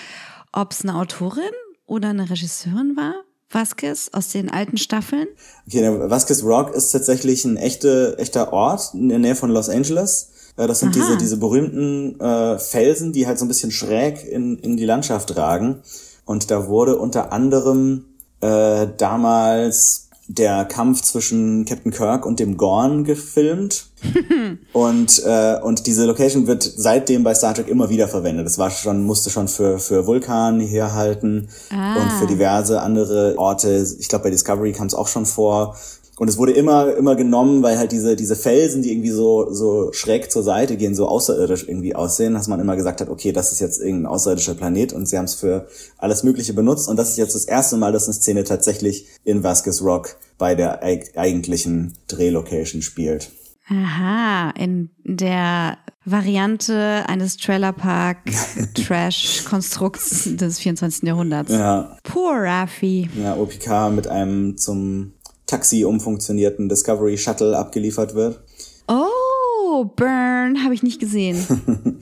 ob 0.55 0.73
es 0.73 0.83
eine 0.83 0.97
Autorin 0.97 1.45
oder 1.87 2.11
eine 2.11 2.29
Regisseurin 2.31 2.97
war. 2.97 3.15
Vasquez 3.51 4.11
aus 4.13 4.29
den 4.29 4.51
alten 4.51 4.77
Staffeln. 4.77 5.29
Okay, 5.67 5.81
der 5.81 6.11
Vasquez 6.11 6.43
Rock 6.43 6.75
ist 6.75 6.91
tatsächlich 6.91 7.45
ein 7.45 7.57
echte, 7.57 8.17
echter 8.19 8.53
Ort 8.53 8.95
in 8.95 9.09
der 9.09 9.19
Nähe 9.19 9.37
von 9.37 9.51
Los 9.51 9.69
Angeles. 9.69 10.31
Äh, 10.57 10.67
Das 10.67 10.81
sind 10.81 10.97
Aha. 10.97 11.05
diese, 11.05 11.19
diese 11.19 11.37
berühmten 11.37 12.19
äh, 12.21 12.59
Felsen, 12.59 13.13
die 13.13 13.27
halt 13.27 13.39
so 13.39 13.45
ein 13.45 13.49
bisschen 13.49 13.71
schräg 13.71 14.25
in, 14.27 14.59
in 14.59 14.77
die 14.77 14.87
Landschaft 14.87 15.37
ragen. 15.37 15.83
Und 16.25 16.51
da 16.51 16.67
wurde 16.67 16.99
unter 16.99 17.33
anderem 17.33 18.07
äh, 18.41 18.87
damals 18.97 20.09
der 20.27 20.65
Kampf 20.65 21.03
zwischen 21.03 21.65
Captain 21.65 21.93
Kirk 21.93 22.25
und 22.25 22.41
dem 22.41 22.57
Gorn 22.57 23.05
gefilmt. 23.05 23.89
und, 24.73 25.23
äh, 25.25 25.59
und 25.63 25.87
diese 25.87 26.05
Location 26.05 26.47
wird 26.47 26.63
seitdem 26.63 27.25
bei 27.25 27.35
Star 27.35 27.55
Trek 27.55 27.69
immer 27.69 27.89
wieder 27.89 28.09
verwendet. 28.09 28.47
Das 28.47 28.59
war 28.59 28.71
schon, 28.71 29.05
musste 29.05 29.31
schon 29.31 29.49
für, 29.49 29.79
für 29.79 30.07
Vulkan 30.07 30.61
herhalten 30.61 31.49
Ah. 31.71 31.97
und 32.03 32.13
für 32.13 32.27
diverse 32.27 32.81
andere 32.81 33.35
Orte. 33.39 33.85
Ich 33.99 34.09
glaube, 34.09 34.25
bei 34.25 34.31
Discovery 34.31 34.73
kam 34.73 34.87
es 34.87 34.95
auch 34.95 35.09
schon 35.09 35.27
vor. 35.27 35.77
Und 36.17 36.29
es 36.29 36.39
wurde 36.39 36.53
immer, 36.53 36.95
immer 36.95 37.17
genommen, 37.17 37.65
weil 37.65 37.77
halt 37.77 37.91
diese, 37.91 38.15
diese 38.15 38.37
Felsen, 38.37 38.83
die 38.83 38.93
irgendwie 38.93 39.11
so, 39.11 39.53
so 39.53 39.93
schräg 39.93 40.31
zur 40.31 40.45
Seite 40.45 40.77
gehen, 40.77 40.95
so 40.95 41.09
außerirdisch 41.09 41.67
irgendwie 41.67 41.97
aussehen, 41.97 42.35
dass 42.35 42.47
man 42.47 42.61
immer 42.61 42.77
gesagt 42.77 43.01
hat, 43.01 43.09
okay, 43.09 43.33
das 43.33 43.51
ist 43.51 43.59
jetzt 43.61 43.81
irgendein 43.81 44.07
außerirdischer 44.13 44.55
Planet 44.55 44.93
und 44.93 45.09
sie 45.09 45.19
haben 45.19 45.25
es 45.25 45.35
für 45.35 45.67
alles 45.99 46.23
Mögliche 46.23 46.53
benutzt. 46.53 46.89
Und 46.89 46.99
das 47.01 47.11
ist 47.11 47.17
jetzt 47.19 47.35
das 47.35 47.47
erste 47.47 47.77
Mal, 47.79 47.91
dass 47.91 48.05
eine 48.05 48.15
Szene 48.15 48.45
tatsächlich 48.45 49.07
in 49.25 49.43
Vasquez 49.43 49.83
Rock 49.83 50.15
bei 50.39 50.55
der 50.55 50.85
eig 50.85 51.17
eigentlichen 51.17 51.95
Drehlocation 52.07 52.81
spielt. 52.83 53.33
Aha, 53.69 54.51
in 54.59 54.91
der 55.05 55.79
Variante 56.05 57.05
eines 57.09 57.39
Trailerpark 57.39 58.19
Trash 58.75 59.45
Konstrukts 59.45 60.37
des 60.37 60.59
24. 60.59 61.05
Jahrhunderts. 61.05 61.51
Ja, 61.51 61.97
Poor 62.03 62.43
Raffi. 62.43 63.09
ja, 63.17 63.35
OPK 63.37 63.91
mit 63.91 64.07
einem 64.07 64.59
zum 64.59 65.15
Taxi 65.47 65.85
umfunktionierten 65.85 66.69
Discovery 66.69 67.17
Shuttle 67.17 67.57
abgeliefert 67.57 68.15
wird. 68.15 68.43
Oh, 68.87 69.85
Burn, 69.97 70.63
habe 70.63 70.75
ich 70.75 70.83
nicht 70.83 71.01
gesehen. 71.01 71.39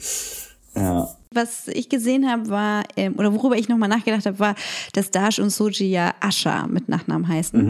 Ja, 0.75 1.07
Was 1.35 1.69
ich 1.69 1.89
gesehen 1.89 2.29
habe, 2.29 2.49
war, 2.49 2.85
ähm, 2.97 3.15
oder 3.17 3.33
worüber 3.33 3.57
ich 3.57 3.69
nochmal 3.69 3.89
nachgedacht 3.89 4.27
habe, 4.27 4.39
war, 4.39 4.55
dass 4.93 5.11
Dash 5.11 5.39
und 5.39 5.51
Soji 5.51 5.91
ja 5.91 6.15
Asha 6.21 6.67
mit 6.67 6.89
Nachnamen 6.89 7.29
heißen. 7.29 7.61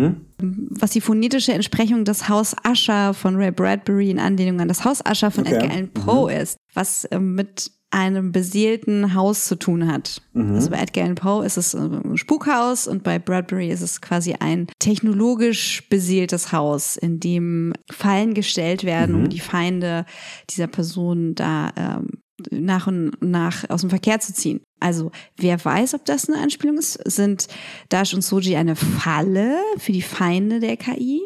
Was 0.71 0.91
die 0.91 1.01
phonetische 1.01 1.53
Entsprechung 1.53 2.05
des 2.05 2.29
Haus 2.29 2.55
Asha 2.65 3.13
von 3.13 3.37
Ray 3.37 3.51
Bradbury 3.51 4.11
in 4.11 4.19
Anlehnung 4.19 4.61
an 4.61 4.69
das 4.69 4.85
Haus 4.85 5.05
Asha 5.05 5.31
von 5.31 5.43
Okay. 5.43 5.57
Edgar 5.57 5.71
Allan 5.71 5.89
Poe 5.89 6.33
ist, 6.33 6.57
was 6.75 7.07
ähm, 7.11 7.35
mit 7.35 7.71
einem 7.93 8.33
beseelten 8.33 9.15
Haus 9.15 9.45
zu 9.45 9.55
tun 9.57 9.87
hat. 9.87 10.23
Also 10.35 10.71
bei 10.71 10.79
Edgar 10.79 11.05
Allan 11.05 11.15
Poe 11.15 11.45
ist 11.45 11.59
es 11.59 11.75
äh, 11.75 11.79
ein 11.79 12.17
Spukhaus 12.17 12.89
und 12.89 13.03
bei 13.03 13.19
Bradbury 13.19 13.71
ist 13.71 13.83
es 13.83 14.01
quasi 14.01 14.35
ein 14.41 14.67
technologisch 14.79 15.87
beseeltes 15.91 16.53
Haus, 16.53 16.97
in 16.97 17.21
dem 17.21 17.75
Fallen 17.91 18.33
gestellt 18.33 18.85
werden, 18.85 19.15
um 19.15 19.29
die 19.29 19.41
Feinde 19.41 20.07
dieser 20.49 20.69
Person 20.69 21.35
da 21.35 21.71
ähm, 21.77 22.22
nach 22.51 22.87
und 22.87 23.13
nach 23.21 23.69
aus 23.71 23.83
dem 23.83 23.91
Verkehr 23.91 24.21
zu 24.21 24.33
ziehen. 24.33 24.61
Also, 24.81 25.11
wer 25.37 25.63
weiß, 25.65 25.95
ob 25.95 26.05
das 26.05 26.29
eine 26.29 26.41
Anspielung 26.41 26.79
ist? 26.79 26.99
Sind 27.11 27.49
Dash 27.89 28.15
und 28.15 28.23
Soji 28.23 28.57
eine 28.57 28.77
Falle 28.77 29.57
für 29.79 29.93
die 29.93 30.03
Feinde 30.03 30.61
der 30.61 30.77
KI? 30.77 31.23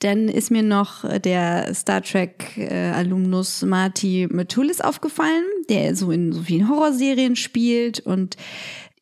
Dann 0.00 0.28
ist 0.28 0.50
mir 0.50 0.64
noch 0.64 1.08
der 1.20 1.72
Star 1.72 2.02
Trek 2.02 2.56
äh, 2.56 3.04
Marty 3.64 4.28
Methulis 4.30 4.80
aufgefallen, 4.80 5.44
der 5.68 5.94
so 5.94 6.10
in 6.10 6.32
so 6.32 6.42
vielen 6.42 6.68
Horrorserien 6.68 7.36
spielt 7.36 8.00
und 8.00 8.36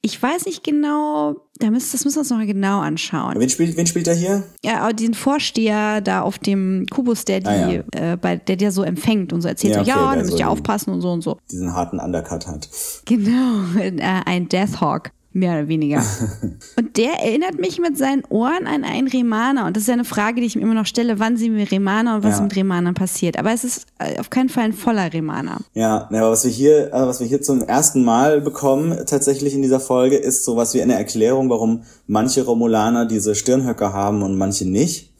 ich 0.06 0.22
weiß 0.22 0.46
nicht 0.46 0.62
genau, 0.62 1.34
da 1.58 1.68
müsst, 1.68 1.92
das 1.92 2.04
müssen 2.04 2.14
wir 2.16 2.20
uns 2.20 2.30
noch 2.30 2.36
mal 2.38 2.46
genau 2.46 2.78
anschauen. 2.78 3.34
wen 3.40 3.50
spielt, 3.50 3.76
wen 3.76 3.86
spielt 3.88 4.06
er 4.06 4.14
hier? 4.14 4.44
Ja, 4.64 4.92
diesen 4.92 5.14
Vorsteher 5.14 6.00
da 6.00 6.22
auf 6.22 6.38
dem 6.38 6.86
Kubus, 6.88 7.24
der 7.24 7.40
die, 7.40 7.48
Ah, 7.48 8.12
äh, 8.12 8.16
bei, 8.16 8.36
der 8.36 8.54
dir 8.54 8.70
so 8.70 8.84
empfängt 8.84 9.32
und 9.32 9.42
so 9.42 9.48
erzählt, 9.48 9.74
Ja, 9.74 9.84
so, 9.84 9.90
okay, 9.90 9.90
ja, 9.90 10.06
der 10.06 10.14
da 10.14 10.20
müsst 10.22 10.30
so 10.32 10.38
ihr 10.38 10.48
aufpassen 10.48 10.92
und 10.92 11.00
so 11.00 11.10
und 11.10 11.22
so. 11.22 11.38
Diesen 11.50 11.74
harten 11.74 11.98
Undercut 11.98 12.46
hat. 12.46 12.68
Genau, 13.04 13.64
äh, 13.80 14.00
ein 14.24 14.48
Deathhawk, 14.48 15.10
mehr 15.36 15.52
oder 15.58 15.68
weniger. 15.68 16.02
und 16.78 16.96
der 16.96 17.12
erinnert 17.22 17.58
mich 17.58 17.78
mit 17.78 17.96
seinen 17.98 18.24
Ohren 18.30 18.66
an 18.66 18.84
einen 18.84 19.06
Remaner. 19.06 19.66
Und 19.66 19.76
das 19.76 19.82
ist 19.82 19.88
ja 19.88 19.94
eine 19.94 20.04
Frage, 20.04 20.40
die 20.40 20.46
ich 20.46 20.56
mir 20.56 20.62
immer 20.62 20.74
noch 20.74 20.86
stelle, 20.86 21.18
wann 21.18 21.36
sehen 21.36 21.56
wir 21.56 21.70
Remaner 21.70 22.16
und 22.16 22.24
was 22.24 22.38
Ja. 22.38 22.42
mit 22.42 22.56
Remanern 22.56 22.94
passiert. 22.94 23.38
Aber 23.38 23.52
es 23.52 23.62
ist 23.64 23.86
äh, 23.98 24.18
auf 24.18 24.30
keinen 24.30 24.48
Fall 24.48 24.64
ein 24.64 24.72
voller 24.72 25.12
Remaner. 25.12 25.58
Ja, 25.74 26.08
aber 26.10 26.30
was 26.30 26.44
wir 26.44 26.50
hier, 26.50 26.88
äh, 26.88 26.92
was 26.92 27.20
wir 27.20 27.26
hier 27.26 27.42
zum 27.42 27.62
ersten 27.62 28.02
Mal 28.04 28.40
bekommen, 28.40 28.96
tatsächlich 29.06 29.54
in 29.54 29.62
dieser 29.62 29.80
Folge, 29.80 30.16
ist 30.16 30.44
sowas 30.44 30.72
wie 30.74 30.82
eine 30.82 30.94
Erklärung, 30.94 31.50
warum 31.50 31.82
manche 32.06 32.42
Romulaner 32.44 33.04
diese 33.06 33.34
Stirnhöcker 33.34 33.92
haben 33.92 34.22
und 34.22 34.36
manche 34.38 34.66
nicht. 34.66 35.12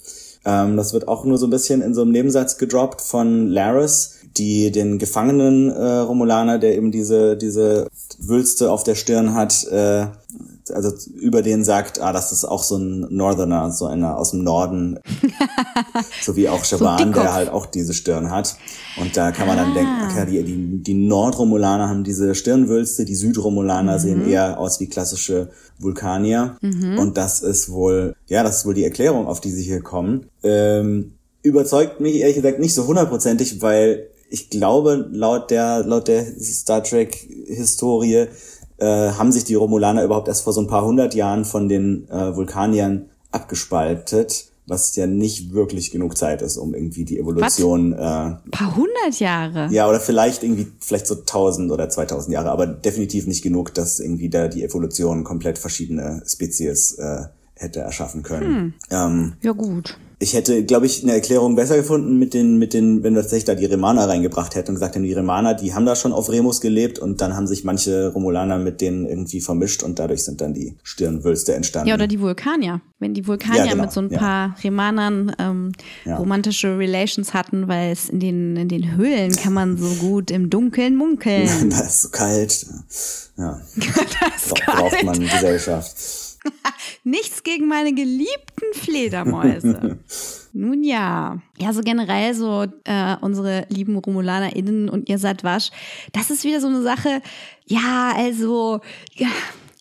Ähm, 0.46 0.76
das 0.76 0.92
wird 0.94 1.08
auch 1.08 1.24
nur 1.24 1.36
so 1.38 1.46
ein 1.46 1.50
bisschen 1.50 1.82
in 1.82 1.92
so 1.92 2.02
einem 2.02 2.12
Nebensatz 2.12 2.56
gedroppt 2.56 3.00
von 3.02 3.48
Laris, 3.48 4.15
die 4.38 4.70
den 4.70 4.98
gefangenen 4.98 5.70
äh, 5.70 5.98
Romulaner, 5.98 6.58
der 6.58 6.76
eben 6.76 6.90
diese, 6.90 7.36
diese 7.36 7.88
Wülste 8.18 8.70
auf 8.70 8.84
der 8.84 8.94
Stirn 8.94 9.34
hat, 9.34 9.64
äh, 9.68 10.06
also 10.72 10.92
über 11.14 11.42
den 11.42 11.64
sagt, 11.64 12.00
ah, 12.00 12.12
das 12.12 12.32
ist 12.32 12.44
auch 12.44 12.62
so 12.62 12.76
ein 12.76 13.06
Northerner, 13.10 13.70
so 13.70 13.86
einer 13.86 14.18
aus 14.18 14.32
dem 14.32 14.42
Norden, 14.42 14.98
so 16.22 16.34
wie 16.36 16.48
auch 16.48 16.64
Shaban, 16.64 16.98
Dickkopf. 16.98 17.22
der 17.22 17.32
halt 17.32 17.48
auch 17.50 17.66
diese 17.66 17.94
Stirn 17.94 18.30
hat. 18.30 18.56
Und 19.00 19.16
da 19.16 19.30
kann 19.30 19.46
man 19.46 19.56
dann 19.56 19.74
denken, 19.74 19.92
okay, 20.10 20.26
die, 20.26 20.42
die, 20.42 20.82
die 20.82 20.94
Nordromulaner 20.94 21.88
haben 21.88 22.04
diese 22.04 22.34
Stirnwülste, 22.34 23.04
die 23.04 23.14
Südromulaner 23.14 23.98
sehen 23.98 24.28
eher 24.28 24.58
aus 24.58 24.80
wie 24.80 24.88
klassische 24.88 25.50
Vulkanier. 25.78 26.56
Und 26.98 27.16
das 27.16 27.40
ist 27.42 27.70
wohl, 27.70 28.16
ja, 28.26 28.42
das 28.42 28.58
ist 28.58 28.66
wohl 28.66 28.74
die 28.74 28.84
Erklärung, 28.84 29.26
auf 29.26 29.40
die 29.40 29.50
sie 29.50 29.62
hier 29.62 29.82
kommen. 29.82 30.26
Ähm, 30.42 31.12
überzeugt 31.42 32.00
mich 32.00 32.16
ehrlich 32.16 32.36
gesagt 32.36 32.58
nicht 32.58 32.74
so 32.74 32.86
hundertprozentig, 32.86 33.62
weil 33.62 34.08
ich 34.30 34.50
glaube, 34.50 35.08
laut 35.12 35.50
der, 35.50 35.84
laut 35.84 36.08
der 36.08 36.24
Star 36.40 36.82
Trek 36.82 37.14
Historie, 37.46 38.26
äh, 38.78 39.10
haben 39.12 39.32
sich 39.32 39.44
die 39.44 39.54
Romulaner 39.54 40.04
überhaupt 40.04 40.28
erst 40.28 40.42
vor 40.42 40.52
so 40.52 40.60
ein 40.60 40.66
paar 40.66 40.84
hundert 40.84 41.14
Jahren 41.14 41.44
von 41.44 41.68
den 41.68 42.08
äh, 42.08 42.36
Vulkaniern 42.36 43.06
abgespaltet, 43.30 44.46
was 44.66 44.94
ja 44.96 45.06
nicht 45.06 45.52
wirklich 45.52 45.92
genug 45.92 46.18
Zeit 46.18 46.42
ist, 46.42 46.56
um 46.56 46.74
irgendwie 46.74 47.04
die 47.04 47.18
Evolution, 47.18 47.92
äh, 47.92 47.96
Ein 47.96 48.40
paar 48.50 48.76
hundert 48.76 49.18
Jahre. 49.20 49.68
ja, 49.70 49.88
oder 49.88 50.00
vielleicht 50.00 50.42
irgendwie, 50.42 50.66
vielleicht 50.80 51.06
so 51.06 51.14
1000 51.14 51.70
oder 51.70 51.88
2000 51.88 52.34
Jahre, 52.34 52.50
aber 52.50 52.66
definitiv 52.66 53.26
nicht 53.26 53.42
genug, 53.42 53.72
dass 53.74 54.00
irgendwie 54.00 54.28
da 54.28 54.48
die 54.48 54.64
Evolution 54.64 55.24
komplett 55.24 55.58
verschiedene 55.58 56.22
Spezies 56.26 56.94
äh, 56.98 57.26
hätte 57.54 57.80
erschaffen 57.80 58.22
können. 58.22 58.74
Ähm, 58.90 59.34
Ja, 59.40 59.52
gut. 59.52 59.96
Ich 60.18 60.32
hätte, 60.32 60.64
glaube 60.64 60.86
ich, 60.86 61.02
eine 61.02 61.12
Erklärung 61.12 61.56
besser 61.56 61.76
gefunden 61.76 62.18
mit 62.18 62.32
den, 62.32 62.56
mit 62.58 62.72
den, 62.72 63.02
wenn 63.02 63.14
wir 63.14 63.20
tatsächlich 63.20 63.44
da 63.44 63.54
die 63.54 63.66
Remaner 63.66 64.08
reingebracht 64.08 64.54
hätten 64.54 64.70
und 64.70 64.74
gesagt 64.76 64.94
hätten, 64.94 65.04
die 65.04 65.12
Remaner, 65.12 65.52
die 65.52 65.74
haben 65.74 65.84
da 65.84 65.94
schon 65.94 66.14
auf 66.14 66.30
Remus 66.30 66.62
gelebt 66.62 66.98
und 66.98 67.20
dann 67.20 67.36
haben 67.36 67.46
sich 67.46 67.64
manche 67.64 68.08
Romulaner 68.14 68.56
mit 68.58 68.80
denen 68.80 69.04
irgendwie 69.06 69.42
vermischt 69.42 69.82
und 69.82 69.98
dadurch 69.98 70.24
sind 70.24 70.40
dann 70.40 70.54
die 70.54 70.74
Stirnwülste 70.82 71.54
entstanden. 71.54 71.88
Ja, 71.90 71.94
oder 71.96 72.06
die 72.06 72.18
Vulkanier. 72.20 72.80
Wenn 72.98 73.12
die 73.12 73.26
Vulkanier 73.26 73.64
Ja, 73.66 73.70
genau, 73.72 73.82
mit 73.82 73.92
so 73.92 74.00
ein 74.00 74.08
ja. 74.10 74.18
paar 74.18 74.56
Remanern 74.64 75.36
ähm, 75.38 75.72
Ja. 76.06 76.16
romantische 76.16 76.78
Relations 76.78 77.34
hatten, 77.34 77.68
weil 77.68 77.92
es 77.92 78.08
in 78.08 78.18
den, 78.18 78.56
in 78.56 78.68
den 78.68 78.96
Höhlen 78.96 79.36
kann 79.36 79.52
man 79.52 79.76
so 79.76 79.88
gut 80.06 80.30
im 80.30 80.48
Dunkeln 80.48 80.96
munkeln. 80.96 81.46
da 81.70 81.80
ist 81.80 82.00
so 82.02 82.08
kalt. 82.08 82.64
Ja, 83.36 83.60
ist 83.76 84.54
bra- 84.54 84.72
braucht 84.80 85.04
man 85.04 85.20
Gesellschaft. 85.20 85.94
Nichts 87.04 87.42
gegen 87.42 87.68
meine 87.68 87.92
geliebten 87.94 88.72
Fledermäuse. 88.74 89.98
Nun 90.52 90.82
ja. 90.84 91.38
Ja, 91.58 91.72
so 91.72 91.80
generell 91.82 92.34
so 92.34 92.66
äh, 92.84 93.16
unsere 93.20 93.66
lieben 93.68 93.96
RomulanerInnen 93.96 94.88
und 94.88 95.08
ihr 95.08 95.18
Satwasch, 95.18 95.70
das 96.12 96.30
ist 96.30 96.44
wieder 96.44 96.60
so 96.60 96.68
eine 96.68 96.82
Sache, 96.82 97.20
ja, 97.66 98.12
also, 98.16 98.80
ja, 99.14 99.28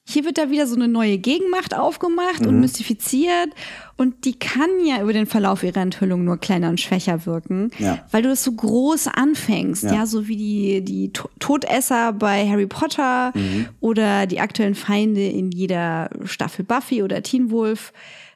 hier 0.08 0.24
wird 0.24 0.38
da 0.38 0.52
wieder 0.52 0.68
so 0.68 0.76
eine 0.76 0.88
neue 0.88 1.18
Gegenmacht 1.18 1.76
aufgemacht 1.76 2.42
Mhm. 2.42 2.48
und 2.48 2.60
mystifiziert 2.60 3.50
und 3.98 4.26
die 4.26 4.38
kann 4.38 4.70
ja 4.86 5.02
über 5.02 5.14
den 5.14 5.26
Verlauf 5.26 5.64
ihrer 5.64 5.82
Enthüllung 5.82 6.24
nur 6.24 6.38
kleiner 6.38 6.70
und 6.70 6.80
schwächer 6.80 7.26
wirken, 7.26 7.72
Ja. 7.80 8.06
weil 8.12 8.22
du 8.22 8.30
das 8.30 8.44
so 8.44 8.52
groß 8.52 9.08
anfängst, 9.08 9.84
ja, 9.84 9.94
Ja. 9.94 10.06
so 10.06 10.28
wie 10.28 10.36
die, 10.38 10.82
die 10.86 11.12
To- 11.12 11.30
Todesser 11.40 12.14
bei 12.14 12.48
Harry 12.48 12.68
Potter 12.68 13.32
Mhm. 13.36 13.68
oder 13.80 14.28
die 14.28 14.40
aktuellen 14.40 14.76
Feinde 14.76 15.26
in 15.28 15.52
jeder 15.52 16.10
Staffel 16.26 16.64
Buffy 16.66 17.02
oder 17.02 17.24
Teen 17.24 17.50
Wolf, 17.50 17.92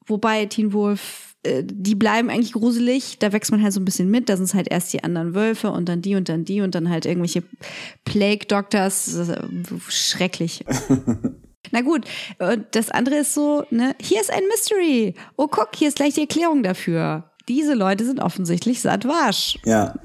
wobei 0.08 0.46
Teen 0.48 0.74
Wolf 0.74 1.36
äh, 1.44 1.64
die 1.64 1.96
bleiben 1.96 2.30
eigentlich 2.30 2.52
gruselig, 2.52 3.18
da 3.20 3.32
wächst 3.32 3.50
man 3.52 3.64
halt 3.64 3.72
so 3.72 3.80
ein 3.80 3.86
bisschen 3.86 4.10
mit, 4.12 4.28
da 4.28 4.36
sind 4.36 4.44
es 4.44 4.54
halt 4.54 4.68
erst 4.70 4.92
die 4.92 5.06
anderen 5.06 5.34
Wölfe 5.36 5.72
und 5.72 5.88
dann 5.88 6.02
die 6.02 6.16
und 6.16 6.28
dann 6.28 6.44
die 6.44 6.60
und 6.60 6.76
dann 6.76 6.90
halt 6.90 7.06
irgendwelche 7.06 7.44
Plague 8.04 8.46
Doctors, 8.48 9.16
äh, 9.30 9.38
schrecklich. 9.88 10.66
Na 11.72 11.82
gut, 11.82 12.06
und 12.40 12.66
das 12.72 12.90
andere 12.92 13.18
ist 13.18 13.34
so, 13.34 13.64
ne, 13.70 13.96
hier 14.02 14.22
ist 14.22 14.32
ein 14.32 14.44
Mystery. 14.48 15.16
Oh, 15.38 15.48
guck, 15.48 15.70
hier 15.76 15.88
ist 15.88 15.98
gleich 15.98 16.16
die 16.16 16.22
Erklärung 16.22 16.64
dafür. 16.64 17.24
Diese 17.48 17.74
Leute 17.74 18.06
sind 18.06 18.20
offensichtlich 18.20 18.82
Satwasch. 18.82 19.58
Ja, 19.66 19.96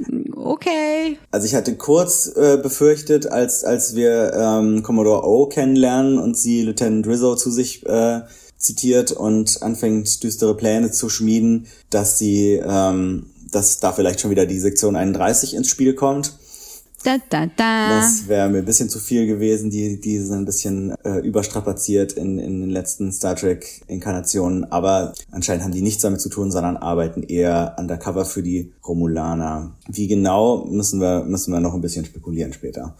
Okay. 0.44 1.16
Also 1.30 1.46
ich 1.46 1.54
hatte 1.54 1.74
kurz 1.76 2.30
äh, 2.36 2.58
befürchtet, 2.62 3.26
als 3.26 3.64
als 3.64 3.94
wir 3.94 4.34
ähm, 4.34 4.82
Commodore 4.82 5.26
O 5.26 5.46
kennenlernen 5.46 6.18
und 6.18 6.36
sie 6.36 6.60
Lieutenant 6.60 7.06
Rizzo 7.06 7.34
zu 7.34 7.50
sich 7.50 7.86
äh, 7.86 8.20
zitiert 8.58 9.10
und 9.12 9.62
anfängt 9.62 10.22
düstere 10.22 10.54
Pläne 10.54 10.90
zu 10.90 11.08
schmieden, 11.08 11.66
dass 11.88 12.18
sie, 12.18 12.60
ähm, 12.62 13.26
dass 13.50 13.80
da 13.80 13.92
vielleicht 13.92 14.20
schon 14.20 14.30
wieder 14.30 14.44
die 14.44 14.58
Sektion 14.58 14.96
31 14.96 15.54
ins 15.54 15.68
Spiel 15.68 15.94
kommt. 15.94 16.34
Da, 17.04 17.18
da, 17.28 17.46
da. 17.54 17.88
Das 18.00 18.28
wäre 18.28 18.48
mir 18.48 18.58
ein 18.58 18.64
bisschen 18.64 18.88
zu 18.88 18.98
viel 18.98 19.26
gewesen. 19.26 19.68
Die, 19.70 20.00
die 20.00 20.18
sind 20.18 20.38
ein 20.38 20.44
bisschen 20.46 20.94
äh, 21.04 21.18
überstrapaziert 21.18 22.14
in, 22.14 22.38
in 22.38 22.62
den 22.62 22.70
letzten 22.70 23.12
Star 23.12 23.36
Trek-Inkarnationen. 23.36 24.72
Aber 24.72 25.12
anscheinend 25.30 25.64
haben 25.64 25.72
die 25.72 25.82
nichts 25.82 26.02
damit 26.02 26.20
zu 26.22 26.30
tun, 26.30 26.50
sondern 26.50 26.78
arbeiten 26.78 27.22
eher 27.22 27.76
undercover 27.78 28.24
für 28.24 28.42
die 28.42 28.72
Romulaner. 28.86 29.76
Wie 29.86 30.06
genau, 30.08 30.64
müssen 30.64 31.00
wir, 31.00 31.24
müssen 31.24 31.52
wir 31.52 31.60
noch 31.60 31.74
ein 31.74 31.82
bisschen 31.82 32.06
spekulieren 32.06 32.52
später. 32.54 32.96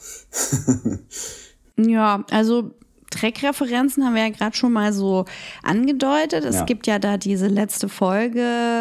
ja, 1.79 2.25
also 2.31 2.71
Trek-Referenzen 3.11 4.05
haben 4.05 4.15
wir 4.17 4.23
ja 4.25 4.31
gerade 4.31 4.57
schon 4.57 4.73
mal 4.73 4.93
so 4.93 5.25
angedeutet. 5.63 6.45
Es 6.45 6.57
Ja. 6.57 6.65
gibt 6.65 6.87
ja 6.87 6.99
da 6.99 7.17
diese 7.17 7.47
letzte 7.47 7.89
Folge 7.89 8.41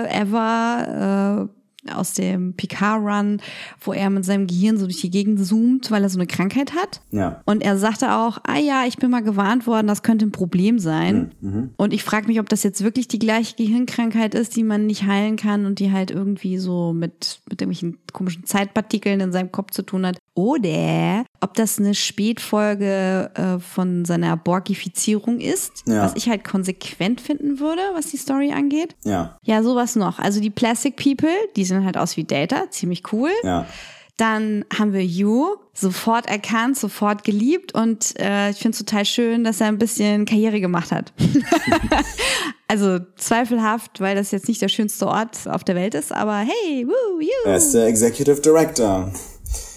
ever. 0.10 1.48
Äh, 1.50 1.63
aus 1.92 2.14
dem 2.14 2.54
Picard-Run, 2.54 3.42
wo 3.82 3.94
er 3.94 4.10
mit 4.10 4.26
seinem 4.26 4.48
Gehirn 4.48 4.78
so 4.78 4.86
durch 4.86 5.02
die 5.02 5.10
Gegend 5.10 5.46
zoomt, 5.46 5.92
weil 5.92 6.04
er 6.04 6.10
so 6.10 6.18
eine 6.18 6.28
Krankheit 6.28 6.74
hat. 6.74 7.02
Ja. 7.12 7.42
Und 7.46 7.64
er 7.64 7.78
sagte 7.78 8.14
auch, 8.14 8.40
ah 8.44 8.58
ja, 8.58 8.86
ich 8.86 8.98
bin 8.98 9.12
mal 9.12 9.24
gewarnt 9.24 9.68
worden, 9.68 9.88
das 9.88 10.04
könnte 10.04 10.26
ein 10.26 10.32
Problem 10.32 10.80
sein. 10.80 11.32
Und 11.78 11.94
ich 11.94 12.04
frage 12.04 12.28
mich, 12.28 12.40
ob 12.40 12.50
das 12.50 12.64
jetzt 12.64 12.84
wirklich 12.84 13.08
die 13.08 13.20
gleiche 13.20 13.56
Gehirnkrankheit 13.56 14.36
ist, 14.36 14.56
die 14.56 14.64
man 14.64 14.86
nicht 14.86 15.04
heilen 15.06 15.36
kann 15.36 15.66
und 15.66 15.80
die 15.80 15.92
halt 15.92 16.12
irgendwie 16.12 16.58
so 16.58 16.94
mit, 16.94 17.42
mit 17.50 17.62
irgendwelchen 17.62 17.98
komischen 18.12 18.46
Zeitpartikeln 18.46 19.20
in 19.20 19.32
seinem 19.32 19.52
Kopf 19.52 19.72
zu 19.72 19.84
tun 19.84 20.06
hat. 20.06 20.18
Oder 20.36 21.26
ob 21.44 21.54
das 21.56 21.78
eine 21.78 21.94
Spätfolge 21.94 23.30
äh, 23.36 23.60
von 23.60 24.06
seiner 24.06 24.38
Borgifizierung 24.38 25.40
ist, 25.42 25.84
Ja. 25.86 26.04
was 26.04 26.14
ich 26.16 26.30
halt 26.30 26.44
konsequent 26.46 27.20
finden 27.20 27.60
würde, 27.60 27.82
was 27.94 28.08
die 28.08 28.18
Story 28.18 28.54
angeht. 28.54 28.96
Ja. 29.04 29.38
Ja, 29.44 29.62
sowas 29.62 29.96
noch. 29.98 30.20
Also 30.20 30.40
die 30.40 30.50
Plastic 30.50 30.96
People, 30.96 31.30
die 31.58 31.66
sehen 31.66 31.84
halt 31.84 31.98
aus 31.98 32.16
wie 32.16 32.24
Data, 32.24 32.70
ziemlich 32.72 33.12
cool. 33.12 33.30
Ja. 33.44 33.66
Dann 34.16 34.64
haben 34.78 34.94
wir 34.94 35.04
Yu, 35.04 35.48
sofort 35.74 36.28
erkannt, 36.28 36.78
sofort 36.78 37.24
geliebt 37.24 37.74
und 37.74 38.18
äh, 38.20 38.52
ich 38.52 38.58
finde 38.58 38.76
es 38.76 38.78
total 38.80 39.06
schön, 39.06 39.44
dass 39.44 39.60
er 39.60 39.68
ein 39.68 39.80
bisschen 39.80 40.26
Karriere 40.26 40.62
gemacht 40.62 40.92
hat. 40.92 41.12
also 42.68 43.00
zweifelhaft, 43.18 44.00
weil 44.00 44.16
das 44.16 44.32
jetzt 44.32 44.48
nicht 44.48 44.62
der 44.62 44.70
schönste 44.70 45.08
Ort 45.08 45.48
auf 45.48 45.64
der 45.64 45.76
Welt 45.76 45.94
ist, 45.96 46.14
aber 46.14 46.38
hey, 46.38 46.88
woo, 46.88 47.20
Yu. 47.20 47.28
Er 47.50 47.58
ist 47.58 47.74
der 47.74 47.88
Executive 47.88 48.40
Director. 48.40 49.12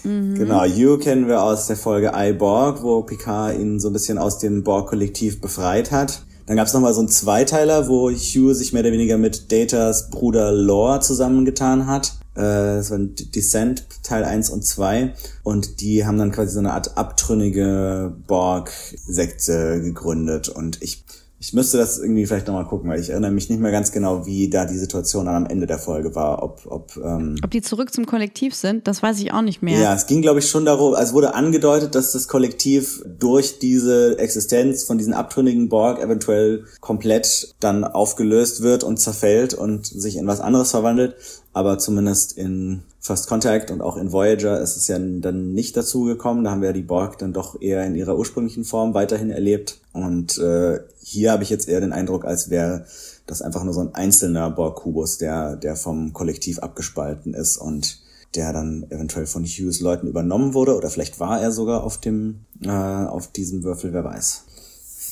Genau, 0.07 0.63
Hugh 0.63 0.97
kennen 0.99 1.27
wir 1.27 1.43
aus 1.43 1.67
der 1.67 1.75
Folge 1.75 2.13
I, 2.15 2.31
Borg, 2.31 2.81
wo 2.81 3.01
Picard 3.01 3.59
ihn 3.59 3.77
so 3.81 3.89
ein 3.89 3.93
bisschen 3.93 4.17
aus 4.17 4.39
dem 4.39 4.63
Borg-Kollektiv 4.63 5.41
befreit 5.41 5.91
hat. 5.91 6.21
Dann 6.45 6.55
gab 6.55 6.67
es 6.67 6.73
nochmal 6.73 6.93
so 6.93 7.01
einen 7.01 7.09
Zweiteiler, 7.09 7.89
wo 7.89 8.09
Hugh 8.09 8.53
sich 8.53 8.71
mehr 8.71 8.83
oder 8.83 8.93
weniger 8.93 9.17
mit 9.17 9.51
Datas 9.51 10.09
Bruder 10.09 10.53
Lore 10.53 11.01
zusammengetan 11.01 11.87
hat. 11.87 12.13
Äh, 12.35 12.77
Das 12.77 12.89
war 12.89 12.99
Descent 12.99 13.85
Teil 14.01 14.23
1 14.23 14.49
und 14.49 14.65
2. 14.65 15.13
Und 15.43 15.81
die 15.81 16.05
haben 16.05 16.17
dann 16.17 16.31
quasi 16.31 16.53
so 16.53 16.59
eine 16.59 16.71
Art 16.71 16.95
abtrünnige 16.97 18.15
Borg-Sekte 18.27 19.81
gegründet. 19.81 20.47
Und 20.47 20.81
ich, 20.81 21.03
ich 21.39 21.53
müsste 21.53 21.77
das 21.77 21.99
irgendwie 21.99 22.25
vielleicht 22.25 22.47
nochmal 22.47 22.65
gucken, 22.65 22.89
weil 22.89 22.99
ich 22.99 23.11
erinnere 23.11 23.29
mich 23.29 23.47
nicht 23.49 23.59
mehr 23.59 23.71
ganz 23.71 23.91
genau, 23.91 24.25
wie 24.25 24.49
da 24.49 24.65
die 24.65 24.77
Situation 24.77 25.27
dann 25.27 25.35
am 25.35 25.45
Ende 25.45 25.67
der 25.67 25.77
Folge 25.77 26.15
war. 26.15 26.41
Ob, 26.41 26.61
ob 26.65 26.97
ähm, 26.97 27.35
Ob 27.43 27.51
die 27.51 27.61
zurück 27.61 27.93
zum 27.93 28.07
Kollektiv 28.07 28.55
sind, 28.55 28.87
das 28.87 29.03
weiß 29.03 29.19
ich 29.19 29.31
auch 29.33 29.43
nicht 29.43 29.61
mehr. 29.61 29.79
ja, 29.79 29.93
es 29.93 30.07
ging, 30.07 30.23
glaube 30.23 30.39
ich, 30.39 30.49
schon 30.49 30.65
darum, 30.65 30.95
also 30.95 31.13
wurde 31.13 31.35
angedeutet, 31.35 31.93
dass 31.93 32.11
das 32.11 32.27
Kollektiv 32.27 33.03
durch 33.19 33.59
diese 33.59 34.17
Existenz 34.17 34.83
von 34.83 34.97
diesen 34.97 35.13
abtrünnigen 35.13 35.69
Borg 35.69 36.01
eventuell 36.01 36.65
komplett 36.79 37.55
dann 37.59 37.83
aufgelöst 37.83 38.63
wird 38.63 38.83
und 38.83 38.97
zerfällt 38.97 39.53
und 39.53 39.85
sich 39.85 40.17
in 40.17 40.25
was 40.25 40.41
anderes 40.41 40.71
verwandelt. 40.71 41.15
Aber 41.53 41.77
zumindest 41.77 42.37
in 42.37 42.83
First 43.07 43.27
Contact 43.27 43.71
und 43.71 43.81
auch 43.81 43.97
in 43.97 44.11
Voyager 44.11 44.59
ist 44.59 44.75
es 44.75 44.87
ja 44.87 44.99
dann 44.99 45.53
nicht 45.53 45.75
dazu 45.77 46.03
gekommen. 46.03 46.43
Da 46.43 46.51
haben 46.51 46.61
wir 46.61 46.73
die 46.73 46.81
Borg 46.81 47.17
dann 47.17 47.33
doch 47.33 47.59
eher 47.61 47.85
in 47.85 47.95
ihrer 47.95 48.17
ursprünglichen 48.17 48.65
Form 48.65 48.93
weiterhin 48.93 49.31
erlebt. 49.31 49.79
Und 49.93 50.37
äh, 50.37 50.81
hier 51.01 51.31
habe 51.31 51.43
ich 51.43 51.49
jetzt 51.49 51.69
eher 51.69 51.79
den 51.79 51.93
Eindruck, 51.93 52.25
als 52.25 52.49
wäre 52.49 52.85
das 53.25 53.41
einfach 53.41 53.63
nur 53.63 53.73
so 53.73 53.79
ein 53.79 53.95
einzelner 53.95 54.51
Borg-Kubus, 54.51 55.17
der, 55.17 55.55
der 55.55 55.75
vom 55.75 56.13
Kollektiv 56.13 56.59
abgespalten 56.59 57.33
ist 57.33 57.57
und 57.57 58.01
der 58.35 58.51
dann 58.51 58.85
eventuell 58.89 59.25
von 59.25 59.45
Hughes 59.45 59.79
Leuten 59.79 60.07
übernommen 60.07 60.53
wurde 60.53 60.75
oder 60.75 60.89
vielleicht 60.89 61.19
war 61.19 61.41
er 61.41 61.51
sogar 61.51 61.83
auf 61.83 61.97
dem 61.97 62.41
äh, 62.61 62.69
auf 62.69 63.31
diesem 63.31 63.63
Würfel, 63.63 63.93
wer 63.93 64.03
weiß. 64.03 64.43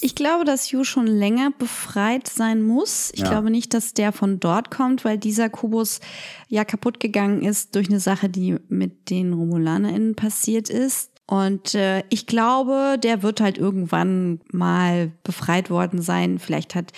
Ich 0.02 0.16
glaube, 0.16 0.46
dass 0.46 0.72
Yu 0.72 0.84
schon 0.84 1.08
länger 1.08 1.52
befreit 1.58 2.28
sein 2.28 2.62
muss. 2.62 3.12
Ich 3.14 3.22
Ja. 3.22 3.30
glaube 3.30 3.50
nicht, 3.50 3.74
dass 3.74 3.94
der 3.94 4.12
von 4.12 4.40
dort 4.40 4.72
kommt, 4.72 5.06
weil 5.06 5.18
dieser 5.18 5.50
Kubus 5.50 6.00
ja 6.48 6.64
kaputt 6.66 7.00
gegangen 7.00 7.42
ist 7.42 7.76
durch 7.76 7.90
eine 7.90 8.00
Sache, 8.00 8.30
die 8.30 8.58
mit 8.70 9.10
den 9.10 9.34
RomulanerInnen 9.34 10.16
passiert 10.16 10.70
ist. 10.70 11.12
Und 11.28 11.74
äh, 11.74 12.04
ich 12.10 12.28
glaube, 12.28 12.98
der 13.02 13.24
wird 13.24 13.42
halt 13.42 13.58
irgendwann 13.58 14.42
mal 14.52 15.12
befreit 15.24 15.72
worden 15.72 16.02
sein. 16.02 16.38
Vielleicht 16.38 16.76
hat 16.76 16.92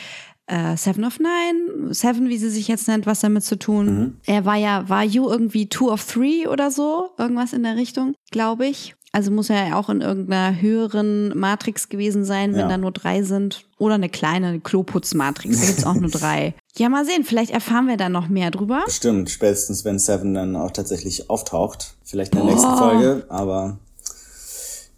äh, 0.47 0.75
Seven 0.77 1.03
of 1.05 1.19
Nine, 1.19 1.93
Seven, 1.93 2.29
wie 2.29 2.38
sie 2.38 2.49
sich 2.49 2.67
jetzt 2.67 2.88
nennt, 2.88 3.05
was 3.05 3.19
damit 3.19 3.43
zu 3.43 3.57
tun. 3.57 4.17
Er 4.25 4.45
war 4.45 4.55
ja, 4.55 4.88
war 4.89 5.03
Yu 5.03 5.29
irgendwie 5.29 5.67
Two 5.69 5.91
of 5.91 6.03
Three 6.05 6.47
oder 6.47 6.71
so, 6.71 7.10
irgendwas 7.17 7.53
in 7.53 7.63
der 7.63 7.75
Richtung, 7.75 8.13
glaube 8.31 8.65
ich. 8.65 8.95
Also 9.13 9.31
muss 9.31 9.49
er 9.49 9.69
ja 9.69 9.75
auch 9.79 9.89
in 9.89 10.01
irgendeiner 10.01 10.60
höheren 10.62 11.29
Matrix 11.38 11.89
gewesen 11.89 12.23
sein, 12.25 12.51
wenn 12.53 12.60
Ja. 12.62 12.67
da 12.67 12.77
nur 12.77 12.91
drei 12.91 13.23
sind. 13.23 13.65
Oder 13.79 13.95
eine 13.95 14.10
kleine 14.10 14.47
eine 14.47 14.60
Kloputzmatrix, 14.60 15.60
da 15.60 15.65
gibt's 15.67 15.86
auch 15.86 15.93
nur 15.95 16.10
drei. 16.12 16.53
Ja, 16.77 16.89
mal 16.89 17.05
sehen, 17.05 17.23
vielleicht 17.23 17.51
erfahren 17.51 17.88
wir 17.88 17.97
da 17.97 18.10
noch 18.10 18.27
mehr 18.27 18.51
drüber. 18.51 18.83
Bestimmt, 18.86 19.29
spätestens 19.29 19.86
wenn 19.86 19.97
Seven 19.97 20.33
dann 20.33 20.55
auch 20.55 20.71
tatsächlich 20.71 21.29
auftaucht. 21.29 21.95
Vielleicht 22.03 22.33
in 22.36 22.41
der 22.41 22.51
nächsten 22.51 22.77
Folge, 22.77 23.25
aber 23.29 23.79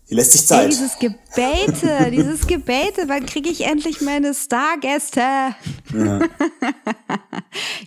die 0.09 0.15
lässt 0.15 0.31
sich 0.31 0.45
Zeit. 0.47 0.71
dieses 0.71 0.97
Gebete, 0.97 2.09
dieses 2.11 2.47
Gebete, 2.47 3.03
wann 3.07 3.25
kriege 3.25 3.49
ich 3.49 3.65
endlich 3.65 4.01
meine 4.01 4.33
Stargäste? 4.33 5.21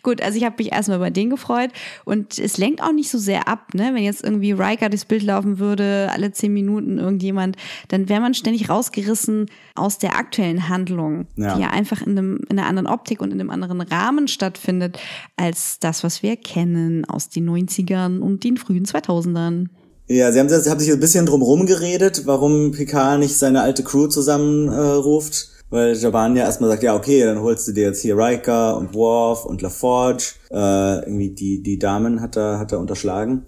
Gut, 0.02 0.20
also 0.22 0.38
ich 0.38 0.44
habe 0.44 0.56
mich 0.58 0.72
erstmal 0.72 0.98
über 0.98 1.10
den 1.10 1.30
gefreut 1.30 1.70
und 2.04 2.38
es 2.38 2.58
lenkt 2.58 2.82
auch 2.82 2.92
nicht 2.92 3.10
so 3.10 3.18
sehr 3.18 3.48
ab, 3.48 3.74
ne? 3.74 3.90
Wenn 3.94 4.02
jetzt 4.02 4.22
irgendwie 4.24 4.52
Riker 4.52 4.88
durchs 4.88 5.04
Bild 5.04 5.22
laufen 5.22 5.58
würde, 5.58 6.10
alle 6.12 6.32
zehn 6.32 6.52
Minuten 6.52 6.98
irgendjemand, 6.98 7.56
dann 7.88 8.08
wäre 8.08 8.20
man 8.20 8.34
ständig 8.34 8.68
rausgerissen 8.68 9.46
aus 9.74 9.98
der 9.98 10.16
aktuellen 10.16 10.68
Handlung, 10.68 11.26
Ja. 11.36 11.54
die 11.56 11.62
ja 11.62 11.70
einfach 11.70 12.02
in, 12.02 12.18
einem, 12.18 12.40
in 12.48 12.58
einer 12.58 12.68
anderen 12.68 12.86
Optik 12.86 13.20
und 13.20 13.32
in 13.32 13.40
einem 13.40 13.50
anderen 13.50 13.80
Rahmen 13.80 14.28
stattfindet, 14.28 14.98
als 15.36 15.78
das, 15.80 16.02
was 16.04 16.22
wir 16.22 16.36
kennen 16.36 17.04
aus 17.04 17.28
den 17.28 17.48
90ern 17.48 18.20
und 18.20 18.44
den 18.44 18.56
frühen 18.56 18.84
2000ern. 18.84 19.66
Ja, 20.12 20.30
sie 20.30 20.40
haben, 20.40 20.48
sie 20.50 20.70
haben 20.70 20.78
sich 20.78 20.92
ein 20.92 21.00
bisschen 21.00 21.24
drum 21.24 21.40
rumgeredet, 21.40 22.26
warum 22.26 22.72
Picard 22.72 23.18
nicht 23.18 23.34
seine 23.34 23.62
alte 23.62 23.82
Crew 23.82 24.08
zusammenruft. 24.08 25.48
Äh, 25.48 25.72
weil 25.72 25.96
Jaban 25.96 26.36
ja 26.36 26.44
erstmal 26.44 26.68
sagt, 26.68 26.82
ja, 26.82 26.94
okay, 26.94 27.24
dann 27.24 27.40
holst 27.40 27.66
du 27.66 27.72
dir 27.72 27.84
jetzt 27.84 28.02
hier 28.02 28.14
Riker 28.18 28.76
und 28.76 28.92
Worf 28.92 29.46
und 29.46 29.62
LaForge. 29.62 30.34
Äh, 30.50 30.98
irgendwie 31.06 31.30
die, 31.30 31.62
die 31.62 31.78
Damen 31.78 32.20
hat 32.20 32.36
er, 32.36 32.58
hat 32.58 32.72
er 32.72 32.78
unterschlagen. 32.78 33.46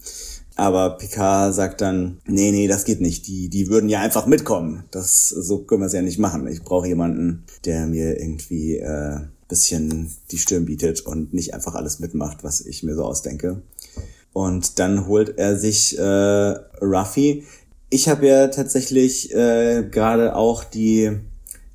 Aber 0.57 0.97
Picard 0.97 1.55
sagt 1.55 1.83
dann, 1.83 2.19
nee, 2.25 2.51
nee, 2.51 2.67
das 2.67 2.87
geht 2.87 3.03
nicht. 3.03 3.27
Die, 3.27 3.51
die 3.51 3.69
würden 3.69 3.91
ja 3.91 4.01
einfach 4.01 4.25
mitkommen. 4.25 4.85
Das, 4.91 5.29
so 5.29 5.59
können 5.59 5.83
wir 5.83 5.87
es 5.87 5.93
ja 5.93 6.01
nicht 6.01 6.19
machen. 6.19 6.47
Ich 6.47 6.63
brauche 6.63 6.87
jemanden, 6.87 7.45
der 7.67 7.87
mir 7.87 8.19
irgendwie 8.19 8.79
äh, 8.79 9.19
bisschen 9.49 10.11
die 10.31 10.39
Stirn 10.39 10.65
bietet 10.65 11.03
und 11.03 11.35
nicht 11.35 11.55
einfach 11.55 11.75
alles 11.75 12.01
mitmacht, 12.01 12.43
was 12.43 12.61
ich 12.61 12.83
mir 12.83 12.95
so 12.95 13.05
ausdenke. 13.05 13.63
Und 14.35 14.81
dann 14.81 15.07
holt 15.07 15.39
er 15.39 15.57
sich 15.57 15.97
äh, 15.99 16.03
Ruffy. 16.83 17.45
Ich 17.89 18.09
habe 18.09 18.27
ja 18.27 18.49
tatsächlich 18.49 19.33
äh, 19.33 19.89
gerade 19.91 20.37
auch 20.37 20.65
die 20.65 21.13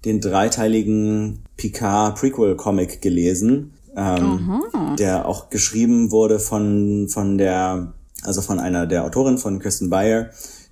den 0.06 0.22
dreiteiligen 0.22 1.40
Picard 1.58 2.20
Prequel 2.20 2.56
Comic 2.56 3.02
gelesen, 3.02 3.74
ähm, 3.96 4.62
der 4.98 5.28
auch 5.28 5.50
geschrieben 5.50 6.12
wurde 6.12 6.40
von 6.40 7.08
von 7.10 7.38
der 7.38 7.94
also 8.24 8.42
von 8.42 8.60
einer 8.60 8.86
der 8.88 9.06
Autorin 9.06 9.38
von 9.38 9.60
Kristen 9.60 9.90
Beyer, 9.90 10.30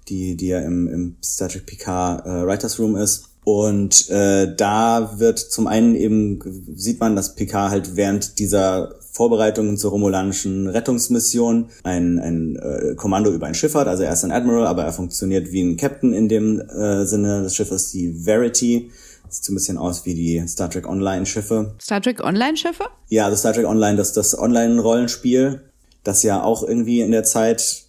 die 0.09 0.35
die 0.35 0.47
ja 0.47 0.59
im, 0.59 0.87
im 0.87 1.15
Star 1.23 1.47
Trek 1.47 1.65
Picard 1.65 2.25
äh, 2.25 2.45
Writers 2.45 2.79
Room 2.79 2.97
ist. 2.97 3.29
Und 3.45 4.09
äh, 4.09 4.53
da 4.53 5.19
wird 5.19 5.39
zum 5.39 5.67
einen 5.67 5.95
eben 5.95 6.39
sieht 6.75 6.99
man, 6.99 7.15
dass 7.15 7.35
Picard 7.35 7.71
halt 7.71 7.95
während 7.95 8.39
dieser 8.39 8.95
Vorbereitungen 9.17 9.77
zur 9.77 9.91
romulanischen 9.91 10.67
Rettungsmission 10.67 11.69
ein, 11.83 12.19
ein 12.19 12.55
äh, 12.55 12.93
Kommando 12.95 13.31
über 13.31 13.47
ein 13.47 13.55
Schiff 13.55 13.73
hat. 13.73 13.87
Also 13.87 14.03
er 14.03 14.13
ist 14.13 14.23
ein 14.23 14.31
Admiral, 14.31 14.67
aber 14.67 14.83
er 14.83 14.93
funktioniert 14.93 15.51
wie 15.51 15.61
ein 15.61 15.75
Captain 15.75 16.13
in 16.13 16.29
dem 16.29 16.61
äh, 16.61 17.03
Sinne. 17.05 17.41
Das 17.41 17.55
Schiff 17.55 17.71
ist 17.71 17.93
die 17.95 18.13
Verity. 18.13 18.91
Sieht 19.27 19.43
so 19.43 19.51
ein 19.51 19.55
bisschen 19.55 19.79
aus 19.79 20.05
wie 20.05 20.13
die 20.13 20.47
Star 20.47 20.69
Trek 20.69 20.87
Online-Schiffe. 20.87 21.73
Star 21.81 21.99
Trek 21.99 22.23
Online-Schiffe? 22.23 22.83
Ja, 23.09 23.25
also 23.25 23.37
Star 23.37 23.53
Trek 23.53 23.65
Online, 23.65 23.97
das 23.97 24.13
das 24.13 24.37
Online-Rollenspiel, 24.37 25.61
das 26.03 26.21
ja 26.21 26.43
auch 26.43 26.61
irgendwie 26.61 27.01
in 27.01 27.09
der 27.09 27.23
Zeit, 27.23 27.85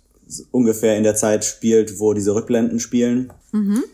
ungefähr 0.51 0.97
in 0.97 1.03
der 1.03 1.14
Zeit 1.14 1.45
spielt, 1.45 2.01
wo 2.01 2.14
diese 2.14 2.35
Rückblenden 2.35 2.81
spielen. 2.81 3.31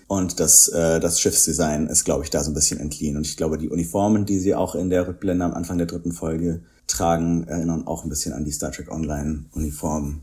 Und 0.07 0.39
das, 0.39 0.69
äh, 0.69 1.01
das 1.01 1.21
Schiffsdesign 1.21 1.89
ist, 1.89 2.05
glaube 2.05 2.23
ich, 2.23 2.31
da 2.31 2.45
so 2.45 2.53
ein 2.53 2.55
bisschen 2.55 2.79
entliehen. 2.79 3.17
Und 3.17 3.27
ich 3.27 3.37
glaube, 3.37 3.59
die 3.59 3.69
Uniformen, 3.69 4.25
die 4.25 4.39
sie 4.39 4.55
auch 4.55 4.77
in 4.77 4.89
der 4.89 5.09
Rückblende 5.09 5.45
am 5.45 5.53
Anfang 5.53 5.79
der 5.79 5.89
dritten 5.89 6.13
Folge 6.13 6.61
tragen, 6.87 7.47
erinnern 7.49 7.87
auch 7.87 8.05
ein 8.05 8.09
bisschen 8.09 8.33
an 8.33 8.45
die 8.45 8.53
Star 8.53 8.73
Trek 8.73 8.91
Online-Uniformen. 8.91 10.23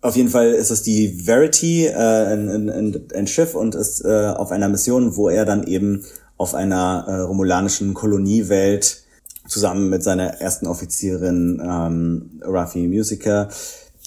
Auf 0.00 0.16
jeden 0.16 0.28
Fall 0.28 0.52
ist 0.52 0.70
es 0.70 0.82
die 0.82 1.08
Verity, 1.08 1.86
äh, 1.86 1.94
ein, 1.94 2.68
ein, 2.68 3.08
ein 3.14 3.26
Schiff 3.26 3.54
und 3.54 3.74
ist 3.74 4.04
äh, 4.04 4.28
auf 4.28 4.52
einer 4.52 4.68
Mission, 4.68 5.16
wo 5.16 5.30
er 5.30 5.46
dann 5.46 5.66
eben 5.66 6.04
auf 6.36 6.54
einer 6.54 7.06
äh, 7.08 7.20
romulanischen 7.20 7.94
Koloniewelt 7.94 9.02
zusammen 9.48 9.88
mit 9.88 10.02
seiner 10.02 10.40
ersten 10.40 10.66
Offizierin 10.66 11.62
ähm, 11.64 12.42
Rafi 12.42 12.86
Musica 12.86 13.48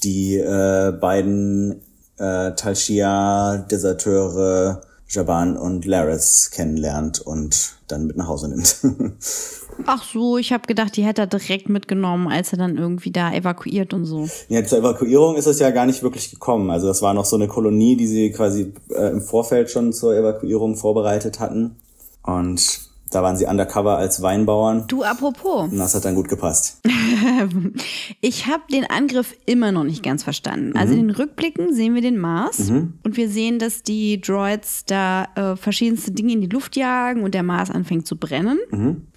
die 0.04 0.38
äh, 0.38 0.92
beiden 0.92 1.82
äh, 2.18 2.52
Talshia-Deserteure 2.52 4.82
Jaban 5.10 5.58
und 5.58 5.86
Laris 5.86 6.52
kennenlernt 6.52 7.22
und 7.22 7.77
dann 7.88 8.08
mit 8.08 8.18
nach 8.18 8.28
Hause 8.28 8.50
nimmt. 8.50 8.78
Ach 9.86 10.04
so, 10.04 10.38
ich 10.38 10.52
habe 10.52 10.68
gedacht, 10.68 10.98
die 10.98 11.04
hätte 11.04 11.22
er 11.22 11.28
direkt 11.28 11.70
mitgenommen, 11.70 12.28
als 12.28 12.52
er 12.52 12.58
dann 12.58 12.78
irgendwie 12.78 13.12
da 13.12 13.32
evakuiert 13.32 13.94
und 13.94 14.06
so. 14.06 14.28
Ja, 14.50 14.66
zur 14.66 14.80
Evakuierung 14.80 15.36
ist 15.36 15.46
es 15.46 15.60
ja 15.60 15.70
gar 15.72 15.86
nicht 15.86 16.04
wirklich 16.04 16.32
gekommen. 16.32 16.72
Also 16.72 16.88
das 16.88 17.02
war 17.02 17.14
noch 17.14 17.26
so 17.26 17.36
eine 17.36 17.48
Kolonie, 17.48 17.96
die 17.96 18.08
sie 18.08 18.32
quasi 18.32 18.74
äh, 18.90 19.12
im 19.12 19.22
Vorfeld 19.22 19.70
schon 19.70 19.94
zur 19.94 20.16
Evakuierung 20.16 20.76
vorbereitet 20.76 21.40
hatten. 21.40 21.76
Und 22.24 22.87
da 23.12 23.24
waren 23.24 23.38
sie 23.38 23.46
undercover 23.46 23.98
als 23.98 24.22
Weinbauern. 24.22 24.86
Du, 24.88 25.04
apropos. 25.04 25.72
Und 25.72 25.78
das 25.78 25.96
hat 25.96 26.06
dann 26.06 26.16
gut 26.16 26.28
gepasst. 26.28 26.82
ich 28.22 28.48
habe 28.48 28.64
den 28.72 28.86
Angriff 28.86 29.36
immer 29.46 29.72
noch 29.72 29.84
nicht 29.84 30.04
ganz 30.04 30.24
verstanden. 30.24 30.76
Also 30.78 30.94
in 30.94 31.00
den 31.08 31.10
Rückblicken 31.12 31.74
sehen 31.74 31.96
wir 31.96 32.02
den 32.02 32.18
Mars 32.18 32.60
Mhm. 32.70 32.94
und 33.04 33.18
wir 33.18 33.30
sehen, 33.30 33.60
dass 33.60 33.84
die 33.84 34.20
Droids 34.20 34.86
da 34.86 35.26
äh, 35.36 35.56
verschiedenste 35.56 36.12
Dinge 36.12 36.34
in 36.34 36.42
die 36.42 36.48
Luft 36.48 36.76
jagen 36.76 37.24
und 37.24 37.34
der 37.34 37.44
Mars 37.44 37.70
anfängt 37.72 38.08
zu 38.08 38.18
brennen. 38.18 38.60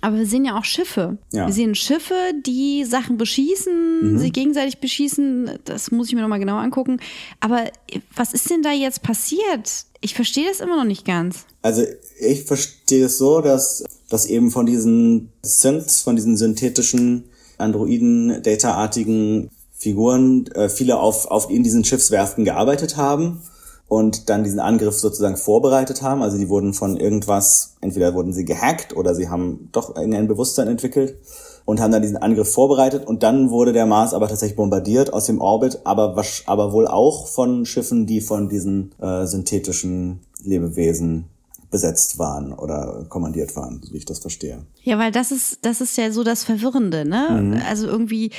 Aber 0.01 0.17
wir 0.17 0.27
sehen 0.27 0.45
ja 0.45 0.59
auch 0.59 0.65
Schiffe. 0.65 1.19
Mhm. 1.33 1.37
Ja. 1.37 1.43
Mhm. 1.45 1.47
Wir 1.49 1.55
sehen 1.55 1.75
Schiffe, 1.75 2.15
die 2.47 2.85
Sachen 2.85 3.17
beschießen, 3.17 4.19
sie 4.19 4.31
gegenseitig 4.31 4.79
beschießen. 4.79 5.51
Das 5.65 5.91
muss 5.91 6.09
ich 6.09 6.15
mir 6.15 6.23
noch 6.23 6.29
mal 6.29 6.39
genauer 6.39 6.61
angucken. 6.61 6.99
Aber 7.41 7.65
äh, 7.91 8.01
was 8.15 8.33
ist 8.35 8.51
denn 8.51 8.63
da 8.63 8.73
jetzt 8.73 9.03
passiert? 9.03 9.85
Ich 10.01 10.15
verstehe 10.15 10.47
das 10.49 10.61
immer 10.61 10.77
noch 10.77 10.85
nicht 10.85 11.05
ganz. 11.05 11.45
Also 11.63 11.83
ich 12.21 12.45
verstehe 12.45 13.07
es 13.07 13.19
so, 13.19 13.41
dass, 13.41 13.85
dass 14.09 14.27
eben 14.27 14.51
von 14.51 14.67
diesen 14.67 15.33
Synths, 15.43 16.03
von 16.03 16.17
diesen 16.17 16.37
synthetischen 16.37 17.25
Androiden, 17.59 18.43
Data-artigen 18.43 19.51
Figuren 19.73 20.47
äh, 20.55 20.69
viele 20.69 21.01
auf, 21.01 21.27
auf 21.27 21.51
in 21.51 21.63
diesen 21.63 21.85
Schiffswerften 21.85 22.45
gearbeitet 22.45 22.97
haben 22.97 23.41
und 23.89 24.29
dann 24.29 24.45
diesen 24.45 24.61
Angriff 24.61 24.99
sozusagen 24.99 25.37
vorbereitet 25.37 26.03
haben. 26.03 26.23
Also 26.23 26.39
die 26.39 26.49
wurden 26.49 26.75
von 26.75 26.97
irgendwas, 26.97 27.77
entweder 27.81 28.15
wurden 28.15 28.33
sie 28.33 28.45
gehackt 28.45 28.95
oder 28.97 29.15
sie 29.15 29.29
haben 29.29 29.69
doch 29.73 29.97
irgendein 29.97 30.29
Bewusstsein 30.29 30.69
entwickelt 30.69 31.17
und 31.65 31.81
haben 31.81 31.93
dann 31.93 32.03
diesen 32.03 32.17
Angriff 32.17 32.53
vorbereitet 32.53 33.07
und 33.07 33.23
dann 33.23 33.51
wurde 33.51 33.73
der 33.73 33.87
Mars 33.87 34.15
aber 34.15 34.29
tatsächlich 34.29 34.57
bombardiert 34.57 35.13
aus 35.13 35.27
dem 35.27 35.41
Orbit, 35.41 35.81
aber, 35.85 36.23
aber 36.47 36.73
wohl 36.73 36.87
auch 36.87 37.27
von 37.27 37.67
Schiffen, 37.67 38.07
die 38.07 38.21
von 38.21 38.49
diesen 38.49 38.93
äh, 39.01 39.27
synthetischen 39.27 40.21
Lebewesen 40.45 41.27
besetzt 41.71 42.19
waren 42.19 42.53
oder 42.53 43.07
kommandiert 43.09 43.55
waren, 43.57 43.81
so 43.83 43.93
wie 43.93 43.99
ich 43.99 44.05
das 44.05 44.19
verstehe. 44.19 44.65
Ja, 44.83 44.99
weil 44.99 45.13
das 45.13 45.31
ist, 45.31 45.65
das 45.65 45.81
ist 45.81 45.97
ja 45.97 46.11
so 46.11 46.25
das 46.25 46.45
Verwirrende, 46.45 47.05
ne? 47.05 47.41
Mhm. 47.43 47.63
Also 47.69 47.87
irgendwie, 47.87 48.31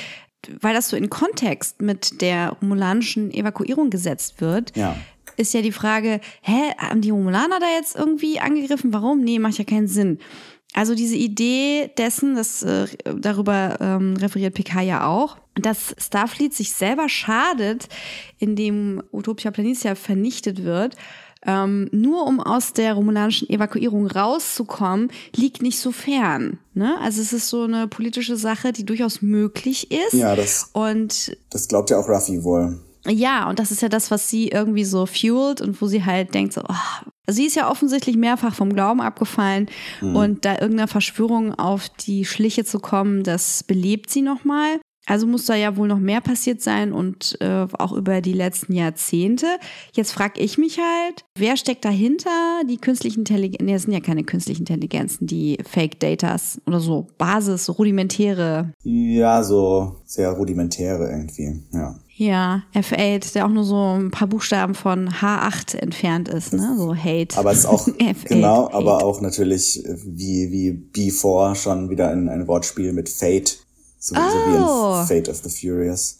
weil 0.60 0.74
das 0.74 0.88
so 0.90 0.96
in 0.96 1.08
Kontext 1.10 1.80
mit 1.80 2.20
der 2.20 2.50
romulanischen 2.60 3.30
Evakuierung 3.32 3.90
gesetzt 3.90 4.40
wird, 4.40 4.76
Ja. 4.76 4.96
ist 5.36 5.54
ja 5.54 5.62
die 5.62 5.72
Frage, 5.72 6.20
hä, 6.42 6.72
haben 6.78 7.00
die 7.00 7.10
Romulaner 7.10 7.58
da 7.60 7.66
jetzt 7.76 7.96
irgendwie 7.96 8.38
angegriffen? 8.40 8.92
Warum? 8.92 9.20
Nee, 9.20 9.38
macht 9.38 9.58
ja 9.58 9.64
keinen 9.64 9.88
Sinn. 9.88 10.18
Also 10.74 10.94
diese 10.94 11.16
Idee 11.16 11.90
dessen, 11.98 12.34
das 12.34 12.62
äh, 12.62 12.86
darüber 13.18 13.76
ähm, 13.80 14.16
referiert 14.16 14.54
PK 14.54 14.80
ja 14.80 15.06
auch, 15.06 15.36
dass 15.54 15.94
Starfleet 15.98 16.54
sich 16.54 16.72
selber 16.72 17.10
schadet, 17.10 17.88
indem 18.38 19.02
Utopia 19.12 19.50
Planitia 19.50 19.94
vernichtet 19.94 20.64
wird, 20.64 20.96
ähm, 21.46 21.88
nur 21.92 22.26
um 22.26 22.40
aus 22.40 22.72
der 22.72 22.94
romulanischen 22.94 23.48
Evakuierung 23.50 24.06
rauszukommen, 24.06 25.10
liegt 25.34 25.62
nicht 25.62 25.78
so 25.78 25.92
fern. 25.92 26.58
Ne? 26.74 26.96
Also 27.00 27.20
es 27.20 27.32
ist 27.32 27.48
so 27.48 27.64
eine 27.64 27.88
politische 27.88 28.36
Sache, 28.36 28.72
die 28.72 28.84
durchaus 28.84 29.22
möglich 29.22 29.90
ist. 29.90 30.12
Ja, 30.14 30.36
das- 30.36 30.70
Und 30.72 31.36
Das 31.50 31.68
glaubt 31.68 31.90
ja 31.90 31.98
auch 31.98 32.08
Ruffy 32.08 32.44
wohl. 32.44 32.78
ja, 33.08 33.48
und 33.48 33.58
das 33.58 33.70
ist 33.72 33.82
ja 33.82 33.88
das, 33.88 34.10
was 34.10 34.28
sie 34.28 34.48
irgendwie 34.48 34.84
so 34.84 35.06
fuelt 35.06 35.60
und 35.60 35.80
wo 35.82 35.86
sie 35.88 36.04
halt 36.04 36.32
denkt, 36.34 36.52
so, 36.52 36.62
oh, 36.68 37.10
sie 37.26 37.46
ist 37.46 37.56
ja 37.56 37.68
offensichtlich 37.70 38.16
mehrfach 38.16 38.54
vom 38.54 38.72
Glauben 38.72 39.00
abgefallen 39.00 39.66
und 40.00 40.44
da 40.44 40.52
irgendeiner 40.54 40.86
Verschwörung 40.88 41.54
auf 41.54 41.88
die 41.88 42.24
Schliche 42.24 42.64
zu 42.64 42.78
kommen, 42.78 43.24
das 43.24 43.64
belebt 43.64 44.10
sie 44.10 44.22
nochmal. 44.22 44.80
Also 45.06 45.26
muss 45.26 45.46
da 45.46 45.54
ja 45.56 45.76
wohl 45.76 45.88
noch 45.88 45.98
mehr 45.98 46.20
passiert 46.20 46.60
sein 46.60 46.92
und 46.92 47.36
äh, 47.40 47.66
auch 47.78 47.92
über 47.92 48.20
die 48.20 48.32
letzten 48.32 48.72
Jahrzehnte. 48.72 49.46
Jetzt 49.94 50.12
frage 50.12 50.40
ich 50.40 50.58
mich 50.58 50.78
halt, 50.78 51.24
wer 51.36 51.56
steckt 51.56 51.84
dahinter? 51.84 52.30
Die 52.68 52.76
künstlichen 52.76 53.20
Intelligenzen, 53.20 53.66
nee, 53.66 53.72
das 53.72 53.82
sind 53.82 53.92
ja 53.92 54.00
keine 54.00 54.22
künstlichen 54.22 54.62
Intelligenzen, 54.62 55.26
die 55.26 55.58
Fake 55.68 55.98
Datas 55.98 56.60
oder 56.66 56.78
so 56.78 57.08
Basis, 57.18 57.64
so 57.64 57.72
rudimentäre 57.72 58.72
Ja, 58.84 59.42
so 59.42 59.96
sehr 60.04 60.30
rudimentäre 60.30 61.10
irgendwie, 61.10 61.60
ja. 61.72 61.96
Ja, 62.14 62.62
F8, 62.74 63.32
der 63.32 63.46
auch 63.46 63.50
nur 63.50 63.64
so 63.64 63.96
ein 63.98 64.10
paar 64.10 64.28
Buchstaben 64.28 64.74
von 64.74 65.08
H8 65.08 65.76
entfernt 65.78 66.28
ist, 66.28 66.52
ne? 66.52 66.76
So 66.78 66.94
Hate. 66.94 67.36
Aber 67.36 67.50
es 67.50 67.60
ist 67.60 67.66
auch, 67.66 67.88
F8, 67.88 68.28
genau, 68.28 68.66
Hate. 68.66 68.74
aber 68.74 69.02
auch 69.02 69.20
natürlich 69.20 69.84
äh, 69.84 69.96
wie, 70.04 70.52
wie 70.52 70.70
B4 71.10 71.56
schon 71.56 71.90
wieder 71.90 72.10
ein, 72.10 72.28
ein 72.28 72.46
Wortspiel 72.46 72.92
mit 72.92 73.08
Fate. 73.08 73.58
So, 74.04 74.16
so 74.16 74.20
wie 74.20 74.56
Oh. 74.58 75.00
in 75.00 75.06
Fate 75.06 75.28
of 75.28 75.36
the 75.44 75.48
Furious. 75.48 76.18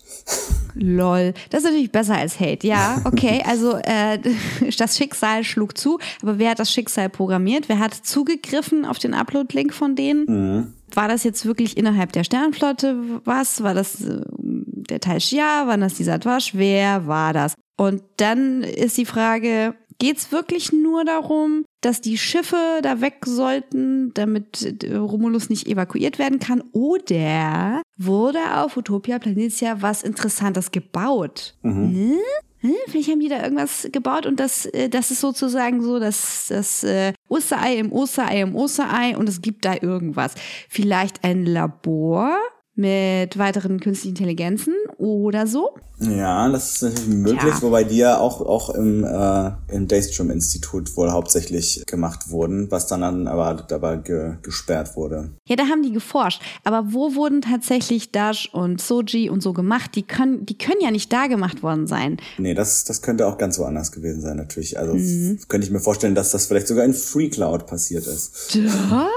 Lol. 0.74 1.34
Das 1.50 1.60
ist 1.62 1.64
natürlich 1.64 1.90
besser 1.90 2.14
als 2.16 2.38
Hate. 2.38 2.64
Ja, 2.64 3.00
okay. 3.04 3.42
Also 3.44 3.76
äh, 3.76 4.20
das 4.78 4.96
Schicksal 4.96 5.42
schlug 5.42 5.76
zu. 5.76 5.98
Aber 6.22 6.38
wer 6.38 6.50
hat 6.50 6.60
das 6.60 6.70
Schicksal 6.70 7.08
programmiert? 7.08 7.68
Wer 7.68 7.80
hat 7.80 7.92
zugegriffen 7.94 8.84
auf 8.84 9.00
den 9.00 9.14
Upload-Link 9.14 9.74
von 9.74 9.96
denen? 9.96 10.74
War 10.94 11.08
das 11.08 11.24
jetzt 11.24 11.44
wirklich 11.44 11.76
innerhalb 11.76 12.12
der 12.12 12.22
Sternflotte 12.22 12.96
was? 13.24 13.64
War 13.64 13.74
das 13.74 14.00
äh, 14.02 14.20
der 14.38 15.00
Tal 15.00 15.20
Shia? 15.20 15.66
War 15.66 15.76
das 15.76 15.94
die 15.94 16.04
Satwasch? 16.04 16.52
Wer 16.54 17.08
war 17.08 17.32
das? 17.32 17.54
Und 17.76 18.02
dann 18.18 18.62
ist 18.62 18.96
die 18.96 19.06
Frage, 19.06 19.74
geht's 20.02 20.32
wirklich 20.32 20.72
nur 20.72 21.04
darum, 21.04 21.64
dass 21.80 22.00
die 22.00 22.18
Schiffe 22.18 22.80
da 22.82 23.00
weg 23.00 23.18
sollten, 23.24 24.12
damit 24.14 24.82
äh, 24.82 24.96
Romulus 24.96 25.48
nicht 25.48 25.68
evakuiert 25.68 26.18
werden 26.18 26.40
kann? 26.40 26.60
Oder 26.72 27.82
wurde 27.96 28.40
auf 28.56 28.76
Utopia 28.76 29.20
Planitia 29.20 29.80
was 29.80 30.02
Interessantes 30.02 30.72
gebaut? 30.72 31.54
Ne? 31.92 32.18
Hm, 32.62 32.74
Vielleicht 32.88 33.10
haben 33.10 33.20
die 33.20 33.28
da 33.28 33.44
irgendwas 33.44 33.88
gebaut 33.92 34.26
und 34.26 34.40
das, 34.40 34.66
äh, 34.66 34.88
das 34.88 35.12
ist 35.12 35.20
sozusagen 35.20 35.82
so 35.82 36.00
das, 36.00 36.46
das 36.48 36.82
äh, 36.82 37.12
Osterei 37.28 37.76
im 37.76 37.92
Osterei 37.92 38.40
im 38.40 38.56
Osterei 38.56 39.16
und 39.16 39.28
es 39.28 39.40
gibt 39.40 39.64
da 39.64 39.74
irgendwas. 39.80 40.34
Vielleicht 40.68 41.22
ein 41.22 41.46
Labor 41.46 42.36
mit 42.74 43.36
weiteren 43.38 43.80
künstlichen 43.80 44.16
Intelligenzen 44.16 44.74
oder 44.98 45.46
so. 45.46 45.70
Ja, 46.00 46.48
das 46.48 46.76
ist 46.76 46.82
natürlich 46.82 47.06
möglich, 47.08 47.40
Tja. 47.54 47.62
wobei 47.62 47.84
die 47.84 47.98
ja 47.98 48.18
auch, 48.18 48.40
auch 48.40 48.70
im, 48.70 49.04
äh, 49.04 49.50
im 49.68 49.86
Daystrom-Institut 49.86 50.96
wohl 50.96 51.12
hauptsächlich 51.12 51.84
gemacht 51.86 52.30
wurden, 52.30 52.70
was 52.70 52.86
dann, 52.88 53.02
dann 53.02 53.28
aber 53.28 53.62
dabei 53.68 53.96
ge 53.96 54.32
gesperrt 54.42 54.96
wurde. 54.96 55.30
Ja, 55.46 55.54
da 55.56 55.64
haben 55.64 55.82
die 55.82 55.92
geforscht. 55.92 56.40
Aber 56.64 56.92
wo 56.92 57.14
wurden 57.14 57.40
tatsächlich 57.42 58.10
Dash 58.10 58.48
und 58.52 58.80
Soji 58.80 59.28
und 59.30 59.42
so 59.42 59.52
gemacht? 59.52 59.92
Die 59.94 60.02
können, 60.02 60.44
die 60.46 60.58
können 60.58 60.80
ja 60.80 60.90
nicht 60.90 61.12
da 61.12 61.26
gemacht 61.28 61.62
worden 61.62 61.86
sein. 61.86 62.16
Nee, 62.38 62.54
das, 62.54 62.82
das 62.84 63.02
könnte 63.02 63.26
auch 63.26 63.38
ganz 63.38 63.58
woanders 63.58 63.92
gewesen 63.92 64.22
sein, 64.22 64.36
natürlich. 64.38 64.78
Also 64.78 64.94
Mhm. 64.94 65.38
könnte 65.48 65.66
ich 65.66 65.72
mir 65.72 65.80
vorstellen, 65.80 66.14
dass 66.14 66.30
das 66.32 66.46
vielleicht 66.46 66.68
sogar 66.68 66.84
in 66.84 66.94
Free 66.94 67.28
Cloud 67.28 67.66
passiert 67.66 68.06
ist. 68.06 68.56
Da? 68.56 69.06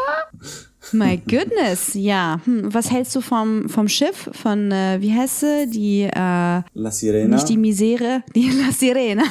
My 0.91 1.17
goodness, 1.17 1.93
ja. 1.93 2.39
Hm, 2.45 2.73
was 2.73 2.91
hältst 2.91 3.15
du 3.15 3.21
vom, 3.21 3.69
vom 3.69 3.87
Schiff? 3.87 4.29
Von, 4.31 4.71
äh, 4.71 4.97
wie 5.01 5.13
heißt 5.13 5.39
sie? 5.41 5.67
Die, 5.67 6.03
äh, 6.03 6.09
La 6.11 6.91
Sirena. 6.91 7.35
nicht 7.35 7.49
die 7.49 7.57
Misere, 7.57 8.23
die 8.35 8.49
La 8.61 8.71
Sirena. 8.71 9.23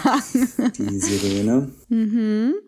Die 0.78 1.00
Sirene. 1.00 1.70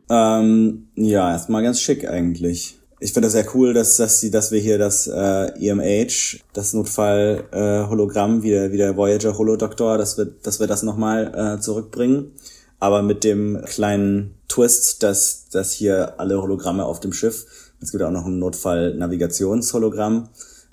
Ähm, 0.09 0.89
ja, 0.95 1.33
erstmal 1.33 1.63
ganz 1.63 1.81
schick 1.81 2.09
eigentlich. 2.09 2.79
Ich 2.99 3.13
finde 3.13 3.27
das 3.27 3.33
sehr 3.33 3.47
cool, 3.55 3.75
dass, 3.75 3.99
dass, 3.99 4.21
sie, 4.21 4.31
dass 4.31 4.53
wir 4.53 4.61
hier 4.61 4.79
das 4.79 5.07
äh, 5.07 5.49
EMH, 5.61 6.41
das 6.55 6.73
Notfall-Hologramm, 6.73 8.43
wie 8.43 8.51
der, 8.51 8.73
wie 8.73 8.79
der 8.79 8.97
Voyager 8.97 9.37
Holodoktor, 9.37 9.99
dass 9.99 10.17
wir, 10.17 10.25
dass 10.25 10.61
wir 10.61 10.67
das 10.67 10.83
nochmal 10.83 11.57
äh, 11.57 11.61
zurückbringen. 11.61 12.33
Aber 12.79 13.03
mit 13.03 13.25
dem 13.25 13.63
kleinen 13.67 14.35
Twist, 14.49 15.03
dass, 15.03 15.49
dass 15.51 15.73
hier 15.73 16.19
alle 16.19 16.41
Hologramme 16.41 16.85
auf 16.85 17.01
dem 17.01 17.13
Schiff, 17.13 17.47
es 17.81 17.93
gibt 17.93 18.03
auch 18.03 18.11
noch 18.11 18.27
ein 18.27 18.39
Notfall-Navigations-Hologramm, 18.39 20.29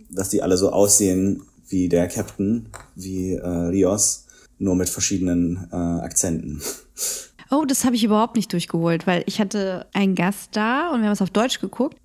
dass 0.10 0.30
die 0.30 0.41
alle 0.41 0.58
so 0.58 0.72
aussehen 0.72 1.43
wie 1.68 1.89
der 1.89 2.08
Captain, 2.08 2.68
wie 2.95 3.34
äh, 3.34 3.47
Rios, 3.47 4.28
nur 4.60 4.76
mit 4.76 4.89
verschiedenen 4.89 5.68
äh, 5.72 5.76
Akzenten. 5.76 6.62
Oh, 7.51 7.66
das 7.66 7.86
habe 7.86 7.95
ich 7.95 8.04
überhaupt 8.04 8.36
nicht 8.36 8.51
durchgeholt, 8.51 9.06
weil 9.06 9.24
ich 9.28 9.39
hatte 9.39 9.86
einen 9.93 10.16
Gast 10.16 10.56
da 10.56 10.91
und 10.91 11.01
wir 11.01 11.06
haben 11.06 11.14
es 11.14 11.22
auf 11.22 11.30
Deutsch 11.30 11.60
geguckt. 11.60 11.97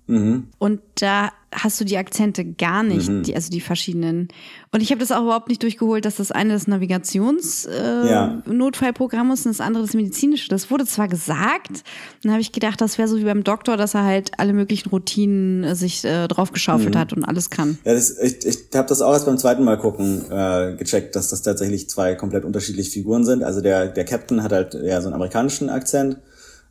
Und 0.59 0.81
da 0.95 1.31
hast 1.53 1.79
du 1.81 1.85
die 1.85 1.97
Akzente 1.97 2.45
gar 2.45 2.83
nicht, 2.83 3.09
Mhm. 3.09 3.23
die, 3.23 3.35
also 3.35 3.49
die 3.49 3.61
verschiedenen. 3.61 4.27
Und 4.71 4.81
ich 4.81 4.91
habe 4.91 4.99
das 4.99 5.11
auch 5.11 5.23
überhaupt 5.23 5.49
nicht 5.49 5.63
durchgeholt, 5.63 6.05
dass 6.05 6.17
das 6.17 6.31
eine 6.31 6.53
das 6.53 6.67
Navigations-Notfallprogramm 6.67 9.27
äh, 9.27 9.29
Ja. 9.29 9.33
Ist 9.33 9.45
und 9.45 9.51
das 9.51 9.61
andere 9.61 9.83
das 9.83 9.93
medizinische. 9.93 10.49
Das 10.49 10.69
wurde 10.69 10.85
zwar 10.85 11.07
gesagt, 11.07 11.83
dann 12.23 12.31
habe 12.31 12.41
ich 12.41 12.51
gedacht, 12.51 12.79
das 12.81 12.97
wäre 12.97 13.07
so 13.07 13.17
wie 13.17 13.23
beim 13.23 13.43
Doktor, 13.43 13.77
dass 13.77 13.93
er 13.95 14.03
halt 14.03 14.31
alle 14.37 14.53
möglichen 14.53 14.89
Routinen 14.89 15.63
äh, 15.63 15.75
sich 15.75 16.03
äh, 16.05 16.27
draufgeschaufelt 16.27 16.95
Mhm. 16.95 16.99
hat 16.99 17.13
und 17.13 17.23
alles 17.25 17.49
kann. 17.49 17.77
Ja, 17.83 17.93
das, 17.93 18.17
ich, 18.19 18.45
ich 18.45 18.57
habe 18.75 18.87
das 18.87 19.01
auch 19.01 19.13
erst 19.13 19.25
beim 19.25 19.37
zweiten 19.37 19.63
Mal 19.63 19.77
gucken 19.77 20.23
äh, 20.31 20.75
gecheckt, 20.77 21.15
dass 21.15 21.29
das 21.29 21.41
tatsächlich 21.41 21.89
zwei 21.89 22.15
komplett 22.15 22.45
unterschiedliche 22.45 22.91
Figuren 22.91 23.25
sind. 23.25 23.43
Also 23.43 23.61
der, 23.61 23.87
der 23.87 24.05
Captain 24.05 24.43
hat 24.43 24.51
halt 24.51 24.75
eher 24.75 25.01
so 25.01 25.07
einen 25.07 25.15
amerikanischen 25.15 25.69
Akzent. 25.69 26.17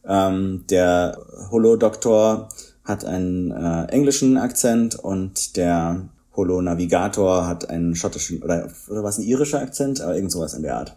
Ähm, 0.06 0.64
der 0.70 1.18
Holo-Doktor 1.50 2.48
hat 2.88 3.04
einen 3.04 3.50
äh, 3.52 3.84
englischen 3.92 4.38
Akzent 4.38 4.96
und 4.96 5.56
der 5.56 6.08
Holo-Navigator 6.34 7.46
hat 7.46 7.68
einen 7.68 7.94
schottischen, 7.94 8.42
oder, 8.42 8.70
oder 8.88 9.04
was 9.04 9.18
ein 9.18 9.24
irischer 9.24 9.60
Akzent, 9.60 10.00
aber 10.00 10.14
irgend 10.14 10.32
sowas 10.32 10.54
in 10.54 10.62
der 10.62 10.76
Art. 10.78 10.96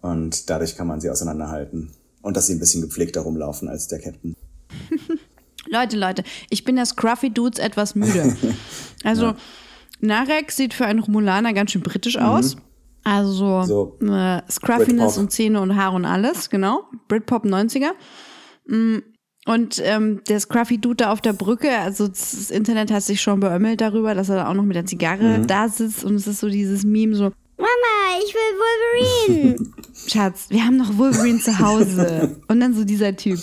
Und 0.00 0.48
dadurch 0.48 0.76
kann 0.76 0.86
man 0.86 1.00
sie 1.00 1.10
auseinanderhalten. 1.10 1.90
Und 2.22 2.36
dass 2.36 2.46
sie 2.46 2.54
ein 2.54 2.58
bisschen 2.58 2.80
gepflegter 2.80 3.20
rumlaufen 3.20 3.68
als 3.68 3.86
der 3.88 4.00
Captain. 4.00 4.34
Leute, 5.68 5.96
Leute, 5.98 6.24
ich 6.48 6.64
bin 6.64 6.76
der 6.76 6.86
Scruffy 6.86 7.30
Dudes 7.30 7.60
etwas 7.60 7.94
müde. 7.94 8.36
Also, 9.04 9.32
Narek 10.00 10.52
sieht 10.52 10.74
für 10.74 10.84
einen 10.84 10.98
Romulaner 10.98 11.54
ganz 11.54 11.70
schön 11.70 11.80
britisch 11.82 12.18
aus. 12.18 12.56
Also, 13.02 13.60
Mhm. 13.60 13.64
So 13.64 13.96
äh, 14.02 14.42
Scruffiness 14.50 15.14
Britpop. 15.14 15.18
und 15.18 15.32
Zähne 15.32 15.60
und 15.62 15.76
Haare 15.76 15.96
und 15.96 16.04
alles, 16.04 16.50
genau. 16.50 16.84
Britpop 17.08 17.44
90er. 17.46 17.92
Mm, 18.66 18.98
Und 19.46 19.80
ähm, 19.84 20.20
der 20.28 20.38
Scruffy 20.38 20.78
Dude 20.78 20.96
da 21.04 21.12
auf 21.12 21.20
der 21.20 21.32
Brücke, 21.32 21.70
also 21.78 22.08
das 22.08 22.50
Internet 22.50 22.90
hat 22.92 23.02
sich 23.02 23.20
schon 23.22 23.40
beömmelt 23.40 23.80
darüber, 23.80 24.14
dass 24.14 24.28
er 24.28 24.36
da 24.36 24.48
auch 24.48 24.54
noch 24.54 24.64
mit 24.64 24.76
der 24.76 24.84
Zigarre 24.86 25.38
Mhm. 25.38 25.46
da 25.46 25.68
sitzt 25.68 26.04
und 26.04 26.14
es 26.16 26.26
ist 26.26 26.40
so 26.40 26.48
dieses 26.48 26.84
Meme 26.84 27.14
so, 27.16 27.32
Mama, 27.56 28.18
ich 28.24 28.34
will 28.34 29.36
Wolverine. 29.38 29.70
Schatz, 30.06 30.46
wir 30.50 30.64
haben 30.64 30.76
noch 30.76 30.96
Wolverine 30.98 31.38
zu 31.40 31.58
Hause. 31.58 32.36
Und 32.48 32.60
dann 32.60 32.74
so 32.74 32.84
dieser 32.84 33.14
Typ, 33.16 33.38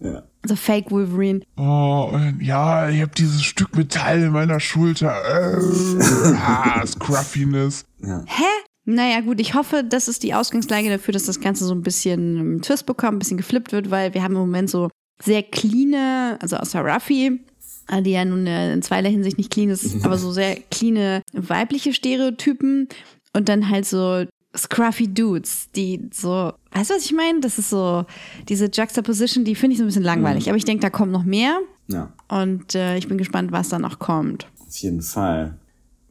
Ja. 0.00 0.22
so 0.46 0.56
Fake 0.56 0.90
Wolverine. 0.90 1.40
Oh, 1.56 2.10
und 2.12 2.40
ja, 2.42 2.88
ich 2.90 3.00
habe 3.00 3.12
dieses 3.16 3.42
Stück 3.42 3.74
Metall 3.76 4.22
in 4.22 4.32
meiner 4.32 4.60
Schulter. 4.60 5.10
Äh, 5.24 5.56
ah, 6.36 6.86
Scruffiness. 6.86 7.84
Hä? 8.02 8.44
Naja, 8.84 9.20
gut, 9.20 9.38
ich 9.40 9.54
hoffe, 9.54 9.84
das 9.88 10.08
ist 10.08 10.22
die 10.22 10.34
Ausgangslage 10.34 10.88
dafür, 10.90 11.12
dass 11.12 11.24
das 11.24 11.40
Ganze 11.40 11.64
so 11.64 11.74
ein 11.74 11.82
bisschen 11.82 12.38
einen 12.38 12.62
Twist 12.62 12.84
bekommt, 12.84 13.14
ein 13.16 13.18
bisschen 13.20 13.36
geflippt 13.36 13.70
wird, 13.72 13.90
weil 13.90 14.12
wir 14.12 14.22
haben 14.22 14.34
im 14.34 14.40
Moment 14.40 14.68
so 14.70 14.88
sehr 15.24 15.42
cleane, 15.42 16.36
also 16.40 16.56
außer 16.56 16.80
Ruffy, 16.80 17.40
äh, 17.88 18.02
die 18.02 18.10
ja 18.12 18.24
nun 18.24 18.46
äh, 18.46 18.72
in 18.72 18.82
zweierlei 18.82 19.10
Hinsicht 19.10 19.38
nicht 19.38 19.50
clean 19.50 19.70
ist, 19.70 20.04
aber 20.04 20.18
so 20.18 20.32
sehr 20.32 20.56
cleane 20.70 21.22
weibliche 21.32 21.92
Stereotypen 21.92 22.88
und 23.32 23.48
dann 23.48 23.68
halt 23.68 23.86
so 23.86 24.24
scruffy 24.56 25.08
Dudes, 25.12 25.68
die 25.74 26.10
so, 26.12 26.52
weißt 26.72 26.90
du, 26.90 26.94
was 26.94 27.04
ich 27.06 27.12
meine? 27.12 27.40
Das 27.40 27.58
ist 27.58 27.70
so, 27.70 28.04
diese 28.48 28.66
Juxtaposition, 28.66 29.44
die 29.44 29.54
finde 29.54 29.72
ich 29.72 29.78
so 29.78 29.84
ein 29.84 29.86
bisschen 29.86 30.02
langweilig, 30.02 30.48
aber 30.48 30.58
ich 30.58 30.64
denke, 30.66 30.82
da 30.82 30.90
kommt 30.90 31.10
noch 31.12 31.24
mehr 31.24 31.58
Ja. 31.88 32.12
und 32.28 32.74
äh, 32.74 32.98
ich 32.98 33.08
bin 33.08 33.16
gespannt, 33.16 33.50
was 33.52 33.70
da 33.70 33.78
noch 33.78 33.98
kommt. 33.98 34.46
Auf 34.68 34.76
jeden 34.76 35.00
Fall. 35.02 35.54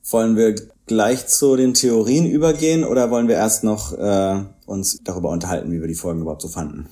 Wollen 0.10 0.36
wir 0.36 0.56
gleich 0.88 1.28
zu 1.28 1.56
den 1.56 1.76
Theorien 1.76 2.26
übergehen 2.26 2.84
oder 2.84 3.12
wollen 3.12 3.28
wir 3.28 3.36
erst 3.36 3.64
noch 3.64 3.94
äh, 3.94 4.44
uns 4.66 5.00
darüber 5.04 5.30
unterhalten, 5.30 5.72
wie 5.72 5.80
wir 5.80 5.88
die 5.88 5.94
Folgen 5.94 6.22
überhaupt 6.22 6.42
so 6.42 6.48
fanden? 6.48 6.88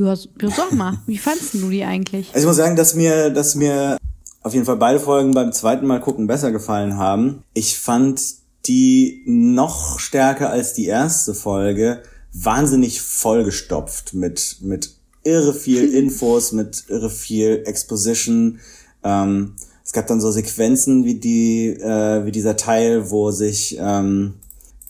Ja, 0.00 0.14
sag 0.16 0.72
mal, 0.72 0.98
wie 1.06 1.18
fandst 1.18 1.54
du 1.54 1.70
die 1.70 1.84
eigentlich? 1.84 2.28
Also 2.28 2.40
ich 2.40 2.46
muss 2.46 2.56
sagen, 2.56 2.76
dass 2.76 2.94
mir, 2.94 3.30
dass 3.30 3.54
mir 3.54 3.98
auf 4.42 4.54
jeden 4.54 4.64
Fall 4.64 4.76
beide 4.76 5.00
Folgen 5.00 5.32
beim 5.32 5.52
zweiten 5.52 5.86
Mal 5.86 6.00
gucken 6.00 6.26
besser 6.26 6.52
gefallen 6.52 6.96
haben. 6.96 7.42
Ich 7.54 7.78
fand 7.78 8.20
die 8.66 9.22
noch 9.26 9.98
stärker 9.98 10.50
als 10.50 10.74
die 10.74 10.86
erste 10.86 11.34
Folge 11.34 12.02
wahnsinnig 12.32 13.00
vollgestopft 13.00 14.14
mit, 14.14 14.58
mit 14.60 14.94
irre 15.24 15.54
viel 15.54 15.92
Infos, 15.94 16.52
mit 16.52 16.84
irre 16.88 17.10
viel 17.10 17.62
Exposition. 17.64 18.60
Ähm, 19.02 19.54
es 19.84 19.92
gab 19.92 20.06
dann 20.06 20.20
so 20.20 20.30
Sequenzen 20.30 21.04
wie 21.04 21.14
die, 21.14 21.68
äh, 21.68 22.24
wie 22.24 22.32
dieser 22.32 22.56
Teil, 22.56 23.10
wo 23.10 23.30
sich, 23.30 23.76
ähm, 23.80 24.34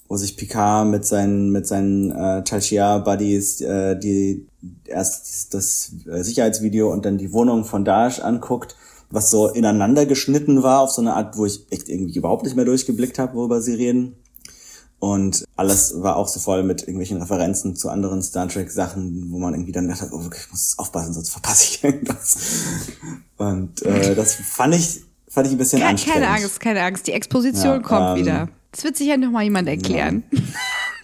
wo 0.09 0.17
sich 0.17 0.37
Picard 0.37 0.89
mit 0.89 1.07
seinen 1.07 1.51
mit 1.51 1.67
seinen 1.67 2.11
äh, 2.11 2.43
Talchia 2.43 2.99
Buddies 2.99 3.61
äh, 3.61 3.97
die 3.99 4.48
erst 4.85 5.55
das 5.55 5.93
äh, 6.11 6.23
Sicherheitsvideo 6.23 6.93
und 6.93 7.05
dann 7.05 7.19
die 7.19 7.33
Wohnung 7.33 7.65
von 7.65 7.85
Daesh 7.85 8.21
anguckt, 8.21 8.77
was 9.11 9.31
so 9.31 9.49
ineinander 9.49 10.07
geschnitten 10.07 10.63
war 10.63 10.81
auf 10.81 10.91
so 10.91 11.01
eine 11.01 11.15
Art, 11.15 11.37
wo 11.37 11.47
ich 11.47 11.67
echt 11.71 11.89
irgendwie 11.89 12.19
überhaupt 12.19 12.45
nicht 12.45 12.57
mehr 12.57 12.65
durchgeblickt 12.65 13.19
habe, 13.19 13.35
worüber 13.35 13.63
sie 13.63 13.75
reden. 13.75 14.17
Und 15.01 15.45
alles 15.55 16.03
war 16.03 16.17
auch 16.17 16.27
so 16.27 16.41
voll 16.41 16.65
mit 16.65 16.83
irgendwelchen 16.83 17.19
Referenzen 17.19 17.77
zu 17.77 17.89
anderen 17.89 18.21
Star 18.21 18.49
Trek 18.49 18.71
Sachen, 18.71 19.31
wo 19.31 19.39
man 19.39 19.55
irgendwie 19.55 19.71
dann 19.71 19.87
dachte, 19.87 20.09
oh, 20.13 20.23
ich 20.35 20.51
muss 20.51 20.75
aufpassen, 20.77 21.13
sonst 21.13 21.31
verpasse 21.31 21.65
ich 21.65 21.85
irgendwas. 21.85 22.37
Und 23.37 23.83
äh, 23.83 24.15
das 24.17 24.35
fand 24.35 24.75
ich 24.75 25.03
fand 25.29 25.47
ich 25.47 25.53
ein 25.53 25.59
bisschen 25.59 25.79
Keine, 25.81 25.91
anstrengend. 25.91 26.23
keine 26.25 26.35
Angst, 26.37 26.61
keine 26.61 26.83
Angst. 26.83 27.07
Die 27.07 27.13
Exposition 27.13 27.75
Ja, 27.75 27.79
kommt 27.81 28.19
ähm, 28.19 28.25
wieder. 28.25 28.49
Das 28.73 28.83
wird 28.85 28.97
sicher 28.97 29.17
noch 29.17 29.31
mal 29.31 29.45
jemand 29.45 29.69
erklären. 29.69 30.25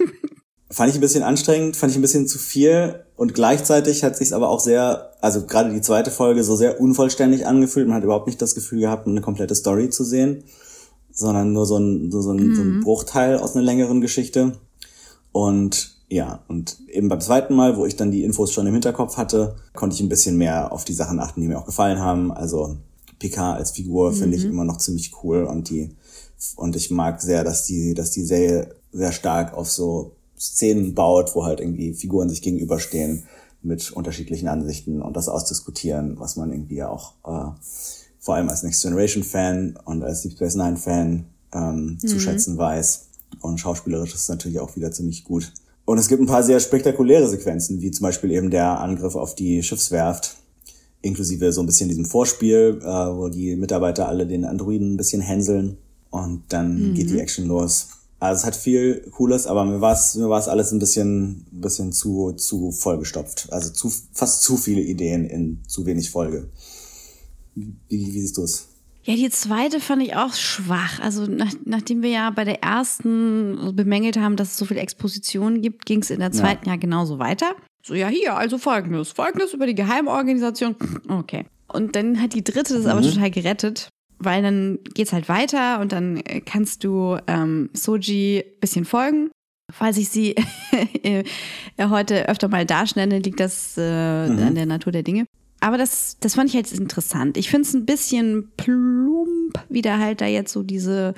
fand 0.74 0.90
ich 0.90 0.96
ein 0.96 1.00
bisschen 1.00 1.22
anstrengend, 1.22 1.76
fand 1.76 1.92
ich 1.92 1.98
ein 1.98 2.02
bisschen 2.02 2.26
zu 2.26 2.38
viel 2.38 3.04
und 3.16 3.32
gleichzeitig 3.32 4.02
hat 4.02 4.16
sich's 4.16 4.32
aber 4.32 4.48
auch 4.48 4.58
sehr, 4.58 5.12
also 5.20 5.46
gerade 5.46 5.72
die 5.72 5.80
zweite 5.80 6.10
Folge 6.10 6.42
so 6.42 6.56
sehr 6.56 6.80
unvollständig 6.80 7.46
angefühlt. 7.46 7.86
Man 7.86 7.96
hat 7.96 8.02
überhaupt 8.02 8.26
nicht 8.26 8.42
das 8.42 8.56
Gefühl 8.56 8.80
gehabt, 8.80 9.06
eine 9.06 9.20
komplette 9.20 9.54
Story 9.54 9.90
zu 9.90 10.02
sehen, 10.02 10.42
sondern 11.12 11.52
nur 11.52 11.64
so 11.64 11.78
ein, 11.78 12.10
so, 12.10 12.20
so 12.20 12.32
ein, 12.32 12.54
so 12.56 12.62
ein 12.62 12.80
Bruchteil 12.80 13.38
aus 13.38 13.54
einer 13.54 13.64
längeren 13.64 14.00
Geschichte. 14.00 14.58
Und 15.30 15.94
ja, 16.08 16.42
und 16.48 16.78
eben 16.88 17.08
beim 17.08 17.20
zweiten 17.20 17.54
Mal, 17.54 17.76
wo 17.76 17.86
ich 17.86 17.94
dann 17.94 18.10
die 18.10 18.24
Infos 18.24 18.52
schon 18.52 18.66
im 18.66 18.72
Hinterkopf 18.72 19.16
hatte, 19.16 19.54
konnte 19.74 19.94
ich 19.94 20.02
ein 20.02 20.08
bisschen 20.08 20.36
mehr 20.36 20.72
auf 20.72 20.84
die 20.84 20.92
Sachen 20.92 21.20
achten, 21.20 21.40
die 21.40 21.46
mir 21.46 21.58
auch 21.58 21.66
gefallen 21.66 22.00
haben. 22.00 22.32
Also 22.32 22.76
Picard 23.20 23.58
als 23.58 23.70
Figur 23.70 24.12
finde 24.12 24.36
ich 24.36 24.44
immer 24.44 24.64
noch 24.64 24.78
ziemlich 24.78 25.12
cool 25.22 25.44
und 25.44 25.70
die 25.70 25.94
und 26.56 26.76
ich 26.76 26.90
mag 26.90 27.22
sehr, 27.22 27.44
dass 27.44 27.64
die, 27.64 27.94
dass 27.94 28.10
die 28.10 28.24
Serie 28.24 28.74
sehr 28.92 29.12
stark 29.12 29.54
auf 29.54 29.70
so 29.70 30.13
Szenen 30.38 30.94
baut, 30.94 31.34
wo 31.34 31.44
halt 31.44 31.60
irgendwie 31.60 31.94
Figuren 31.94 32.28
sich 32.28 32.42
gegenüberstehen 32.42 33.24
mit 33.62 33.92
unterschiedlichen 33.92 34.48
Ansichten 34.48 35.00
und 35.00 35.16
das 35.16 35.28
ausdiskutieren, 35.28 36.18
was 36.18 36.36
man 36.36 36.52
irgendwie 36.52 36.82
auch 36.82 37.14
äh, 37.24 37.50
vor 38.18 38.34
allem 38.34 38.48
als 38.48 38.62
Next 38.62 38.82
Generation 38.82 39.22
Fan 39.22 39.78
und 39.84 40.02
als 40.02 40.22
Deep 40.22 40.32
Space 40.32 40.54
Nine 40.54 40.76
Fan 40.76 41.26
ähm, 41.52 41.98
zu 42.00 42.20
schätzen 42.20 42.58
weiß. 42.58 43.08
Und 43.40 43.58
schauspielerisch 43.58 44.14
ist 44.14 44.22
es 44.22 44.28
natürlich 44.28 44.60
auch 44.60 44.76
wieder 44.76 44.92
ziemlich 44.92 45.24
gut. 45.24 45.52
Und 45.84 45.98
es 45.98 46.08
gibt 46.08 46.22
ein 46.22 46.26
paar 46.26 46.42
sehr 46.42 46.60
spektakuläre 46.60 47.28
Sequenzen, 47.28 47.82
wie 47.82 47.90
zum 47.90 48.04
Beispiel 48.04 48.30
eben 48.30 48.50
der 48.50 48.80
Angriff 48.80 49.16
auf 49.16 49.34
die 49.34 49.62
Schiffswerft, 49.62 50.36
inklusive 51.02 51.52
so 51.52 51.62
ein 51.62 51.66
bisschen 51.66 51.88
diesem 51.88 52.06
Vorspiel, 52.06 52.80
äh, 52.80 52.86
wo 52.86 53.28
die 53.28 53.56
Mitarbeiter 53.56 54.08
alle 54.08 54.26
den 54.26 54.44
Androiden 54.44 54.94
ein 54.94 54.96
bisschen 54.96 55.20
hänseln 55.20 55.76
und 56.10 56.44
dann 56.48 56.94
geht 56.94 57.10
die 57.10 57.18
Action 57.18 57.46
los. 57.46 57.88
Also 58.20 58.40
es 58.40 58.46
hat 58.46 58.56
viel 58.56 59.08
Cooles, 59.10 59.46
aber 59.46 59.64
mir 59.64 59.80
war 59.80 59.92
es 59.92 60.14
mir 60.14 60.28
war's 60.28 60.48
alles 60.48 60.72
ein 60.72 60.78
bisschen 60.78 61.46
ein 61.52 61.60
bisschen 61.60 61.92
zu 61.92 62.32
zu 62.32 62.70
vollgestopft. 62.70 63.48
Also 63.52 63.70
zu 63.70 63.92
fast 64.12 64.42
zu 64.42 64.56
viele 64.56 64.80
Ideen 64.80 65.24
in 65.24 65.62
zu 65.66 65.84
wenig 65.86 66.10
Folge. 66.10 66.48
Wie, 67.54 67.74
wie 67.88 68.20
siehst 68.20 68.36
du 68.36 68.44
es? 68.44 68.68
Ja, 69.04 69.14
die 69.14 69.28
zweite 69.28 69.80
fand 69.80 70.02
ich 70.02 70.16
auch 70.16 70.32
schwach. 70.32 70.98
Also 71.00 71.26
nach, 71.26 71.52
nachdem 71.66 72.02
wir 72.02 72.08
ja 72.08 72.30
bei 72.30 72.44
der 72.44 72.62
ersten 72.62 73.76
bemängelt 73.76 74.18
haben, 74.18 74.36
dass 74.36 74.52
es 74.52 74.56
so 74.56 74.64
viel 74.64 74.78
Exposition 74.78 75.60
gibt, 75.60 75.84
ging 75.84 76.00
es 76.00 76.10
in 76.10 76.20
der 76.20 76.32
zweiten 76.32 76.68
ja. 76.70 76.76
genauso 76.76 77.18
weiter. 77.18 77.54
So, 77.82 77.92
ja, 77.92 78.08
hier, 78.08 78.34
also 78.34 78.56
folgendes. 78.56 79.12
Folgendes 79.12 79.52
über 79.52 79.66
die 79.66 79.74
Geheimorganisation. 79.74 80.76
Okay. 81.08 81.44
Und 81.68 81.96
dann 81.96 82.20
hat 82.20 82.32
die 82.32 82.42
dritte 82.42 82.74
das 82.74 82.86
aber 82.86 83.02
total 83.02 83.30
gerettet, 83.30 83.90
weil 84.24 84.42
dann 84.42 84.78
geht's 84.94 85.12
halt 85.12 85.28
weiter 85.28 85.80
und 85.80 85.92
dann 85.92 86.18
äh, 86.18 86.40
kannst 86.40 86.84
du 86.84 87.16
ähm, 87.26 87.70
Soji 87.72 88.44
bisschen 88.60 88.84
folgen. 88.84 89.30
Falls 89.72 89.96
ich 89.96 90.08
sie 90.08 90.34
äh, 91.02 91.24
heute 91.80 92.28
öfter 92.28 92.48
mal 92.48 92.66
darstelle, 92.66 93.18
liegt 93.18 93.40
das 93.40 93.76
äh, 93.78 93.82
an 93.82 94.54
der 94.54 94.66
Natur 94.66 94.92
der 94.92 95.02
Dinge. 95.02 95.26
Aber 95.60 95.78
das, 95.78 96.18
das 96.20 96.34
fand 96.34 96.50
ich 96.50 96.54
jetzt 96.54 96.78
interessant. 96.78 97.38
Ich 97.38 97.48
finde 97.48 97.66
es 97.66 97.74
ein 97.74 97.86
bisschen 97.86 98.52
plump, 98.58 99.64
wie 99.70 99.80
da 99.80 99.98
halt 99.98 100.20
da 100.20 100.26
jetzt 100.26 100.52
so 100.52 100.62
diese 100.62 101.14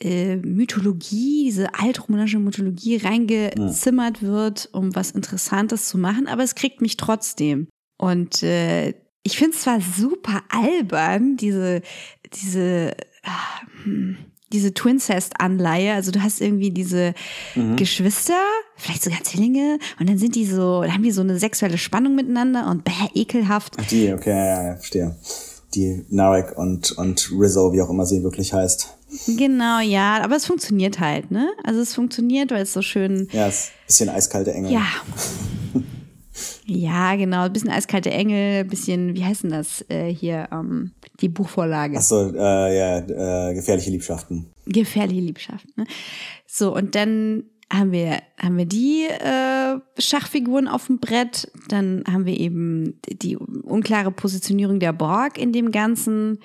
äh, 0.00 0.36
Mythologie, 0.36 1.46
diese 1.46 1.74
altromanische 1.74 2.38
Mythologie 2.38 2.96
reingezimmert 2.96 4.22
wird, 4.22 4.68
um 4.72 4.94
was 4.94 5.10
Interessantes 5.10 5.88
zu 5.88 5.98
machen. 5.98 6.28
Aber 6.28 6.44
es 6.44 6.54
kriegt 6.54 6.80
mich 6.80 6.96
trotzdem. 6.96 7.66
Und 7.98 8.44
äh, 8.44 8.94
ich 9.24 9.38
finde 9.38 9.56
es 9.56 9.62
zwar 9.62 9.80
super 9.80 10.42
albern, 10.50 11.36
diese, 11.36 11.80
diese, 12.42 12.94
hm, 13.84 14.16
diese 14.52 14.72
Twincest-Anleihe. 14.72 15.94
Also 15.94 16.12
du 16.12 16.22
hast 16.22 16.40
irgendwie 16.40 16.70
diese 16.70 17.14
Geschwister, 17.76 18.38
vielleicht 18.76 19.02
sogar 19.02 19.22
Zwillinge, 19.24 19.78
und 19.98 20.08
dann 20.08 20.18
sind 20.18 20.36
die 20.36 20.46
so, 20.46 20.82
dann 20.82 20.94
haben 20.94 21.02
die 21.02 21.10
so 21.10 21.22
eine 21.22 21.38
sexuelle 21.38 21.78
Spannung 21.78 22.14
miteinander 22.14 22.70
und 22.70 22.84
bäh, 22.84 22.92
ekelhaft. 23.14 23.74
Ach 23.80 23.86
die, 23.86 24.12
okay, 24.12 24.30
ja, 24.30 24.62
ja, 24.68 24.76
verstehe. 24.76 25.16
die 25.74 26.04
Narek 26.08 26.56
und, 26.56 26.92
und 26.92 27.32
Rizzo, 27.36 27.72
wie 27.72 27.82
auch 27.82 27.90
immer 27.90 28.06
sie 28.06 28.22
wirklich 28.22 28.52
heißt. 28.52 28.94
Genau, 29.26 29.80
ja, 29.80 30.22
aber 30.22 30.36
es 30.36 30.46
funktioniert 30.46 30.98
halt, 31.00 31.30
ne? 31.30 31.48
Also 31.62 31.80
es 31.80 31.94
funktioniert, 31.94 32.50
weil 32.50 32.62
es 32.62 32.72
so 32.72 32.82
schön. 32.82 33.28
Ja, 33.32 33.46
es 33.46 33.56
ist 33.56 33.70
ein 33.70 33.86
bisschen 33.86 34.08
eiskalte 34.08 34.52
Engel. 34.52 34.72
Ja. 34.72 34.86
Ja, 36.66 37.14
genau, 37.16 37.44
ein 37.44 37.52
bisschen 37.52 37.70
eiskalte 37.70 38.10
Engel, 38.10 38.60
ein 38.60 38.68
bisschen, 38.68 39.14
wie 39.14 39.24
heißt 39.24 39.44
denn 39.44 39.50
das 39.50 39.84
äh, 39.90 40.08
hier, 40.08 40.48
ähm, 40.50 40.92
die 41.20 41.28
Buchvorlage. 41.28 41.96
Ach 41.98 42.02
so, 42.02 42.32
äh, 42.34 42.78
ja, 42.78 43.50
äh, 43.50 43.54
gefährliche 43.54 43.90
Liebschaften. 43.90 44.46
Gefährliche 44.66 45.20
Liebschaft, 45.20 45.66
ne? 45.76 45.84
So, 46.46 46.74
und 46.74 46.94
dann 46.94 47.44
haben 47.72 47.92
wir, 47.92 48.18
haben 48.40 48.56
wir 48.56 48.66
die 48.66 49.04
äh, 49.04 49.78
Schachfiguren 49.98 50.68
auf 50.68 50.86
dem 50.86 51.00
Brett, 51.00 51.50
dann 51.68 52.04
haben 52.10 52.24
wir 52.24 52.38
eben 52.38 53.00
die 53.08 53.36
unklare 53.36 54.10
Positionierung 54.10 54.80
der 54.80 54.92
Borg 54.92 55.38
in 55.38 55.52
dem 55.52 55.70
Ganzen. 55.70 56.38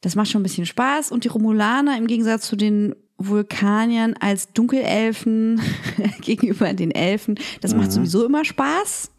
Das 0.00 0.16
macht 0.16 0.30
schon 0.30 0.40
ein 0.40 0.44
bisschen 0.44 0.66
Spaß. 0.66 1.12
Und 1.12 1.24
die 1.24 1.28
Romulaner 1.28 1.96
im 1.96 2.06
Gegensatz 2.06 2.46
zu 2.46 2.56
den 2.56 2.94
Vulkaniern 3.16 4.14
als 4.18 4.52
Dunkelelfen 4.52 5.60
gegenüber 6.20 6.72
den 6.72 6.90
Elfen, 6.90 7.38
das 7.60 7.74
macht 7.74 7.92
sowieso 7.92 8.24
immer 8.24 8.44
Spaß. 8.44 9.10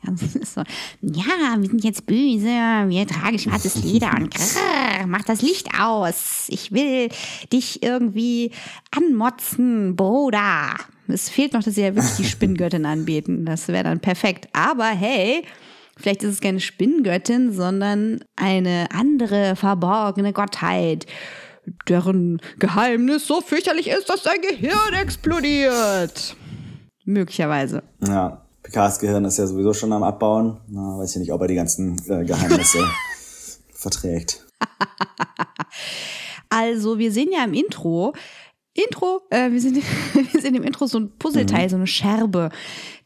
So, 0.43 0.61
ja, 1.01 1.55
wir 1.57 1.69
sind 1.69 1.83
jetzt 1.83 2.05
böse, 2.05 2.47
wir 2.47 3.07
tragen 3.07 3.39
schwarzes 3.39 3.83
Leder 3.83 4.11
und 4.15 4.31
grrr, 4.35 5.07
mach 5.07 5.23
das 5.23 5.41
Licht 5.41 5.69
aus. 5.79 6.45
Ich 6.49 6.71
will 6.71 7.09
dich 7.51 7.83
irgendwie 7.83 8.51
anmotzen, 8.91 9.95
Bruder. 9.95 10.75
Es 11.07 11.29
fehlt 11.29 11.53
noch, 11.53 11.63
dass 11.63 11.75
sie 11.75 11.81
ja 11.81 11.95
wirklich 11.95 12.15
die 12.17 12.25
Spinngöttin 12.25 12.85
anbeten. 12.85 13.45
Das 13.45 13.67
wäre 13.67 13.83
dann 13.83 13.99
perfekt. 13.99 14.49
Aber 14.53 14.87
hey, 14.87 15.43
Vielleicht 15.97 16.23
ist 16.23 16.33
es 16.33 16.41
keine 16.41 16.59
Spinngöttin, 16.59 17.53
sondern 17.53 18.19
eine 18.35 18.87
andere 18.93 19.55
verborgene 19.55 20.33
Gottheit, 20.33 21.05
deren 21.87 22.41
Geheimnis 22.59 23.27
so 23.27 23.41
fürchterlich 23.41 23.89
ist, 23.89 24.09
dass 24.09 24.23
sein 24.23 24.41
Gehirn 24.41 24.93
explodiert. 24.93 26.35
Möglicherweise. 27.05 27.83
Ja, 28.01 28.45
Picards 28.63 28.99
Gehirn 28.99 29.25
ist 29.25 29.37
ja 29.37 29.45
sowieso 29.45 29.73
schon 29.73 29.93
am 29.93 30.03
Abbauen. 30.03 30.59
Na, 30.67 30.97
weiß 30.97 31.15
ich 31.15 31.19
nicht, 31.21 31.31
ob 31.31 31.41
er 31.41 31.47
die 31.47 31.55
ganzen 31.55 31.97
äh, 32.09 32.25
Geheimnisse 32.25 32.79
verträgt. 33.71 34.45
Also, 36.49 36.97
wir 36.97 37.11
sehen 37.11 37.29
ja 37.31 37.43
im 37.43 37.53
Intro, 37.53 38.13
Intro, 38.73 39.21
äh, 39.29 39.51
wir, 39.51 39.61
sind, 39.61 39.75
wir 40.33 40.41
sehen 40.41 40.55
im 40.55 40.63
Intro 40.63 40.85
so 40.85 40.99
ein 40.99 41.11
Puzzleteil, 41.17 41.69
so 41.69 41.75
eine 41.75 41.87
Scherbe, 41.87 42.49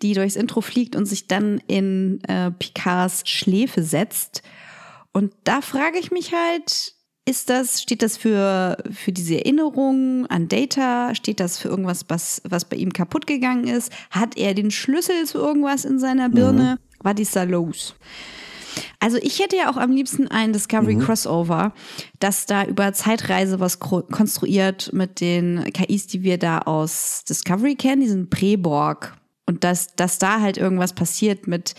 die 0.01 0.14
durchs 0.14 0.36
Intro 0.36 0.62
fliegt 0.62 0.95
und 0.95 1.05
sich 1.05 1.28
dann 1.28 1.62
in 1.68 2.22
äh, 2.28 2.51
Picards 2.51 3.28
Schläfe 3.28 3.84
setzt. 3.84 4.41
Und 5.14 5.34
da 5.43 5.62
frage 5.62 5.99
ich 5.99 6.12
mich 6.12 6.34
halt, 6.34 6.95
ist 7.30 7.49
das, 7.49 7.82
steht 7.82 8.01
das 8.01 8.17
für, 8.17 8.77
für 8.91 9.11
diese 9.11 9.36
Erinnerung 9.36 10.25
an 10.27 10.47
Data? 10.47 11.13
Steht 11.13 11.39
das 11.39 11.59
für 11.59 11.69
irgendwas, 11.69 12.05
was, 12.07 12.41
was 12.49 12.65
bei 12.65 12.75
ihm 12.75 12.91
kaputt 12.91 13.27
gegangen 13.27 13.67
ist? 13.67 13.93
Hat 14.09 14.36
er 14.36 14.53
den 14.55 14.71
Schlüssel 14.71 15.25
zu 15.25 15.38
irgendwas 15.38 15.86
in 15.86 15.99
seiner 15.99 16.30
Birne? 16.30 16.80
Was 17.01 17.19
ist 17.19 17.36
da 17.36 17.43
los? 17.43 17.95
Also 18.99 19.17
ich 19.21 19.39
hätte 19.39 19.55
ja 19.55 19.71
auch 19.71 19.77
am 19.77 19.91
liebsten 19.91 20.27
ein 20.27 20.53
Discovery 20.53 20.97
Crossover, 20.97 21.73
das 22.19 22.45
da 22.45 22.65
über 22.65 22.93
Zeitreise 22.93 23.59
was 23.59 23.80
konstruiert 23.80 24.91
mit 24.93 25.21
den 25.21 25.71
KIs, 25.73 26.07
die 26.07 26.23
wir 26.23 26.38
da 26.38 26.59
aus 26.59 27.23
Discovery 27.27 27.75
kennen, 27.75 28.01
diesen 28.01 28.30
Preborg. 28.30 29.18
Und 29.50 29.64
dass, 29.64 29.88
dass 29.95 30.20
da 30.20 30.41
halt 30.41 30.58
irgendwas 30.58 30.93
passiert 30.93 31.47
mit, 31.47 31.74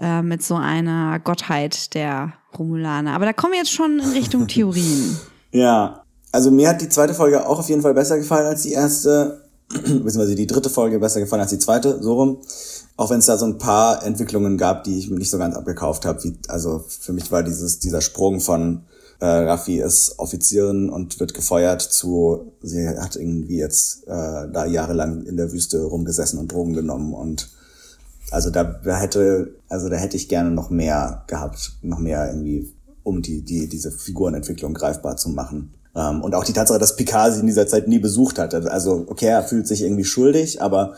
äh, 0.00 0.22
mit 0.22 0.42
so 0.42 0.54
einer 0.54 1.20
Gottheit 1.20 1.94
der 1.94 2.32
Romulaner. 2.58 3.12
Aber 3.12 3.26
da 3.26 3.34
kommen 3.34 3.52
wir 3.52 3.58
jetzt 3.58 3.72
schon 3.72 4.00
in 4.00 4.10
Richtung 4.12 4.46
Theorien. 4.48 5.18
Ja, 5.52 6.02
also 6.32 6.50
mir 6.50 6.70
hat 6.70 6.80
die 6.80 6.88
zweite 6.88 7.12
Folge 7.12 7.46
auch 7.46 7.58
auf 7.58 7.68
jeden 7.68 7.82
Fall 7.82 7.92
besser 7.92 8.16
gefallen 8.16 8.46
als 8.46 8.62
die 8.62 8.72
erste, 8.72 9.42
beziehungsweise 9.68 10.34
die 10.34 10.46
dritte 10.46 10.70
Folge 10.70 10.98
besser 10.98 11.20
gefallen 11.20 11.42
als 11.42 11.50
die 11.50 11.58
zweite, 11.58 12.02
so 12.02 12.14
rum. 12.14 12.38
Auch 12.96 13.10
wenn 13.10 13.18
es 13.18 13.26
da 13.26 13.36
so 13.36 13.44
ein 13.44 13.58
paar 13.58 14.02
Entwicklungen 14.02 14.56
gab, 14.56 14.84
die 14.84 14.98
ich 14.98 15.10
nicht 15.10 15.28
so 15.28 15.36
ganz 15.36 15.54
abgekauft 15.54 16.06
habe. 16.06 16.24
Wie, 16.24 16.38
also 16.48 16.82
für 16.88 17.12
mich 17.12 17.30
war 17.30 17.42
dieses 17.42 17.80
dieser 17.80 18.00
Sprung 18.00 18.40
von 18.40 18.86
äh, 19.20 19.26
Raffi 19.26 19.80
ist 19.80 20.18
Offizierin 20.18 20.88
und 20.88 21.20
wird 21.20 21.34
gefeuert 21.34 21.82
zu, 21.82 22.52
sie 22.62 22.88
hat 22.88 23.16
irgendwie 23.16 23.58
jetzt 23.58 24.04
äh, 24.06 24.48
da 24.52 24.66
jahrelang 24.66 25.24
in 25.24 25.36
der 25.36 25.52
Wüste 25.52 25.82
rumgesessen 25.84 26.38
und 26.38 26.50
Drogen 26.50 26.72
genommen 26.72 27.12
und 27.12 27.50
also 28.30 28.50
da, 28.50 28.80
hätte, 28.84 29.54
also 29.68 29.88
da 29.88 29.96
hätte 29.96 30.16
ich 30.16 30.28
gerne 30.28 30.50
noch 30.50 30.70
mehr 30.70 31.24
gehabt, 31.26 31.72
noch 31.82 31.98
mehr 31.98 32.28
irgendwie, 32.28 32.72
um 33.02 33.22
die, 33.22 33.42
die, 33.42 33.68
diese 33.68 33.90
Figurenentwicklung 33.90 34.72
greifbar 34.72 35.16
zu 35.16 35.30
machen. 35.30 35.74
Ähm, 35.96 36.22
und 36.22 36.34
auch 36.34 36.44
die 36.44 36.52
Tatsache, 36.52 36.78
dass 36.78 36.96
Picard 36.96 37.34
sie 37.34 37.40
in 37.40 37.46
dieser 37.46 37.66
Zeit 37.66 37.88
nie 37.88 37.98
besucht 37.98 38.38
hat. 38.38 38.54
Also, 38.54 39.04
okay, 39.08 39.26
er 39.26 39.42
fühlt 39.42 39.66
sich 39.66 39.82
irgendwie 39.82 40.04
schuldig, 40.04 40.62
aber 40.62 40.94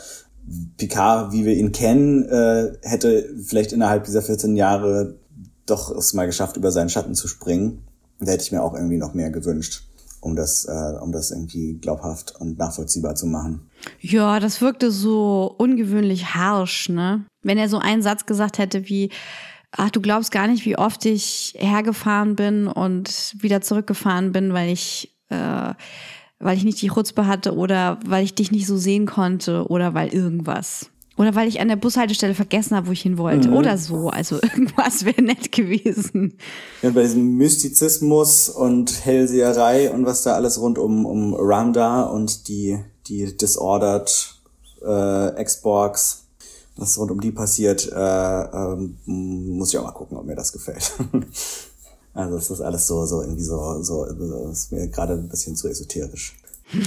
Picard, 0.76 1.32
wie 1.32 1.46
wir 1.46 1.54
ihn 1.54 1.72
kennen, 1.72 2.28
äh, 2.28 2.72
hätte 2.82 3.30
vielleicht 3.44 3.72
innerhalb 3.72 4.04
dieser 4.04 4.22
14 4.22 4.54
Jahre 4.56 5.14
doch 5.64 5.96
es 5.96 6.12
mal 6.12 6.26
geschafft, 6.26 6.56
über 6.56 6.70
seinen 6.70 6.90
Schatten 6.90 7.14
zu 7.14 7.28
springen. 7.28 7.84
Da 8.24 8.32
hätte 8.32 8.44
ich 8.44 8.52
mir 8.52 8.62
auch 8.62 8.74
irgendwie 8.74 8.98
noch 8.98 9.14
mehr 9.14 9.30
gewünscht, 9.30 9.82
um 10.20 10.36
das, 10.36 10.64
äh, 10.64 10.98
um 11.00 11.12
das 11.12 11.30
irgendwie 11.30 11.74
glaubhaft 11.74 12.34
und 12.38 12.58
nachvollziehbar 12.58 13.14
zu 13.14 13.26
machen. 13.26 13.70
Ja, 14.00 14.38
das 14.38 14.60
wirkte 14.60 14.90
so 14.90 15.54
ungewöhnlich 15.58 16.34
harsh, 16.34 16.88
ne? 16.88 17.24
Wenn 17.42 17.58
er 17.58 17.68
so 17.68 17.78
einen 17.78 18.02
Satz 18.02 18.26
gesagt 18.26 18.58
hätte 18.58 18.88
wie, 18.88 19.10
ach, 19.72 19.90
du 19.90 20.00
glaubst 20.00 20.30
gar 20.30 20.46
nicht, 20.46 20.64
wie 20.64 20.78
oft 20.78 21.04
ich 21.04 21.54
hergefahren 21.58 22.36
bin 22.36 22.68
und 22.68 23.34
wieder 23.40 23.60
zurückgefahren 23.60 24.30
bin, 24.30 24.52
weil 24.52 24.70
ich, 24.70 25.16
äh, 25.28 25.74
weil 26.38 26.56
ich 26.56 26.64
nicht 26.64 26.80
die 26.80 26.90
Chutzpe 26.90 27.26
hatte 27.26 27.56
oder 27.56 27.98
weil 28.06 28.24
ich 28.24 28.34
dich 28.34 28.52
nicht 28.52 28.66
so 28.66 28.76
sehen 28.76 29.06
konnte 29.06 29.66
oder 29.66 29.94
weil 29.94 30.08
irgendwas. 30.08 30.91
Oder 31.16 31.34
weil 31.34 31.48
ich 31.48 31.60
an 31.60 31.68
der 31.68 31.76
Bushaltestelle 31.76 32.34
vergessen 32.34 32.74
habe, 32.74 32.88
wo 32.88 32.92
ich 32.92 33.02
hin 33.02 33.18
wollte. 33.18 33.50
Oder 33.50 33.76
so. 33.76 34.08
Also 34.08 34.36
irgendwas 34.42 35.04
wäre 35.04 35.22
nett 35.22 35.52
gewesen. 35.52 36.38
Ja, 36.80 36.90
bei 36.90 37.02
diesem 37.02 37.36
Mystizismus 37.36 38.48
und 38.48 39.04
Hellseherei 39.04 39.90
und 39.90 40.06
was 40.06 40.22
da 40.22 40.34
alles 40.34 40.58
rund 40.60 40.78
um, 40.78 41.04
um 41.04 41.34
Ramda 41.34 42.04
und 42.04 42.48
die, 42.48 42.78
die 43.06 43.36
Disordered 43.36 44.36
äh, 44.82 45.44
Xbox, 45.44 46.24
was 46.76 46.98
rund 46.98 47.10
um 47.10 47.20
die 47.20 47.32
passiert, 47.32 47.90
äh, 47.92 48.42
ähm, 48.42 48.96
muss 49.06 49.68
ich 49.72 49.78
auch 49.78 49.84
mal 49.84 49.92
gucken, 49.92 50.16
ob 50.16 50.24
mir 50.24 50.36
das 50.36 50.52
gefällt. 50.52 50.92
also 52.14 52.36
es 52.36 52.50
ist 52.50 52.60
alles 52.62 52.86
so, 52.86 53.04
so 53.04 53.20
irgendwie 53.20 53.44
so, 53.44 53.82
so, 53.82 54.06
so 54.18 54.50
ist 54.50 54.72
mir 54.72 54.88
gerade 54.88 55.14
ein 55.14 55.28
bisschen 55.28 55.56
zu 55.56 55.68
esoterisch. 55.68 56.36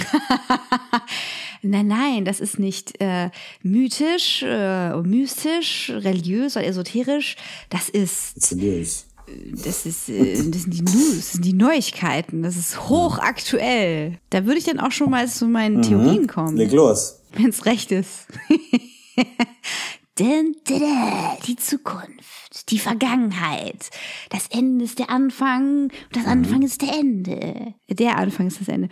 Nein, 1.61 1.87
nein, 1.87 2.25
das 2.25 2.39
ist 2.39 2.59
nicht 2.59 2.99
äh, 3.01 3.29
mythisch, 3.63 4.43
äh, 4.43 4.95
mystisch, 5.01 5.91
religiös 5.93 6.55
oder 6.55 6.65
esoterisch. 6.65 7.35
Das 7.69 7.89
ist 7.89 8.55
news. 8.55 9.07
Das 9.63 9.85
ist, 9.85 10.07
äh, 10.09 10.33
das 10.35 10.63
sind 10.63 10.73
die 10.73 10.81
News, 10.81 11.15
das 11.15 11.31
sind 11.33 11.45
die 11.45 11.53
Neuigkeiten, 11.53 12.43
das 12.43 12.57
ist 12.57 12.87
hochaktuell. 12.89 14.19
Da 14.29 14.45
würde 14.45 14.59
ich 14.59 14.65
dann 14.65 14.79
auch 14.79 14.91
schon 14.91 15.09
mal 15.09 15.27
zu 15.27 15.47
meinen 15.47 15.81
Theorien 15.81 16.27
kommen, 16.27 16.57
Leg 16.57 16.71
los. 16.71 17.21
wenn 17.33 17.49
es 17.49 17.65
recht 17.65 17.91
ist. 17.91 18.27
Dun, 20.17 20.55
die 21.45 21.55
Zukunft, 21.57 22.69
die 22.69 22.79
Vergangenheit. 22.79 23.89
Das 24.29 24.47
Ende 24.47 24.85
ist 24.85 24.99
der 24.99 25.09
Anfang 25.09 25.83
und 25.83 25.91
das 26.13 26.25
Anfang 26.25 26.61
ist 26.61 26.81
der 26.83 26.93
Ende. 26.93 27.73
Der 27.89 28.17
Anfang 28.17 28.47
ist 28.47 28.61
das 28.61 28.69
Ende. 28.69 28.87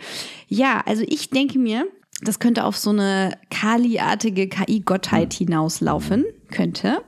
Ja, 0.48 0.82
also 0.84 1.02
ich 1.06 1.30
denke 1.30 1.58
mir, 1.58 1.86
das 2.24 2.38
könnte 2.38 2.64
auf 2.64 2.76
so 2.76 2.90
eine 2.90 3.38
Kali-artige 3.50 4.48
KI-Gottheit 4.48 5.32
hinauslaufen. 5.34 6.24
Könnte. 6.50 7.02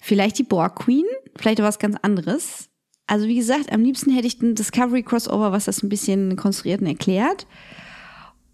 Vielleicht 0.00 0.38
die 0.38 0.44
Borg 0.44 0.76
Queen, 0.76 1.04
vielleicht 1.36 1.60
was 1.60 1.78
ganz 1.78 1.96
anderes. 2.02 2.68
Also 3.06 3.26
wie 3.26 3.36
gesagt, 3.36 3.72
am 3.72 3.82
liebsten 3.82 4.10
hätte 4.10 4.26
ich 4.26 4.40
ein 4.42 4.54
Discovery 4.54 5.02
Crossover, 5.02 5.52
was 5.52 5.66
das 5.66 5.82
ein 5.82 5.88
bisschen 5.88 6.36
konstruiert 6.36 6.80
und 6.80 6.86
erklärt. 6.86 7.46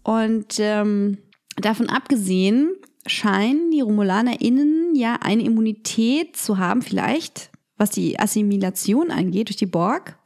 Und 0.03 0.59
ähm, 0.59 1.17
davon 1.57 1.89
abgesehen 1.89 2.73
scheinen 3.05 3.71
die 3.71 3.81
RomulanerInnen 3.81 4.95
ja 4.95 5.17
eine 5.21 5.43
Immunität 5.43 6.37
zu 6.37 6.57
haben, 6.57 6.81
vielleicht, 6.81 7.51
was 7.77 7.89
die 7.89 8.19
Assimilation 8.19 9.11
angeht 9.11 9.49
durch 9.49 9.57
die 9.57 9.65
Borg, 9.65 10.17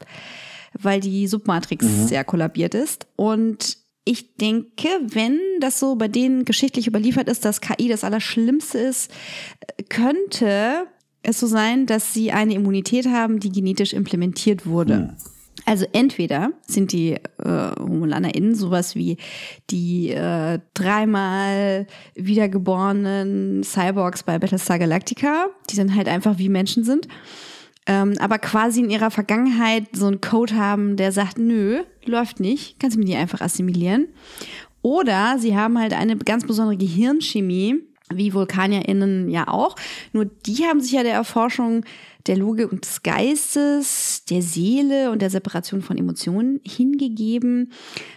weil 0.73 0.99
die 0.99 1.27
Submatrix 1.27 1.85
sehr 2.07 2.23
kollabiert 2.23 2.75
ist. 2.75 3.07
Und 3.15 3.77
ich 4.07 4.35
denke, 4.35 4.87
wenn 5.01 5.39
das 5.59 5.79
so 5.79 5.95
bei 5.95 6.07
denen 6.07 6.45
geschichtlich 6.45 6.87
überliefert 6.87 7.27
ist, 7.27 7.43
dass 7.43 7.61
KI 7.61 7.89
das 7.89 8.05
Allerschlimmste 8.05 8.77
ist, 8.77 9.11
könnte 9.89 10.85
es 11.23 11.39
so 11.41 11.47
sein, 11.47 11.85
dass 11.85 12.13
sie 12.13 12.31
eine 12.31 12.53
Immunität 12.53 13.07
haben, 13.07 13.39
die 13.39 13.51
genetisch 13.51 13.93
implementiert 13.93 14.65
wurde. 14.65 15.15
Also 15.65 15.85
entweder 15.91 16.51
sind 16.65 16.93
die 16.93 17.13
äh, 17.13 17.19
HomulanerInnen 17.77 18.55
sowas 18.55 18.95
wie 18.95 19.17
die 19.69 20.11
äh, 20.11 20.59
dreimal 20.73 21.87
wiedergeborenen 22.15 23.63
Cyborgs 23.63 24.23
bei 24.23 24.39
Battlestar 24.39 24.79
Galactica, 24.79 25.47
die 25.69 25.75
dann 25.75 25.93
halt 25.93 26.07
einfach 26.07 26.37
wie 26.37 26.47
Menschen 26.47 26.85
sind. 26.85 27.09
Ähm, 27.87 28.15
aber 28.19 28.37
quasi 28.37 28.81
in 28.81 28.89
ihrer 28.89 29.11
Vergangenheit 29.11 29.85
so 29.93 30.07
einen 30.07 30.21
Code 30.21 30.55
haben, 30.55 30.97
der 30.97 31.11
sagt, 31.11 31.37
nö, 31.39 31.83
läuft 32.05 32.39
nicht, 32.39 32.79
kannst 32.79 32.95
du 32.95 32.99
mir 32.99 33.05
die 33.05 33.15
einfach 33.15 33.41
assimilieren. 33.41 34.07
Oder 34.81 35.37
sie 35.39 35.55
haben 35.55 35.79
halt 35.79 35.93
eine 35.93 36.17
ganz 36.17 36.45
besondere 36.45 36.77
Gehirnchemie, 36.77 37.75
wie 38.13 38.33
VulkanierInnen 38.33 39.29
ja 39.29 39.47
auch. 39.47 39.75
Nur 40.13 40.25
die 40.25 40.65
haben 40.65 40.81
sich 40.81 40.91
ja 40.91 41.03
der 41.03 41.13
Erforschung 41.13 41.83
der 42.27 42.37
Logik 42.37 42.71
und 42.71 42.85
des 42.85 43.03
Geistes, 43.03 44.25
der 44.29 44.41
Seele 44.41 45.11
und 45.11 45.21
der 45.21 45.29
Separation 45.29 45.81
von 45.81 45.97
Emotionen 45.97 46.59
hingegeben, 46.65 47.71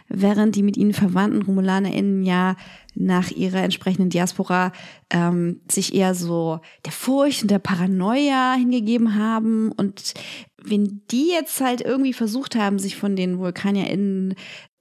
während 0.08 0.56
die 0.56 0.62
mit 0.62 0.76
ihnen 0.76 0.92
verwandten 0.92 1.42
RomulanerInnen 1.42 2.24
ja 2.24 2.56
nach 2.94 3.30
ihrer 3.30 3.62
entsprechenden 3.62 4.10
Diaspora 4.10 4.72
ähm, 5.10 5.60
sich 5.70 5.94
eher 5.94 6.14
so 6.14 6.60
der 6.84 6.92
Furcht 6.92 7.42
und 7.42 7.50
der 7.50 7.58
Paranoia 7.58 8.54
hingegeben 8.54 9.14
haben. 9.14 9.72
Und 9.72 10.14
wenn 10.62 11.02
die 11.10 11.28
jetzt 11.28 11.60
halt 11.60 11.80
irgendwie 11.80 12.12
versucht 12.12 12.56
haben, 12.56 12.78
sich 12.78 12.96
von 12.96 13.16
den 13.16 13.38
VulkanierInnen 13.38 14.34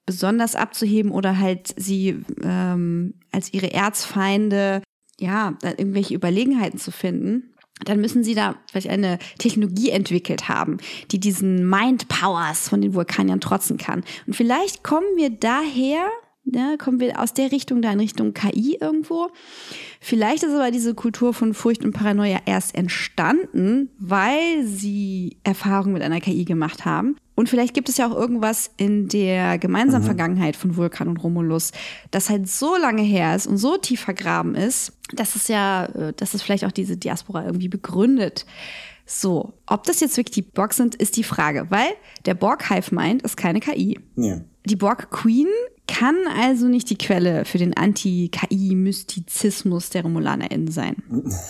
besonders 0.06 0.56
abzuheben 0.56 1.12
oder 1.12 1.38
halt 1.38 1.74
sie 1.78 2.24
ähm, 2.42 3.14
als 3.32 3.54
ihre 3.54 3.74
Erzfeinde 3.74 4.82
ja, 5.20 5.58
irgendwelche 5.62 6.16
Überlegenheiten 6.16 6.80
zu 6.80 6.92
finden, 6.92 7.54
dann 7.86 8.02
müssen 8.02 8.24
sie 8.24 8.36
da 8.36 8.56
vielleicht 8.70 8.90
eine 8.90 9.20
Technologie 9.38 9.90
entwickelt 9.90 10.50
haben, 10.50 10.78
die 11.12 11.20
diesen 11.20 11.70
Mind 11.70 12.08
Powers 12.08 12.68
von 12.68 12.82
den 12.82 12.94
Vulkaniern 12.94 13.40
trotzen 13.40 13.78
kann. 13.78 14.04
Und 14.28 14.36
vielleicht 14.36 14.84
kommen 14.84 15.08
wir 15.16 15.30
daher, 15.30 16.10
ja, 16.54 16.76
kommen 16.78 17.00
wir 17.00 17.20
aus 17.20 17.34
der 17.34 17.52
Richtung 17.52 17.82
da 17.82 17.92
in 17.92 18.00
Richtung 18.00 18.34
KI 18.34 18.78
irgendwo. 18.80 19.30
Vielleicht 20.00 20.44
ist 20.44 20.54
aber 20.54 20.72
diese 20.72 20.94
Kultur 20.94 21.34
von 21.34 21.54
Furcht 21.54 21.84
und 21.84 21.92
Paranoia 21.92 22.40
erst 22.46 22.76
entstanden, 22.76 23.90
weil 24.00 24.64
sie 24.64 25.38
Erfahrungen 25.44 25.94
mit 25.94 26.04
einer 26.04 26.22
KI 26.22 26.46
gemacht 26.46 26.86
haben. 26.86 27.18
Und 27.36 27.48
vielleicht 27.48 27.74
gibt 27.74 27.88
es 27.88 27.96
ja 27.96 28.06
auch 28.06 28.16
irgendwas 28.16 28.72
in 28.76 29.08
der 29.08 29.58
gemeinsamen 29.58 30.04
mhm. 30.04 30.08
Vergangenheit 30.08 30.56
von 30.56 30.76
Vulkan 30.76 31.08
und 31.08 31.24
Romulus, 31.24 31.72
das 32.12 32.30
halt 32.30 32.50
so 32.50 32.76
lange 32.76 33.02
her 33.02 33.36
ist 33.36 33.48
und 33.48 33.58
so 33.58 33.78
tief 33.78 34.02
vergraben 34.02 34.56
ist, 34.56 34.94
dass 35.14 35.36
es 35.36 35.48
ja, 35.48 35.86
äh, 35.86 36.14
dass 36.14 36.34
es 36.34 36.42
vielleicht 36.42 36.66
auch 36.66 36.72
diese 36.72 36.98
Diaspora 36.98 37.46
irgendwie 37.46 37.70
begründet. 37.70 38.46
So, 39.06 39.54
ob 39.66 39.86
das 39.86 40.02
jetzt 40.02 40.18
wirklich 40.18 40.36
die 40.36 40.42
Borg 40.44 40.74
sind, 40.74 40.96
ist 40.96 41.18
die 41.18 41.24
Frage, 41.24 41.66
weil 41.70 41.90
der 42.26 42.36
Borg 42.36 42.70
Hive 42.70 42.94
Mind 42.94 43.24
ist 43.24 43.38
keine 43.38 43.60
KI. 43.60 44.00
Ja. 44.16 44.42
Die 44.66 44.76
Borg 44.76 45.10
Queen 45.10 45.48
kann 46.00 46.16
also 46.42 46.68
nicht 46.68 46.90
die 46.90 46.98
Quelle 46.98 47.44
für 47.44 47.58
den 47.58 47.76
Anti-KI-Mystizismus 47.76 49.90
der 49.90 50.04
RomulanerInnen 50.04 50.72
sein. 50.72 50.96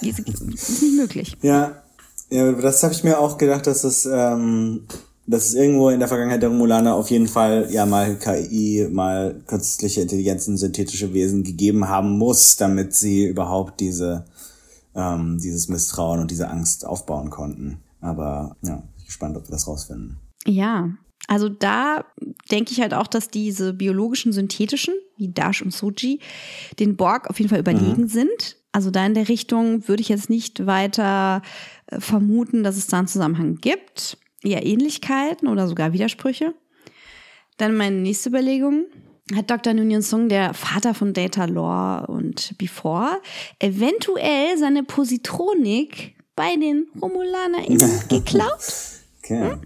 Das 0.02 0.20
ist 0.20 0.82
nicht 0.82 0.98
möglich. 0.98 1.38
Ja, 1.44 1.84
ja 2.32 2.52
das 2.54 2.82
habe 2.82 2.94
ich 2.94 3.04
mir 3.04 3.20
auch 3.20 3.38
gedacht, 3.38 3.68
dass 3.68 3.84
es 3.84 4.10
ähm, 4.12 4.88
dass 5.28 5.46
es 5.46 5.54
irgendwo 5.54 5.90
in 5.90 6.00
der 6.00 6.08
Vergangenheit 6.08 6.42
der 6.42 6.50
Romulaner 6.50 6.96
auf 6.96 7.12
jeden 7.12 7.28
Fall 7.28 7.68
ja 7.70 7.86
mal 7.86 8.18
KI, 8.18 8.88
mal 8.90 9.40
künstliche 9.46 10.02
Intelligenzen, 10.02 10.58
synthetische 10.58 11.14
Wesen 11.14 11.44
gegeben 11.44 11.88
haben 11.88 12.18
muss, 12.18 12.56
damit 12.56 12.96
sie 12.96 13.26
überhaupt 13.26 13.80
diese 13.80 14.26
ähm, 14.96 15.38
dieses 15.40 15.68
Misstrauen 15.68 16.22
und 16.22 16.32
diese 16.32 16.50
Angst 16.50 16.88
aufbauen 16.88 17.30
konnten. 17.30 17.82
Aber 18.02 18.56
ja, 18.64 18.78
bin 18.78 19.06
gespannt, 19.06 19.38
ob 19.38 19.48
wir 19.48 19.52
das 19.52 19.68
rausfinden. 19.68 20.18
Ja, 20.48 20.90
also 21.30 21.48
da 21.48 22.06
denke 22.52 22.72
ich 22.72 22.82
halt 22.82 22.94
auch, 22.94 23.08
dass 23.08 23.30
diese 23.30 23.74
biologischen 23.74 24.34
synthetischen, 24.34 24.96
wie 25.18 25.30
Dash 25.30 25.62
und 25.62 25.72
Soji, 25.72 26.20
den 26.80 26.98
Borg 26.98 27.30
auf 27.30 27.38
jeden 27.40 27.50
Fall 27.50 27.60
überlegen 27.60 28.04
mhm. 28.04 28.08
sind. 28.08 28.58
Also 28.72 28.92
da 28.92 29.06
in 29.06 29.14
der 29.14 29.30
Richtung 29.30 29.88
würde 29.88 30.02
ich 30.02 30.10
jetzt 30.10 30.30
nicht 30.30 30.66
weiter 30.66 31.42
äh, 31.88 32.00
vermuten, 32.00 32.64
dass 32.64 32.78
es 32.78 32.88
da 32.88 33.00
einen 33.00 33.08
Zusammenhang 33.08 33.56
gibt 33.56 34.18
eher 34.44 34.66
Ähnlichkeiten 34.66 35.48
oder 35.48 35.68
sogar 35.68 35.94
Widersprüche. 35.94 36.54
Dann 37.58 37.76
meine 37.76 37.98
nächste 37.98 38.30
Überlegung. 38.30 38.86
Hat 39.36 39.52
Dr. 39.52 39.76
Nunyan 39.76 40.02
Sung, 40.02 40.28
der 40.28 40.56
Vater 40.56 40.96
von 40.96 41.14
Data 41.14 41.46
Lore 41.46 42.08
und 42.08 42.58
Before, 42.58 43.22
eventuell 43.60 44.58
seine 44.58 44.84
Positronik 44.84 46.16
bei 46.36 46.56
den 46.56 46.88
RomulanerInnen 47.00 48.04
geklaut? 48.10 48.60
Okay. 49.20 49.52
Hm? 49.52 49.62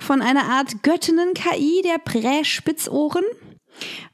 Von 0.00 0.22
einer 0.22 0.44
Art 0.44 0.82
Göttinnen-KI 0.82 1.82
der 1.82 1.98
Prä-Spitzohren? 1.98 3.24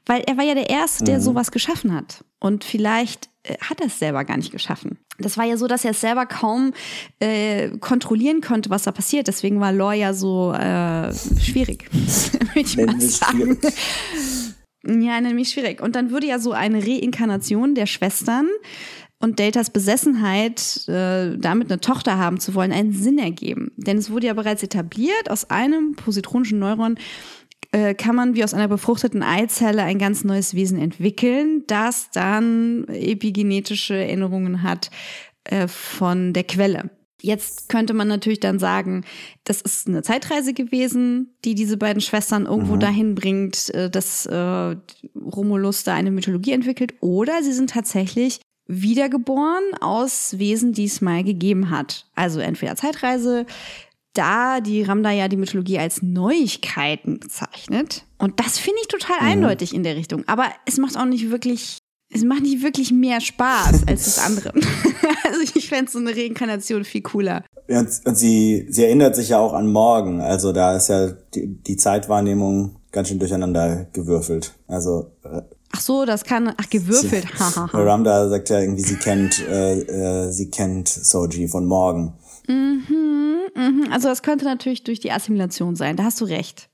Weil 0.05 0.23
er 0.27 0.37
war 0.37 0.43
ja 0.43 0.55
der 0.55 0.69
Erste, 0.69 1.03
der 1.05 1.19
mhm. 1.19 1.23
sowas 1.23 1.51
geschaffen 1.51 1.93
hat. 1.93 2.25
Und 2.39 2.63
vielleicht 2.63 3.29
äh, 3.43 3.57
hat 3.61 3.79
er 3.79 3.87
es 3.87 3.99
selber 3.99 4.25
gar 4.25 4.37
nicht 4.37 4.51
geschaffen. 4.51 4.99
Das 5.19 5.37
war 5.37 5.45
ja 5.45 5.57
so, 5.57 5.67
dass 5.67 5.85
er 5.85 5.91
es 5.91 6.01
selber 6.01 6.25
kaum 6.25 6.73
äh, 7.19 7.69
kontrollieren 7.77 8.41
konnte, 8.41 8.69
was 8.69 8.83
da 8.83 8.91
passiert. 8.91 9.27
Deswegen 9.27 9.59
war 9.59 9.71
Lore 9.71 9.95
ja 9.95 10.13
so 10.13 10.51
äh, 10.53 11.13
schwierig, 11.39 11.89
würde 11.93 12.59
ich 12.59 12.77
mal 12.77 12.99
sagen. 12.99 13.59
Ja, 14.85 15.21
nämlich 15.21 15.49
schwierig. 15.49 15.81
Und 15.81 15.95
dann 15.95 16.11
würde 16.11 16.27
ja 16.27 16.39
so 16.39 16.51
eine 16.51 16.85
Reinkarnation 16.85 17.73
der 17.73 17.85
Schwestern 17.85 18.47
und 19.23 19.39
Deltas 19.39 19.69
Besessenheit, 19.69 20.85
äh, 20.89 21.37
damit 21.37 21.71
eine 21.71 21.79
Tochter 21.79 22.17
haben 22.17 22.41
zu 22.41 22.55
wollen, 22.55 22.73
einen 22.73 22.91
Sinn 22.91 23.17
ergeben. 23.17 23.71
Denn 23.77 23.97
es 23.97 24.11
wurde 24.11 24.27
ja 24.27 24.33
bereits 24.33 24.63
etabliert, 24.63 25.31
aus 25.31 25.49
einem 25.49 25.95
positronischen 25.95 26.59
Neuron 26.59 26.97
äh, 27.71 27.93
kann 27.93 28.17
man 28.17 28.35
wie 28.35 28.43
aus 28.43 28.53
einer 28.53 28.67
befruchteten 28.67 29.23
Eizelle 29.23 29.83
ein 29.83 29.97
ganz 29.97 30.25
neues 30.25 30.55
Wesen 30.55 30.77
entwickeln, 30.77 31.63
das 31.67 32.11
dann 32.11 32.85
epigenetische 32.89 33.95
Erinnerungen 33.95 34.61
hat 34.61 34.91
äh, 35.45 35.69
von 35.69 36.33
der 36.33 36.43
Quelle. 36.43 36.89
Jetzt 37.21 37.69
könnte 37.69 37.93
man 37.93 38.09
natürlich 38.09 38.41
dann 38.41 38.59
sagen, 38.59 39.05
das 39.45 39.61
ist 39.61 39.87
eine 39.87 40.01
Zeitreise 40.01 40.53
gewesen, 40.53 41.37
die 41.45 41.55
diese 41.55 41.77
beiden 41.77 42.01
Schwestern 42.01 42.45
irgendwo 42.45 42.75
mhm. 42.75 42.81
dahin 42.81 43.15
bringt, 43.15 43.73
äh, 43.73 43.89
dass 43.89 44.25
äh, 44.25 44.75
Romulus 45.15 45.85
da 45.85 45.93
eine 45.93 46.11
Mythologie 46.11 46.51
entwickelt. 46.51 46.95
Oder 46.99 47.41
sie 47.41 47.53
sind 47.53 47.69
tatsächlich 47.69 48.41
wiedergeboren 48.67 49.63
aus 49.81 50.37
Wesen, 50.39 50.73
die 50.73 50.85
es 50.85 51.01
mal 51.01 51.23
gegeben 51.23 51.69
hat. 51.69 52.05
Also 52.15 52.39
entweder 52.39 52.75
Zeitreise, 52.75 53.45
da 54.13 54.61
die 54.61 54.83
Ramda 54.83 55.11
ja 55.11 55.27
die 55.27 55.37
Mythologie 55.37 55.79
als 55.79 56.01
Neuigkeiten 56.01 57.19
bezeichnet. 57.19 58.05
Und 58.17 58.39
das 58.39 58.59
finde 58.59 58.79
ich 58.81 58.87
total 58.87 59.19
mhm. 59.19 59.27
eindeutig 59.27 59.73
in 59.73 59.83
der 59.83 59.95
Richtung. 59.95 60.23
Aber 60.27 60.45
es 60.65 60.77
macht 60.77 60.97
auch 60.97 61.05
nicht 61.05 61.29
wirklich, 61.29 61.77
es 62.13 62.23
macht 62.23 62.43
nicht 62.43 62.63
wirklich 62.63 62.91
mehr 62.91 63.21
Spaß 63.21 63.83
als 63.87 64.05
das 64.05 64.19
andere. 64.19 64.53
also 65.23 65.41
ich 65.55 65.67
fände 65.67 65.91
so 65.91 65.99
eine 65.99 66.15
Reinkarnation 66.15 66.85
viel 66.85 67.01
cooler. 67.01 67.43
Ja, 67.67 67.79
und 67.79 68.17
sie, 68.17 68.67
sie 68.69 68.83
erinnert 68.83 69.15
sich 69.15 69.29
ja 69.29 69.39
auch 69.39 69.53
an 69.53 69.71
morgen. 69.71 70.21
Also 70.21 70.51
da 70.51 70.75
ist 70.75 70.89
ja 70.89 71.11
die, 71.33 71.61
die 71.61 71.77
Zeitwahrnehmung 71.77 72.77
ganz 72.91 73.07
schön 73.07 73.19
durcheinander 73.19 73.87
gewürfelt. 73.93 74.53
Also 74.67 75.11
äh, 75.23 75.41
Ach 75.75 75.79
so, 75.79 76.05
das 76.05 76.23
kann, 76.23 76.53
ach, 76.55 76.69
gewürfelt. 76.69 77.25
Ramda 77.73 78.29
sagt 78.29 78.49
ja 78.49 78.59
irgendwie, 78.59 78.83
sie 78.83 78.95
kennt, 78.95 79.39
äh, 79.47 79.79
äh, 79.79 80.31
sie 80.31 80.51
kennt 80.51 80.87
Soji 80.87 81.47
von 81.47 81.65
morgen. 81.65 82.13
Mhm, 82.47 83.39
mhm. 83.55 83.87
Also 83.91 84.07
das 84.07 84.21
könnte 84.21 84.45
natürlich 84.45 84.83
durch 84.83 84.99
die 84.99 85.11
Assimilation 85.11 85.75
sein. 85.75 85.97
Da 85.97 86.03
hast 86.03 86.21
du 86.21 86.25
recht. 86.25 86.69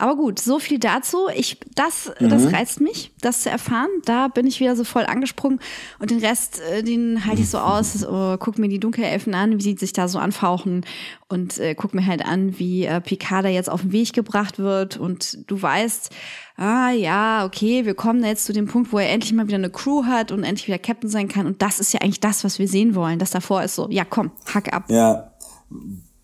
Aber 0.00 0.16
gut, 0.16 0.38
so 0.38 0.58
viel 0.58 0.78
dazu. 0.78 1.28
Ich, 1.34 1.60
das, 1.74 2.10
mhm. 2.20 2.30
das 2.30 2.50
reizt 2.54 2.80
mich, 2.80 3.12
das 3.20 3.42
zu 3.42 3.50
erfahren. 3.50 3.90
Da 4.06 4.28
bin 4.28 4.46
ich 4.46 4.58
wieder 4.58 4.74
so 4.74 4.82
voll 4.82 5.04
angesprungen. 5.04 5.60
Und 5.98 6.10
den 6.10 6.20
Rest, 6.20 6.58
äh, 6.72 6.82
den 6.82 7.26
halte 7.26 7.42
ich 7.42 7.50
so 7.50 7.58
aus, 7.58 8.02
oh, 8.06 8.38
guck 8.38 8.58
mir 8.58 8.68
die 8.68 8.80
Dunkelelfen 8.80 9.34
an, 9.34 9.58
wie 9.58 9.62
sie 9.62 9.76
sich 9.76 9.92
da 9.92 10.08
so 10.08 10.18
anfauchen. 10.18 10.86
Und 11.28 11.58
äh, 11.58 11.74
guck 11.74 11.92
mir 11.92 12.06
halt 12.06 12.24
an, 12.24 12.58
wie 12.58 12.86
äh, 12.86 13.02
Picard 13.02 13.44
jetzt 13.44 13.68
auf 13.68 13.82
den 13.82 13.92
Weg 13.92 14.14
gebracht 14.14 14.58
wird. 14.58 14.96
Und 14.96 15.50
du 15.50 15.60
weißt, 15.60 16.08
ah 16.56 16.92
ja, 16.92 17.44
okay, 17.44 17.84
wir 17.84 17.94
kommen 17.94 18.24
jetzt 18.24 18.46
zu 18.46 18.54
dem 18.54 18.68
Punkt, 18.68 18.94
wo 18.94 18.98
er 18.98 19.10
endlich 19.10 19.34
mal 19.34 19.48
wieder 19.48 19.58
eine 19.58 19.68
Crew 19.68 20.06
hat 20.06 20.32
und 20.32 20.44
endlich 20.44 20.66
wieder 20.66 20.78
Captain 20.78 21.10
sein 21.10 21.28
kann. 21.28 21.44
Und 21.44 21.60
das 21.60 21.78
ist 21.78 21.92
ja 21.92 22.00
eigentlich 22.00 22.20
das, 22.20 22.42
was 22.42 22.58
wir 22.58 22.68
sehen 22.68 22.94
wollen. 22.94 23.18
Das 23.18 23.32
davor 23.32 23.62
ist 23.62 23.74
so, 23.74 23.86
ja 23.90 24.06
komm, 24.06 24.30
hack 24.46 24.72
ab. 24.72 24.84
Ja, 24.88 25.30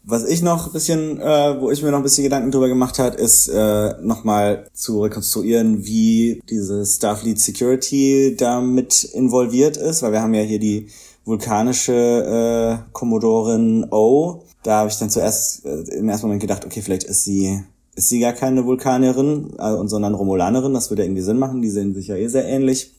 was 0.06 0.24
ich 0.24 0.40
noch 0.40 0.68
ein 0.68 0.72
bisschen, 0.72 1.20
äh, 1.20 1.60
wo 1.60 1.70
ich 1.70 1.82
mir 1.82 1.90
noch 1.90 1.98
ein 1.98 2.04
bisschen 2.04 2.22
Gedanken 2.22 2.52
drüber 2.52 2.68
gemacht 2.68 3.00
hat, 3.00 3.16
ist 3.16 3.48
äh, 3.48 3.94
nochmal 4.00 4.68
zu 4.72 5.02
rekonstruieren, 5.02 5.84
wie 5.84 6.40
diese 6.48 6.86
Starfleet 6.86 7.40
Security 7.40 8.36
damit 8.38 9.02
involviert 9.02 9.76
ist, 9.76 10.02
weil 10.02 10.12
wir 10.12 10.22
haben 10.22 10.34
ja 10.34 10.42
hier 10.42 10.60
die 10.60 10.86
vulkanische 11.24 11.92
äh, 11.92 12.88
Kommodorin 12.92 13.88
O. 13.90 14.44
Da 14.62 14.78
habe 14.78 14.90
ich 14.90 14.96
dann 14.96 15.10
zuerst 15.10 15.66
äh, 15.66 15.80
im 15.96 16.08
ersten 16.08 16.26
Moment 16.26 16.40
gedacht, 16.40 16.64
okay, 16.64 16.82
vielleicht 16.82 17.04
ist 17.04 17.24
sie 17.24 17.64
ist 17.96 18.10
sie 18.10 18.20
gar 18.20 18.34
keine 18.34 18.64
Vulkanierin, 18.64 19.54
äh, 19.58 19.88
sondern 19.88 20.14
Romulanerin. 20.14 20.74
Das 20.74 20.90
würde 20.90 21.02
irgendwie 21.02 21.22
Sinn 21.22 21.38
machen. 21.38 21.62
Die 21.62 21.70
sehen 21.70 21.94
sich 21.94 22.08
ja 22.08 22.16
eh 22.16 22.28
sehr 22.28 22.46
ähnlich. 22.46 22.92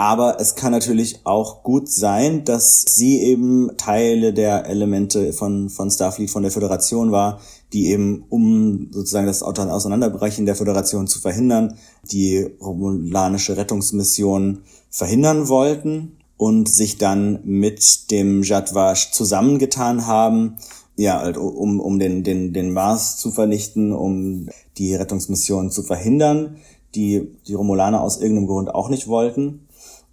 Aber 0.00 0.40
es 0.40 0.54
kann 0.54 0.72
natürlich 0.72 1.20
auch 1.24 1.62
gut 1.62 1.90
sein, 1.90 2.46
dass 2.46 2.86
sie 2.88 3.20
eben 3.20 3.76
Teile 3.76 4.32
der 4.32 4.64
Elemente 4.64 5.34
von, 5.34 5.68
von 5.68 5.90
Starfleet, 5.90 6.30
von 6.30 6.42
der 6.42 6.50
Föderation 6.50 7.12
war, 7.12 7.38
die 7.74 7.88
eben, 7.88 8.24
um 8.30 8.88
sozusagen 8.92 9.26
das 9.26 9.42
Auseinanderbrechen 9.42 10.46
der 10.46 10.56
Föderation 10.56 11.06
zu 11.06 11.20
verhindern, 11.20 11.76
die 12.10 12.48
romulanische 12.62 13.58
Rettungsmission 13.58 14.62
verhindern 14.88 15.48
wollten 15.48 16.16
und 16.38 16.70
sich 16.70 16.96
dann 16.96 17.40
mit 17.44 18.10
dem 18.10 18.42
Jadwash 18.42 19.10
zusammengetan 19.10 20.06
haben, 20.06 20.56
ja, 20.96 21.20
halt, 21.20 21.36
um, 21.36 21.78
um 21.78 21.98
den, 21.98 22.24
den, 22.24 22.54
den 22.54 22.72
Mars 22.72 23.18
zu 23.18 23.30
vernichten, 23.30 23.92
um 23.92 24.48
die 24.78 24.94
Rettungsmission 24.94 25.70
zu 25.70 25.82
verhindern, 25.82 26.56
die 26.94 27.36
die 27.46 27.54
Romulaner 27.54 28.00
aus 28.00 28.18
irgendeinem 28.18 28.46
Grund 28.46 28.74
auch 28.74 28.88
nicht 28.88 29.06
wollten. 29.06 29.66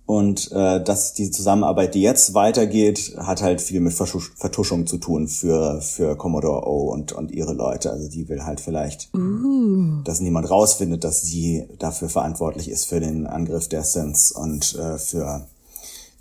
Und 0.07 0.53
äh, 0.53 0.81
dass 0.81 1.13
die 1.13 1.31
Zusammenarbeit, 1.31 1.93
die 1.93 2.01
jetzt 2.01 2.33
weitergeht, 2.33 3.15
hat 3.17 3.41
halt 3.41 3.61
viel 3.61 3.81
mit 3.81 3.91
Verschusch 3.91 4.31
Vertuschung 4.37 4.87
zu 4.87 4.99
tun 4.99 5.27
für, 5.27 5.81
für 5.81 6.15
Commodore 6.15 6.65
O 6.65 6.89
und, 6.93 7.11
und 7.11 7.29
ihre 7.29 7.51
Leute. 7.51 7.91
Also 7.91 8.07
die 8.07 8.29
will 8.29 8.45
halt 8.45 8.61
vielleicht, 8.61 9.13
uh. 9.13 10.01
dass 10.05 10.21
niemand 10.21 10.49
rausfindet, 10.49 11.03
dass 11.03 11.23
sie 11.23 11.65
dafür 11.77 12.07
verantwortlich 12.07 12.69
ist 12.69 12.85
für 12.85 13.01
den 13.01 13.27
Angriff 13.27 13.67
der 13.67 13.83
Sins 13.83 14.31
und 14.31 14.75
äh, 14.75 14.97
für 14.97 15.45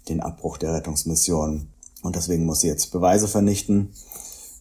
den 0.09 0.21
Abbruch 0.21 0.59
der 0.59 0.75
Rettungsmission. 0.75 1.69
Und 2.03 2.17
deswegen 2.17 2.45
muss 2.45 2.63
sie 2.63 2.69
jetzt 2.69 2.91
Beweise 2.91 3.29
vernichten. 3.29 3.91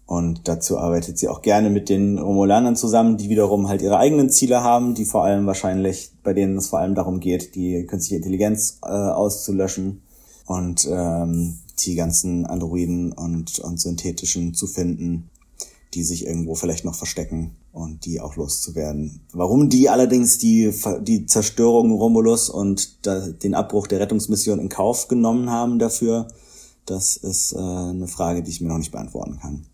Und 0.08 0.47
dazu 0.47 0.78
arbeitet 0.78 1.18
sie 1.18 1.28
auch 1.28 1.41
gerne 1.41 1.72
mit 1.72 1.89
den 1.89 2.20
Romulanern 2.20 2.76
zusammen, 2.76 3.18
die 3.18 3.30
wiederum 3.30 3.68
halt 3.68 3.82
ihre 3.82 3.97
eigenen 3.97 4.30
Ziele 4.30 4.62
haben, 4.62 4.93
die 4.93 5.06
vor 5.06 5.24
allem 5.24 5.47
wahrscheinlich, 5.47 6.12
bei 6.24 6.34
denen 6.34 6.58
es 6.58 6.68
vor 6.68 6.80
allem 6.80 6.93
darum 6.93 7.20
geht, 7.20 7.56
die 7.56 7.86
künstliche 7.88 8.18
Intelligenz 8.18 8.80
äh, 8.84 8.88
auszulöschen 8.88 10.03
und 10.45 10.88
ähm, 10.91 11.58
die 11.80 11.95
ganzen 11.95 12.45
Androiden 12.45 13.14
und, 13.14 13.58
und 13.60 13.82
synthetischen 13.82 14.53
zu 14.53 14.68
finden, 14.68 15.32
die 15.95 16.03
sich 16.03 16.28
irgendwo 16.28 16.53
vielleicht 16.53 16.86
noch 16.86 16.95
verstecken 16.95 17.56
und 17.72 18.06
die 18.06 18.22
auch 18.22 18.36
loszuwerden. 18.36 19.22
Warum 19.34 19.70
die 19.70 19.89
allerdings 19.89 20.38
die, 20.38 20.72
die 21.01 21.26
Zerstörung 21.26 21.91
Romulus 21.91 22.49
und 22.49 23.08
da, 23.08 23.28
den 23.28 23.56
Abbruch 23.56 23.88
der 23.88 24.01
Rettungsmission 24.01 24.60
in 24.60 24.70
Kauf 24.70 25.08
genommen 25.08 25.49
haben 25.49 25.80
dafür, 25.80 26.28
das 26.86 27.18
ist 27.18 27.53
äh, 27.53 27.58
eine 27.58 28.08
Frage, 28.08 28.43
die 28.43 28.51
ich 28.51 28.62
mir 28.62 28.68
noch 28.68 28.78
nicht 28.78 28.91
beantworten 28.91 29.39
kann 29.41 29.66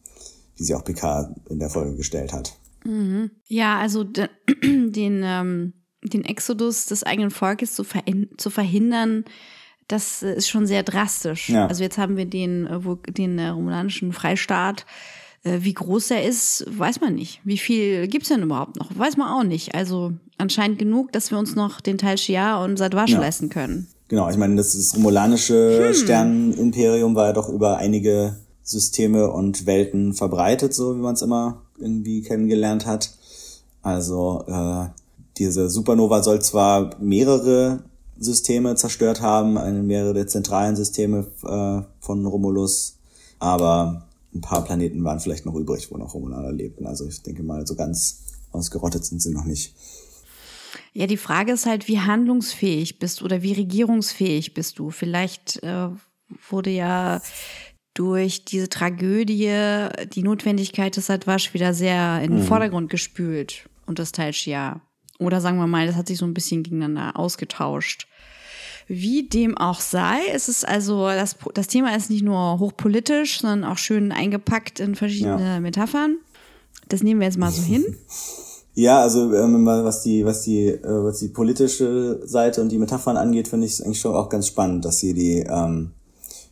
die 0.61 0.65
sie 0.65 0.75
auch 0.75 0.83
Picard 0.83 1.35
in 1.49 1.57
der 1.57 1.71
Folge 1.71 1.95
gestellt 1.95 2.31
hat. 2.31 2.53
Mhm. 2.85 3.31
Ja, 3.47 3.79
also 3.79 4.03
de, 4.03 4.27
den, 4.63 5.23
ähm, 5.25 5.73
den 6.03 6.23
Exodus 6.23 6.85
des 6.85 7.03
eigenen 7.03 7.31
Volkes 7.31 7.73
zu, 7.73 7.83
ver 7.83 8.03
zu 8.37 8.51
verhindern, 8.51 9.25
das 9.87 10.21
ist 10.21 10.47
schon 10.47 10.67
sehr 10.67 10.83
drastisch. 10.83 11.49
Ja. 11.49 11.67
Also 11.67 11.83
jetzt 11.83 11.97
haben 11.97 12.15
wir 12.15 12.25
den, 12.25 12.67
äh, 12.67 13.11
den 13.11 13.39
äh, 13.39 13.47
romulanischen 13.49 14.13
Freistaat. 14.13 14.85
Äh, 15.43 15.59
wie 15.61 15.73
groß 15.73 16.11
er 16.11 16.23
ist, 16.23 16.65
weiß 16.69 17.01
man 17.01 17.15
nicht. 17.15 17.41
Wie 17.43 17.57
viel 17.57 18.07
gibt's 18.07 18.29
denn 18.29 18.43
überhaupt 18.43 18.77
noch? 18.77 18.95
Weiß 18.95 19.17
man 19.17 19.29
auch 19.29 19.43
nicht. 19.43 19.73
Also 19.73 20.13
anscheinend 20.37 20.77
genug, 20.77 21.11
dass 21.11 21.31
wir 21.31 21.39
uns 21.39 21.55
noch 21.55 21.81
den 21.81 21.97
Teil 21.97 22.19
Shia 22.19 22.63
und 22.63 22.77
Sadwasch 22.77 23.11
ja. 23.11 23.19
leisten 23.19 23.49
können. 23.49 23.87
Genau, 24.07 24.29
ich 24.29 24.37
meine, 24.37 24.55
das, 24.57 24.73
das 24.73 24.95
romulanische 24.95 25.87
hm. 25.87 25.93
Sternenimperium 25.93 27.15
war 27.15 27.27
ja 27.27 27.33
doch 27.33 27.49
über 27.49 27.77
einige 27.77 28.37
Systeme 28.71 29.29
und 29.31 29.65
Welten 29.65 30.13
verbreitet, 30.13 30.73
so 30.73 30.95
wie 30.95 31.01
man 31.01 31.15
es 31.15 31.21
immer 31.21 31.61
irgendwie 31.77 32.21
kennengelernt 32.21 32.85
hat. 32.85 33.11
Also 33.81 34.45
äh, 34.47 34.87
diese 35.37 35.69
Supernova 35.69 36.23
soll 36.23 36.41
zwar 36.41 36.91
mehrere 36.99 37.83
Systeme 38.17 38.75
zerstört 38.75 39.21
haben, 39.21 39.57
eine, 39.57 39.81
mehrere 39.81 40.13
der 40.13 40.27
zentralen 40.27 40.75
Systeme 40.75 41.27
äh, 41.43 41.81
von 41.99 42.25
Romulus, 42.25 42.97
aber 43.39 44.07
ein 44.33 44.41
paar 44.41 44.63
Planeten 44.63 45.03
waren 45.03 45.19
vielleicht 45.19 45.45
noch 45.45 45.55
übrig, 45.55 45.91
wo 45.91 45.97
noch 45.97 46.13
Romulaner 46.13 46.51
lebten. 46.51 46.85
Also 46.85 47.07
ich 47.07 47.21
denke 47.21 47.43
mal, 47.43 47.65
so 47.65 47.75
ganz 47.75 48.23
ausgerottet 48.51 49.03
sind 49.05 49.21
sie 49.21 49.31
noch 49.31 49.45
nicht. 49.45 49.73
Ja, 50.93 51.07
die 51.07 51.17
Frage 51.17 51.53
ist 51.53 51.65
halt, 51.65 51.87
wie 51.87 51.99
handlungsfähig 51.99 52.99
bist 52.99 53.21
du 53.21 53.25
oder 53.25 53.41
wie 53.41 53.53
regierungsfähig 53.53 54.53
bist 54.53 54.77
du. 54.77 54.89
Vielleicht 54.89 55.63
äh, 55.63 55.87
wurde 56.49 56.69
ja 56.69 57.21
durch 57.93 58.45
diese 58.45 58.69
Tragödie 58.69 59.51
die 60.13 60.23
Notwendigkeit 60.23 60.95
des 60.95 61.09
Adwasch 61.09 61.53
wieder 61.53 61.73
sehr 61.73 62.21
in 62.21 62.31
den 62.31 62.39
mhm. 62.41 62.45
Vordergrund 62.45 62.89
gespült 62.89 63.69
und 63.85 63.99
das 63.99 64.11
Talshia. 64.11 64.81
Oder 65.19 65.41
sagen 65.41 65.57
wir 65.57 65.67
mal, 65.67 65.85
das 65.85 65.95
hat 65.95 66.07
sich 66.07 66.17
so 66.17 66.25
ein 66.25 66.33
bisschen 66.33 66.63
gegeneinander 66.63 67.17
ausgetauscht. 67.17 68.07
Wie 68.87 69.27
dem 69.27 69.57
auch 69.57 69.79
sei, 69.79 70.19
ist 70.33 70.49
es 70.49 70.63
also, 70.63 71.05
das, 71.05 71.35
das 71.53 71.67
Thema 71.67 71.95
ist 71.95 72.09
nicht 72.09 72.23
nur 72.23 72.59
hochpolitisch, 72.59 73.39
sondern 73.41 73.69
auch 73.69 73.77
schön 73.77 74.11
eingepackt 74.11 74.79
in 74.79 74.95
verschiedene 74.95 75.53
ja. 75.53 75.59
Metaphern. 75.59 76.17
Das 76.89 77.03
nehmen 77.03 77.19
wir 77.19 77.27
jetzt 77.27 77.37
mal 77.37 77.51
so 77.51 77.61
hin. 77.61 77.85
Ja, 78.73 79.01
also 79.01 79.33
ähm, 79.33 79.65
was 79.65 80.01
die, 80.01 80.23
was 80.25 80.43
die, 80.43 80.67
äh, 80.67 81.03
was 81.03 81.19
die 81.19 81.27
politische 81.27 82.21
Seite 82.23 82.61
und 82.61 82.71
die 82.71 82.77
Metaphern 82.77 83.17
angeht, 83.17 83.49
finde 83.49 83.67
ich 83.67 83.73
es 83.73 83.81
eigentlich 83.81 83.99
schon 83.99 84.15
auch 84.15 84.29
ganz 84.29 84.47
spannend, 84.47 84.85
dass 84.85 84.99
hier 84.99 85.13
die 85.13 85.39
ähm, 85.39 85.91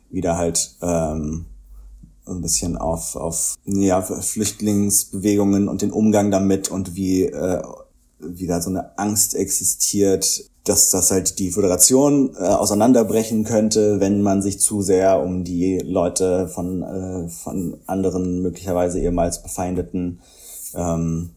wieder 0.09 0.37
halt 0.37 0.75
ähm, 0.81 1.45
ein 2.27 2.41
bisschen 2.41 2.77
auf, 2.77 3.15
auf 3.15 3.55
ja, 3.65 4.01
Flüchtlingsbewegungen 4.01 5.67
und 5.67 5.81
den 5.81 5.91
Umgang 5.91 6.31
damit 6.31 6.69
und 6.69 6.95
wie, 6.95 7.25
äh, 7.25 7.61
wie 8.19 8.47
da 8.47 8.61
so 8.61 8.69
eine 8.69 8.97
Angst 8.97 9.35
existiert, 9.35 10.49
dass 10.63 10.89
das 10.89 11.09
halt 11.11 11.39
die 11.39 11.51
Föderation 11.51 12.35
äh, 12.35 12.43
auseinanderbrechen 12.43 13.43
könnte, 13.43 13.99
wenn 13.99 14.21
man 14.21 14.41
sich 14.41 14.59
zu 14.59 14.81
sehr 14.81 15.21
um 15.21 15.43
die 15.43 15.79
Leute 15.79 16.47
von, 16.47 16.83
äh, 16.83 17.29
von 17.29 17.77
anderen 17.87 18.41
möglicherweise 18.41 18.99
ehemals 18.99 19.41
befeindeten 19.41 20.19
ähm, 20.75 21.31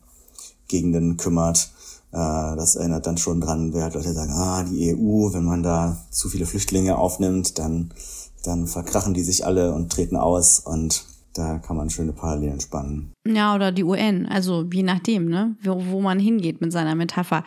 Gegenden 0.69 1.17
kümmert. 1.17 1.71
Äh, 2.11 2.17
das 2.57 2.75
erinnert 2.75 3.07
dann 3.07 3.17
schon 3.17 3.41
dran, 3.41 3.73
wer 3.73 3.85
halt 3.85 3.95
Leute 3.95 4.13
sagen, 4.13 4.33
ah, 4.33 4.65
die 4.65 4.95
EU, 4.95 5.33
wenn 5.33 5.45
man 5.45 5.63
da 5.63 5.97
zu 6.11 6.29
viele 6.29 6.47
Flüchtlinge 6.47 6.99
aufnimmt, 6.99 7.59
dann 7.59 7.95
dann 8.43 8.67
verkrachen 8.67 9.15
die 9.15 9.23
sich 9.23 9.47
alle 9.47 9.73
und 9.73 9.91
treten 9.91 10.17
aus 10.17 10.61
und 10.61 11.05
da 11.35 11.59
kann 11.59 11.77
man 11.77 11.89
schöne 11.89 12.13
Parallelen 12.13 12.61
spannen. 12.61 13.13
Ja, 13.27 13.55
oder 13.55 13.73
die 13.73 13.85
UN, 13.85 14.27
also 14.27 14.69
je 14.71 14.83
nachdem, 14.83 15.29
ne, 15.29 15.57
wo, 15.63 15.83
wo 15.87 16.01
man 16.01 16.19
hingeht 16.19 16.61
mit 16.61 16.73
seiner 16.73 16.95
Metapher. 16.95 17.45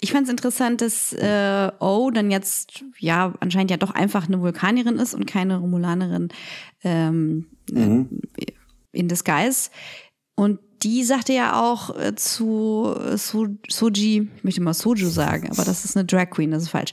Ich 0.00 0.12
fand 0.12 0.24
es 0.24 0.30
interessant, 0.30 0.82
dass 0.82 1.12
äh, 1.14 1.70
O 1.80 2.10
dann 2.10 2.30
jetzt 2.30 2.84
ja 2.98 3.32
anscheinend 3.40 3.70
ja 3.70 3.78
doch 3.78 3.92
einfach 3.92 4.28
eine 4.28 4.40
Vulkanierin 4.40 4.96
ist 4.96 5.14
und 5.14 5.26
keine 5.26 5.58
Romulanerin 5.58 6.28
ähm, 6.82 7.46
mhm. 7.70 8.20
in 8.92 9.08
Disguise. 9.08 9.70
Und 10.36 10.58
die 10.84 11.02
sagte 11.02 11.32
ja 11.32 11.62
auch 11.62 11.96
äh, 11.98 12.14
zu 12.14 12.94
äh, 12.94 13.16
so 13.16 13.46
Soji, 13.68 14.28
ich 14.36 14.44
möchte 14.44 14.60
mal 14.60 14.74
Soju 14.74 15.08
sagen, 15.08 15.48
aber 15.50 15.64
das 15.64 15.84
ist 15.84 15.96
eine 15.96 16.04
Drag 16.04 16.30
Queen, 16.30 16.50
das 16.50 16.64
ist 16.64 16.68
falsch. 16.68 16.92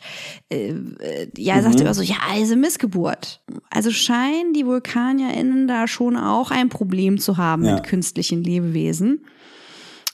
Äh, 0.50 0.70
äh 0.70 1.28
ja, 1.38 1.56
mhm. 1.58 1.64
sagte 1.64 1.84
immer 1.84 1.94
so, 1.94 2.02
ja, 2.02 2.16
also 2.32 2.56
Missgeburt. 2.56 3.42
Also 3.70 3.92
scheinen 3.92 4.54
die 4.54 4.66
VulkanierInnen 4.66 5.68
da 5.68 5.88
schon 5.88 6.16
auch 6.16 6.52
ein 6.52 6.70
Problem 6.70 7.20
zu 7.20 7.38
haben 7.38 7.66
ja. 7.66 7.76
mit 7.76 7.84
künstlichen 7.84 8.44
Lebewesen. 8.44 9.26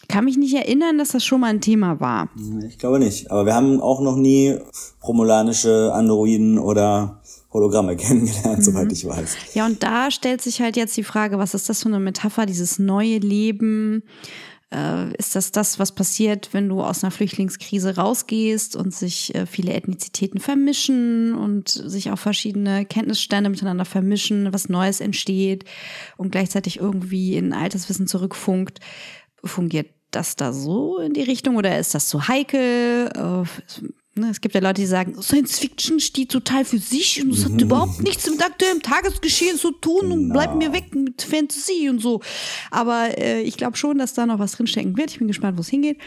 Kann 0.10 0.26
mich 0.26 0.38
nicht 0.38 0.56
erinnern, 0.56 0.98
dass 0.98 1.10
das 1.10 1.26
schon 1.26 1.42
mal 1.42 1.48
ein 1.48 1.62
Thema 1.62 2.00
war. 2.00 2.30
Ich 2.68 2.78
glaube 2.78 3.00
nicht. 3.00 3.30
Aber 3.30 3.46
wir 3.46 3.54
haben 3.54 3.82
auch 3.82 4.00
noch 4.00 4.16
nie 4.16 4.58
romulanische 5.04 5.92
Androiden 5.94 6.58
oder 6.58 7.22
Hologramme 7.58 7.96
kennengelernt, 7.98 8.60
mhm. 8.60 8.64
soweit 8.64 8.92
ich 8.92 9.06
weiß. 9.06 9.36
Ja, 9.54 9.66
und 9.66 9.84
da 9.84 10.12
stellt 10.12 10.42
sich 10.42 10.62
halt 10.62 10.78
jetzt 10.78 10.96
die 10.96 11.04
Frage, 11.04 11.40
was 11.40 11.54
ist 11.54 11.70
das 11.70 11.82
für 11.82 11.90
eine 11.90 12.00
Metapher, 12.00 12.46
dieses 12.46 12.80
neue 12.80 13.18
Leben? 13.18 14.04
Äh, 14.70 15.16
ist 15.16 15.36
das 15.36 15.52
das, 15.54 15.80
was 15.80 15.94
passiert, 15.94 16.50
wenn 16.52 16.68
du 16.68 16.82
aus 16.82 17.04
einer 17.04 17.12
Flüchtlingskrise 17.12 17.96
rausgehst 17.96 18.76
und 18.76 18.94
sich 18.94 19.34
äh, 19.34 19.46
viele 19.46 19.74
Ethnizitäten 19.74 20.40
vermischen 20.40 21.36
und 21.36 21.70
sich 21.70 22.12
auch 22.12 22.20
verschiedene 22.20 22.86
Kenntnisstände 22.86 23.50
miteinander 23.50 23.86
vermischen, 23.86 24.52
was 24.52 24.68
Neues 24.68 25.00
entsteht 25.00 25.64
und 26.18 26.32
gleichzeitig 26.32 26.80
irgendwie 26.80 27.38
in 27.38 27.54
Alterswissen 27.54 28.08
zurückfunkt? 28.08 28.82
Fungiert 29.44 29.88
das 30.12 30.36
da 30.36 30.52
so 30.52 30.98
in 31.00 31.14
die 31.14 31.24
Richtung 31.24 31.56
oder 31.56 31.80
ist 31.80 31.96
das 31.96 32.10
zu 32.10 32.28
heikel? 32.28 33.10
Äh, 33.16 33.44
es 34.24 34.42
gibt 34.42 34.56
ja 34.56 34.62
Leute, 34.62 34.82
die 34.82 34.88
sagen, 34.88 35.22
Science 35.22 35.60
Fiction 35.60 36.00
steht 36.00 36.32
total 36.32 36.66
für 36.66 36.78
sich 36.78 37.22
und 37.24 37.32
es 37.32 37.46
hat 37.46 37.62
überhaupt 37.62 38.02
nichts 38.04 38.30
mit 38.30 38.44
aktuellem 38.44 38.82
Tagesgeschehen 38.82 39.58
zu 39.58 39.72
tun 39.72 40.02
genau. 40.02 40.16
und 40.16 40.30
bleibt 40.30 40.56
mir 40.56 40.74
weg 40.74 40.94
mit 40.94 41.22
Fantasy 41.22 41.90
und 41.90 42.00
so. 42.00 42.22
Aber 42.72 43.18
äh, 43.18 43.42
ich 43.42 43.58
glaube 43.58 43.78
schon, 43.78 43.98
dass 43.98 44.14
da 44.14 44.26
noch 44.26 44.40
was 44.40 44.54
drinstecken 44.54 44.98
wird. 44.98 45.12
Ich 45.12 45.20
bin 45.20 45.28
gespannt, 45.28 45.58
wo 45.58 45.62
es 45.62 45.70
hingeht. 45.70 45.98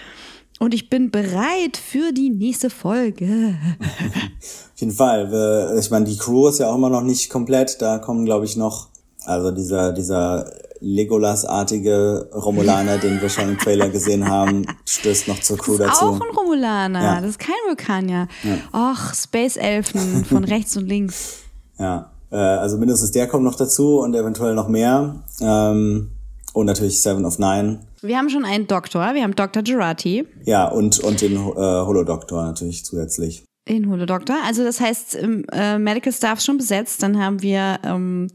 Und 0.58 0.74
ich 0.74 0.90
bin 0.90 1.10
bereit 1.10 1.78
für 1.78 2.12
die 2.12 2.28
nächste 2.28 2.68
Folge. 2.68 3.56
Auf 3.80 4.80
jeden 4.80 4.92
Fall. 4.92 5.78
Ich 5.78 5.90
meine, 5.90 6.04
die 6.04 6.18
Crew 6.18 6.48
ist 6.48 6.58
ja 6.58 6.68
auch 6.68 6.74
immer 6.74 6.90
noch 6.90 7.02
nicht 7.02 7.30
komplett. 7.30 7.80
Da 7.80 7.98
kommen, 7.98 8.26
glaube 8.26 8.44
ich, 8.44 8.56
noch, 8.56 8.88
also 9.24 9.52
dieser, 9.52 9.92
dieser 9.92 10.52
Legolas-artige 10.80 12.30
Romulaner, 12.34 12.98
den 12.98 13.20
wir 13.20 13.28
schon 13.28 13.50
im 13.50 13.58
Trailer 13.58 13.88
gesehen 13.90 14.28
haben, 14.28 14.66
stößt 14.86 15.28
noch 15.28 15.40
zur 15.40 15.58
Crew 15.58 15.76
das 15.76 15.92
ist 15.92 16.02
dazu. 16.02 16.06
Auch 16.06 16.20
ein 16.20 16.36
Romulaner, 16.36 17.02
ja. 17.02 17.20
das 17.20 17.30
ist 17.30 17.38
kein 17.38 17.54
Vulkanier. 17.66 18.28
Ja. 18.42 18.92
Och, 18.92 19.14
Space 19.14 19.56
Elfen 19.56 20.24
von 20.24 20.44
rechts 20.44 20.76
und 20.76 20.86
links. 20.86 21.40
Ja, 21.78 22.10
äh, 22.30 22.36
also 22.36 22.78
mindestens 22.78 23.10
der 23.10 23.26
kommt 23.26 23.44
noch 23.44 23.56
dazu 23.56 24.00
und 24.00 24.14
eventuell 24.14 24.54
noch 24.54 24.68
mehr. 24.68 25.22
Ähm, 25.40 26.10
und 26.52 26.66
natürlich 26.66 27.00
Seven 27.00 27.24
of 27.24 27.38
Nine. 27.38 27.80
Wir 28.02 28.16
haben 28.16 28.30
schon 28.30 28.44
einen 28.44 28.66
Doktor, 28.66 29.14
wir 29.14 29.22
haben 29.22 29.34
Dr. 29.34 29.62
Gerati. 29.62 30.26
Ja, 30.44 30.66
und, 30.66 30.98
und 31.00 31.20
den 31.20 31.34
äh, 31.36 31.38
Holodoktor 31.38 32.44
natürlich 32.44 32.84
zusätzlich. 32.84 33.44
Den 33.68 33.88
Holodoktor. 33.88 34.36
Also 34.44 34.64
das 34.64 34.80
heißt, 34.80 35.18
äh, 35.52 35.78
Medical 35.78 36.12
Staff 36.12 36.40
schon 36.40 36.56
besetzt. 36.56 37.02
Dann 37.02 37.22
haben 37.22 37.42
wir 37.42 37.78
ähm, 37.84 38.28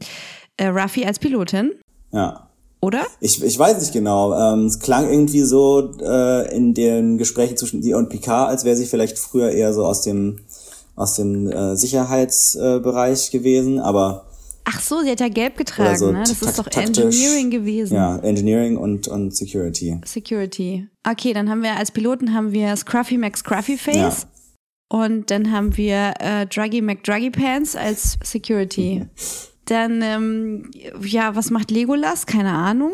äh, 0.56 0.68
Ruffy 0.68 1.04
als 1.04 1.18
Pilotin. 1.18 1.72
Ja. 2.12 2.48
oder? 2.80 3.06
Ich, 3.20 3.42
ich 3.42 3.58
weiß 3.58 3.80
nicht 3.80 3.92
genau. 3.92 4.34
Ähm, 4.34 4.66
es 4.66 4.78
klang 4.78 5.10
irgendwie 5.10 5.42
so 5.42 5.92
äh, 6.00 6.54
in 6.54 6.74
den 6.74 7.18
Gesprächen 7.18 7.56
zwischen 7.56 7.82
ihr 7.82 7.96
und 7.96 8.08
Picard, 8.08 8.48
als 8.48 8.64
wäre 8.64 8.76
sie 8.76 8.86
vielleicht 8.86 9.18
früher 9.18 9.50
eher 9.50 9.74
so 9.74 9.84
aus 9.84 10.02
dem 10.02 10.40
aus 10.94 11.14
dem 11.14 11.50
äh, 11.50 11.76
Sicherheitsbereich 11.76 13.28
äh, 13.28 13.38
gewesen, 13.38 13.80
aber 13.80 14.26
Ach 14.68 14.80
so, 14.80 15.00
sie 15.00 15.12
hat 15.12 15.20
ja 15.20 15.28
gelb 15.28 15.56
getragen, 15.56 15.96
so 15.96 16.10
ne? 16.10 16.20
Das 16.20 16.42
ist 16.42 16.58
doch. 16.58 16.66
Engineering 16.66 17.50
gewesen. 17.50 17.94
ja, 17.94 18.18
Engineering 18.18 18.76
und, 18.76 19.06
und 19.06 19.34
Security. 19.34 20.00
Security. 20.04 20.88
Okay, 21.08 21.32
dann 21.32 21.48
haben 21.48 21.62
wir 21.62 21.76
als 21.76 21.92
Piloten 21.92 22.34
haben 22.34 22.50
wir 22.50 22.74
Scruffy 22.74 23.16
McScruffy 23.16 23.78
Face. 23.78 23.96
Ja. 23.96 24.28
Und 24.88 25.30
dann 25.30 25.52
haben 25.52 25.76
wir 25.76 26.14
äh, 26.18 26.46
Druggy 26.46 26.82
McDruggy 26.82 27.30
Pants 27.30 27.76
als 27.76 28.18
Security. 28.24 29.06
Dann, 29.66 30.00
ähm, 30.02 30.70
ja, 31.02 31.34
was 31.34 31.50
macht 31.50 31.70
Legolas? 31.70 32.26
Keine 32.26 32.52
Ahnung. 32.52 32.92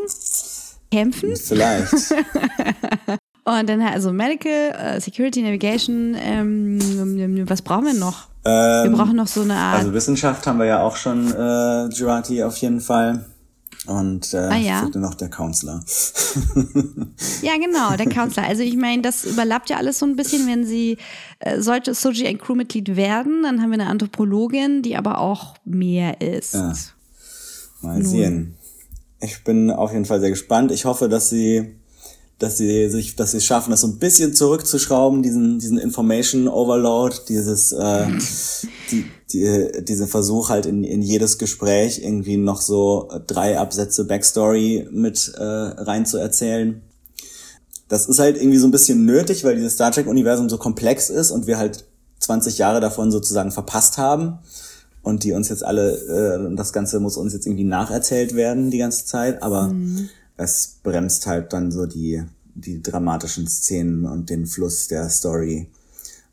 Kämpfen. 0.91 1.37
Vielleicht. 1.37 1.93
Und 3.45 3.69
dann 3.69 3.83
also 3.83 4.13
Medical, 4.13 4.71
äh, 4.71 5.01
Security, 5.01 5.43
Navigation. 5.43 6.15
Ähm, 6.19 7.45
was 7.49 7.63
brauchen 7.63 7.87
wir 7.87 7.95
noch? 7.95 8.29
Wir 8.45 8.85
ähm, 8.87 8.93
brauchen 8.93 9.17
noch 9.17 9.27
so 9.29 9.43
eine 9.43 9.55
Art. 9.55 9.79
also 9.79 9.95
Wissenschaft 9.95 10.47
haben 10.47 10.59
wir 10.59 10.67
ja 10.67 10.83
auch 10.83 10.97
schon, 10.97 11.29
äh, 11.29 11.89
Girati 11.95 12.43
auf 12.43 12.57
jeden 12.57 12.81
Fall. 12.81 13.25
Und 13.87 14.33
äh, 14.33 14.37
Ah, 14.37 14.57
ja. 14.57 14.81
fehlt 14.81 14.95
nur 14.95 15.03
noch 15.03 15.15
der 15.15 15.29
Counselor. 15.29 15.85
Ja, 17.43 17.53
genau, 17.59 17.97
der 17.97 18.09
Counselor. 18.09 18.47
Also 18.49 18.63
ich 18.63 18.77
meine, 18.77 19.03
das 19.03 19.25
überlappt 19.25 19.69
ja 19.71 19.77
alles 19.77 19.99
so 19.99 20.07
ein 20.07 20.15
bisschen, 20.17 20.47
wenn 20.47 20.65
sie 20.65 20.97
äh, 21.41 21.61
sollte 21.61 21.93
Soji 21.95 22.27
ein 22.27 22.39
Crewmitglied 22.39 22.95
werden, 22.97 23.43
dann 23.43 23.61
haben 23.61 23.71
wir 23.71 23.75
eine 23.81 23.89
Anthropologin, 23.89 24.83
die 24.83 24.97
aber 24.97 25.19
auch 25.19 25.57
mehr 25.65 26.21
ist. 26.21 26.55
Ja. 26.55 26.73
Mal 27.83 28.05
sehen. 28.05 28.55
Ich 29.21 29.43
bin 29.45 29.71
auf 29.71 29.93
jeden 29.93 30.05
Fall 30.05 30.21
sehr 30.21 30.31
gespannt. 30.31 30.71
Ich 30.71 30.85
hoffe, 30.85 31.09
dass 31.09 31.29
sie, 31.31 31.75
dass 32.43 32.57
sie 32.57 32.91
sich, 32.91 33.15
dass 33.15 33.31
sie 33.31 33.37
es 33.37 33.45
schaffen, 33.45 33.71
das 33.71 33.83
so 33.83 33.87
ein 33.87 33.99
bisschen 33.99 34.35
zurückzuschrauben, 34.35 35.23
diesen, 35.23 35.61
diesen 35.61 35.79
Information 35.79 36.49
Overload, 36.49 37.15
dieses, 37.29 37.71
äh, 37.71 38.07
die, 38.91 39.05
die, 39.33 39.85
diesen 39.85 40.09
Versuch 40.09 40.49
halt 40.49 40.67
in, 40.67 40.83
in 40.83 41.03
jedes 41.03 41.39
Gespräch 41.39 42.01
irgendwie 42.03 42.37
noch 42.37 42.61
so 42.61 43.09
drei 43.29 43.59
Absätze 43.59 44.07
Backstory 44.07 44.89
mit 44.91 45.33
äh, 45.37 45.43
rein 45.43 46.05
zu 46.05 46.19
erzählen. 46.19 46.83
Das 47.87 48.07
ist 48.07 48.19
halt 48.19 48.37
irgendwie 48.37 48.59
so 48.59 48.67
ein 48.67 48.73
bisschen 48.73 49.05
nötig, 49.05 49.45
weil 49.45 49.55
dieses 49.55 49.75
Star 49.75 49.93
Trek-Universum 49.93 50.49
so 50.49 50.59
komplex 50.59 51.11
ist 51.11 51.31
und 51.31 51.47
wir 51.47 51.59
halt 51.59 51.85
20 52.19 52.59
Jahre 52.59 52.81
davon 52.81 53.13
sozusagen 53.13 53.53
verpasst 53.53 53.99
haben 53.99 54.41
und 55.03 55.23
die 55.23 55.33
uns 55.33 55.49
jetzt 55.49 55.65
alle, 55.65 55.93
äh, 55.93 56.57
das 56.57 56.73
Ganze 56.73 56.99
muss 56.99 57.17
uns 57.17 57.35
jetzt 57.35 57.47
irgendwie 57.47 57.65
nacherzählt 57.65 58.35
werden 58.35 58.73
die 58.73 58.79
ganze 58.79 59.05
Zeit, 59.05 59.43
aber 59.45 59.73
es 60.37 60.79
bremst 60.83 61.27
halt 61.27 61.53
dann 61.53 61.71
so 61.71 61.87
die, 61.87 62.23
die 62.55 62.83
dramatischen 62.83 63.47
Szenen 63.47 64.07
und 64.07 64.31
den 64.31 64.47
Fluss 64.47 64.89
der 64.89 65.09
Story 65.09 65.71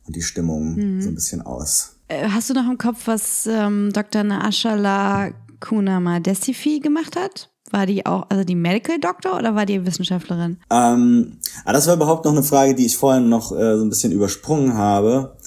und 0.06 0.16
die 0.16 0.22
Stimmung 0.22 1.02
so 1.02 1.10
ein 1.10 1.16
bisschen 1.16 1.41
aus. 1.41 1.95
Äh, 2.08 2.28
Hast 2.30 2.50
du 2.50 2.54
noch 2.54 2.70
im 2.70 2.78
Kopf, 2.78 3.02
was 3.06 3.47
ähm, 3.47 3.91
Dr. 3.93 4.24
Naashala 4.24 5.32
Kunama 5.60 6.20
Desifi 6.20 6.80
gemacht 6.80 7.16
hat? 7.16 7.50
War 7.72 7.86
die 7.86 8.06
auch, 8.06 8.26
also 8.30 8.43
die 8.43 8.56
Medical 8.56 9.00
Doctor 9.00 9.38
oder 9.38 9.54
war 9.54 9.68
die 9.68 9.86
Wissenschaftlerin? 9.86 10.58
Ähm, 10.72 11.38
aber 11.64 11.74
das 11.74 11.86
war 11.86 11.95
überhaupt 11.95 12.26
noch 12.26 12.32
eine 12.32 12.41
Frage, 12.41 12.74
die 12.74 12.88
ich 12.88 12.97
vorhin 12.97 13.30
noch 13.30 13.52
äh, 13.52 13.78
so 13.78 13.86
ein 13.86 13.89
bisschen 13.89 14.12
übersprungen 14.12 14.74
habe. 14.74 15.38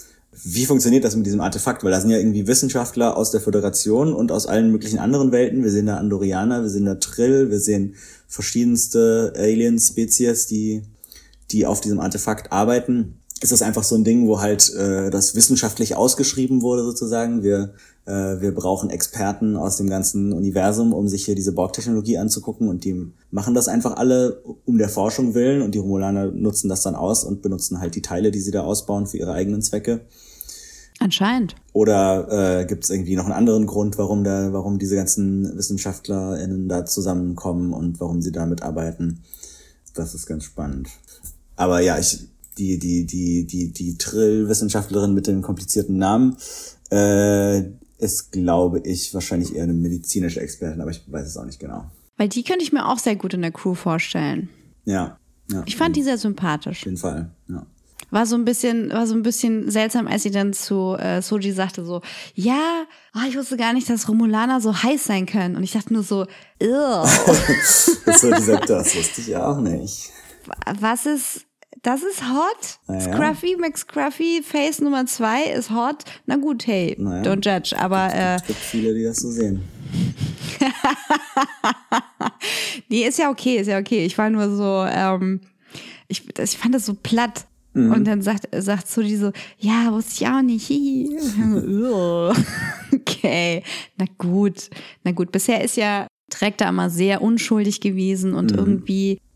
Wie 0.44 0.66
funktioniert 0.66 1.04
das 1.04 1.14
mit 1.14 1.24
diesem 1.24 1.40
Artefakt? 1.40 1.84
Weil 1.84 1.92
da 1.92 2.00
sind 2.00 2.10
ja 2.10 2.18
irgendwie 2.18 2.48
Wissenschaftler 2.48 3.16
aus 3.16 3.30
der 3.30 3.40
Föderation 3.40 4.12
und 4.12 4.32
aus 4.32 4.46
allen 4.46 4.72
möglichen 4.72 4.98
anderen 4.98 5.30
Welten. 5.30 5.62
Wir 5.62 5.70
sehen 5.70 5.86
da 5.86 5.98
Andorianer, 5.98 6.62
wir 6.62 6.68
sehen 6.68 6.84
da 6.84 6.96
Trill, 6.96 7.50
wir 7.50 7.60
sehen 7.60 7.94
verschiedenste 8.26 9.32
Alien-Spezies, 9.36 10.46
die, 10.46 10.82
die 11.52 11.64
auf 11.64 11.80
diesem 11.80 12.00
Artefakt 12.00 12.50
arbeiten. 12.50 13.18
Ist 13.40 13.52
das 13.52 13.62
einfach 13.62 13.84
so 13.84 13.94
ein 13.94 14.02
Ding, 14.02 14.26
wo 14.26 14.40
halt 14.40 14.72
äh, 14.74 15.10
das 15.10 15.36
wissenschaftlich 15.36 15.96
ausgeschrieben 15.96 16.60
wurde 16.62 16.82
sozusagen? 16.82 17.44
Wir, 17.44 17.74
äh, 18.06 18.40
wir 18.40 18.52
brauchen 18.52 18.90
Experten 18.90 19.56
aus 19.56 19.76
dem 19.76 19.88
ganzen 19.88 20.32
Universum, 20.32 20.92
um 20.92 21.06
sich 21.06 21.24
hier 21.24 21.36
diese 21.36 21.52
Borg-Technologie 21.52 22.18
anzugucken 22.18 22.68
und 22.68 22.84
die 22.84 23.12
machen 23.30 23.54
das 23.54 23.68
einfach 23.68 23.96
alle 23.96 24.42
um 24.64 24.78
der 24.78 24.88
Forschung 24.88 25.34
willen 25.34 25.62
und 25.62 25.74
die 25.74 25.78
Romulaner 25.78 26.26
nutzen 26.26 26.68
das 26.68 26.82
dann 26.82 26.94
aus 26.96 27.22
und 27.22 27.42
benutzen 27.42 27.80
halt 27.80 27.94
die 27.94 28.02
Teile, 28.02 28.32
die 28.32 28.40
sie 28.40 28.52
da 28.52 28.62
ausbauen 28.62 29.06
für 29.06 29.18
ihre 29.18 29.32
eigenen 29.32 29.62
Zwecke. 29.62 30.02
Anscheinend. 31.02 31.54
Oder 31.72 32.60
äh, 32.60 32.66
gibt 32.66 32.84
es 32.84 32.90
irgendwie 32.90 33.16
noch 33.16 33.24
einen 33.24 33.32
anderen 33.32 33.66
Grund, 33.66 33.98
warum 33.98 34.24
da, 34.24 34.52
warum 34.52 34.78
diese 34.78 34.94
ganzen 34.94 35.56
WissenschaftlerInnen 35.56 36.68
da 36.68 36.84
zusammenkommen 36.84 37.72
und 37.72 37.98
warum 38.00 38.22
sie 38.22 38.32
da 38.32 38.46
mitarbeiten? 38.46 39.22
Das 39.94 40.14
ist 40.14 40.26
ganz 40.26 40.44
spannend. 40.44 40.88
Aber 41.56 41.80
ja, 41.80 41.98
ich, 41.98 42.26
die, 42.58 42.78
die, 42.78 43.04
die, 43.06 43.46
die, 43.46 43.72
die 43.72 43.98
Trill-Wissenschaftlerin 43.98 45.14
mit 45.14 45.26
dem 45.26 45.42
komplizierten 45.42 45.96
Namen 45.98 46.36
äh, 46.90 47.62
ist, 47.98 48.32
glaube 48.32 48.80
ich, 48.80 49.12
wahrscheinlich 49.14 49.54
eher 49.54 49.64
eine 49.64 49.74
medizinische 49.74 50.40
Expertin, 50.40 50.80
aber 50.80 50.90
ich 50.90 51.02
weiß 51.10 51.26
es 51.26 51.36
auch 51.36 51.44
nicht 51.44 51.60
genau. 51.60 51.84
Weil 52.16 52.28
die 52.28 52.42
könnte 52.44 52.62
ich 52.64 52.72
mir 52.72 52.86
auch 52.88 52.98
sehr 52.98 53.16
gut 53.16 53.34
in 53.34 53.42
der 53.42 53.52
Crew 53.52 53.74
vorstellen. 53.74 54.48
Ja, 54.84 55.18
ja, 55.50 55.62
Ich 55.66 55.76
fand 55.76 55.96
die 55.96 56.02
sehr 56.02 56.14
auf 56.14 56.20
sympathisch. 56.20 56.84
jeden 56.84 56.96
Fall. 56.96 57.30
Ja. 57.48 57.66
War 58.12 58.26
so 58.26 58.36
ein 58.36 58.44
bisschen, 58.44 58.92
war 58.92 59.06
so 59.06 59.14
ein 59.14 59.22
bisschen 59.22 59.70
seltsam, 59.70 60.06
als 60.06 60.22
sie 60.22 60.30
dann 60.30 60.52
zu 60.52 60.94
äh, 60.98 61.22
Soji 61.22 61.50
sagte 61.52 61.82
so, 61.84 62.02
ja, 62.34 62.84
ah, 63.14 63.24
ich 63.26 63.36
wusste 63.36 63.56
gar 63.56 63.72
nicht, 63.72 63.88
dass 63.88 64.06
Romulaner 64.08 64.60
so 64.60 64.82
heiß 64.82 65.02
sein 65.04 65.24
können. 65.26 65.56
Und 65.56 65.62
ich 65.62 65.72
dachte 65.72 65.92
nur 65.94 66.02
so, 66.02 66.26
wird 66.60 68.36
gesagt, 68.36 68.68
das 68.70 68.94
wusste 68.94 69.20
ich 69.22 69.34
auch 69.36 69.58
nicht. 69.60 70.10
was 70.78 71.06
ist, 71.06 71.46
das 71.80 72.02
ist 72.02 72.22
hot? 72.22 72.78
Naja. 72.86 73.00
Scruffy, 73.14 73.56
McScruffy, 73.58 74.42
Face 74.42 74.80
Nummer 74.80 75.06
zwei 75.06 75.44
ist 75.44 75.70
hot. 75.70 76.04
Na 76.26 76.36
gut, 76.36 76.66
hey, 76.66 76.94
Naja. 76.98 77.22
don't 77.22 77.42
judge. 77.44 77.74
Aber 77.78 78.12
äh, 78.14 78.36
Es 78.36 78.44
gibt 78.46 78.58
viele, 78.60 78.94
die 78.94 79.04
das 79.04 79.16
so 79.16 79.30
sehen. 79.30 79.62
nee, 82.88 83.06
ist 83.06 83.18
ja 83.18 83.30
okay, 83.30 83.56
ist 83.56 83.66
ja 83.68 83.78
okay. 83.78 84.04
Ich 84.04 84.16
war 84.18 84.30
nur 84.30 84.54
so, 84.54 84.84
ähm, 84.86 85.40
ich, 86.08 86.22
ich 86.38 86.58
fand 86.58 86.74
das 86.74 86.86
so 86.86 86.94
platt. 86.94 87.46
Und 87.74 88.06
dann 88.06 88.20
sagt, 88.20 88.48
sagt 88.52 88.88
Soji 88.88 89.16
so, 89.16 89.32
ja, 89.58 89.90
wusste 89.92 90.24
ich 90.24 90.28
auch 90.28 90.42
nicht. 90.42 90.70
okay, 92.92 93.62
na 93.96 94.04
gut, 94.18 94.68
na 95.04 95.12
gut. 95.12 95.32
Bisher 95.32 95.64
ist 95.64 95.76
ja 95.76 96.06
Trek 96.30 96.58
da 96.58 96.68
immer 96.68 96.90
sehr 96.90 97.22
unschuldig 97.22 97.80
gewesen 97.80 98.34
und 98.34 98.52
irgendwie, 98.52 99.14
boah, 99.14 99.31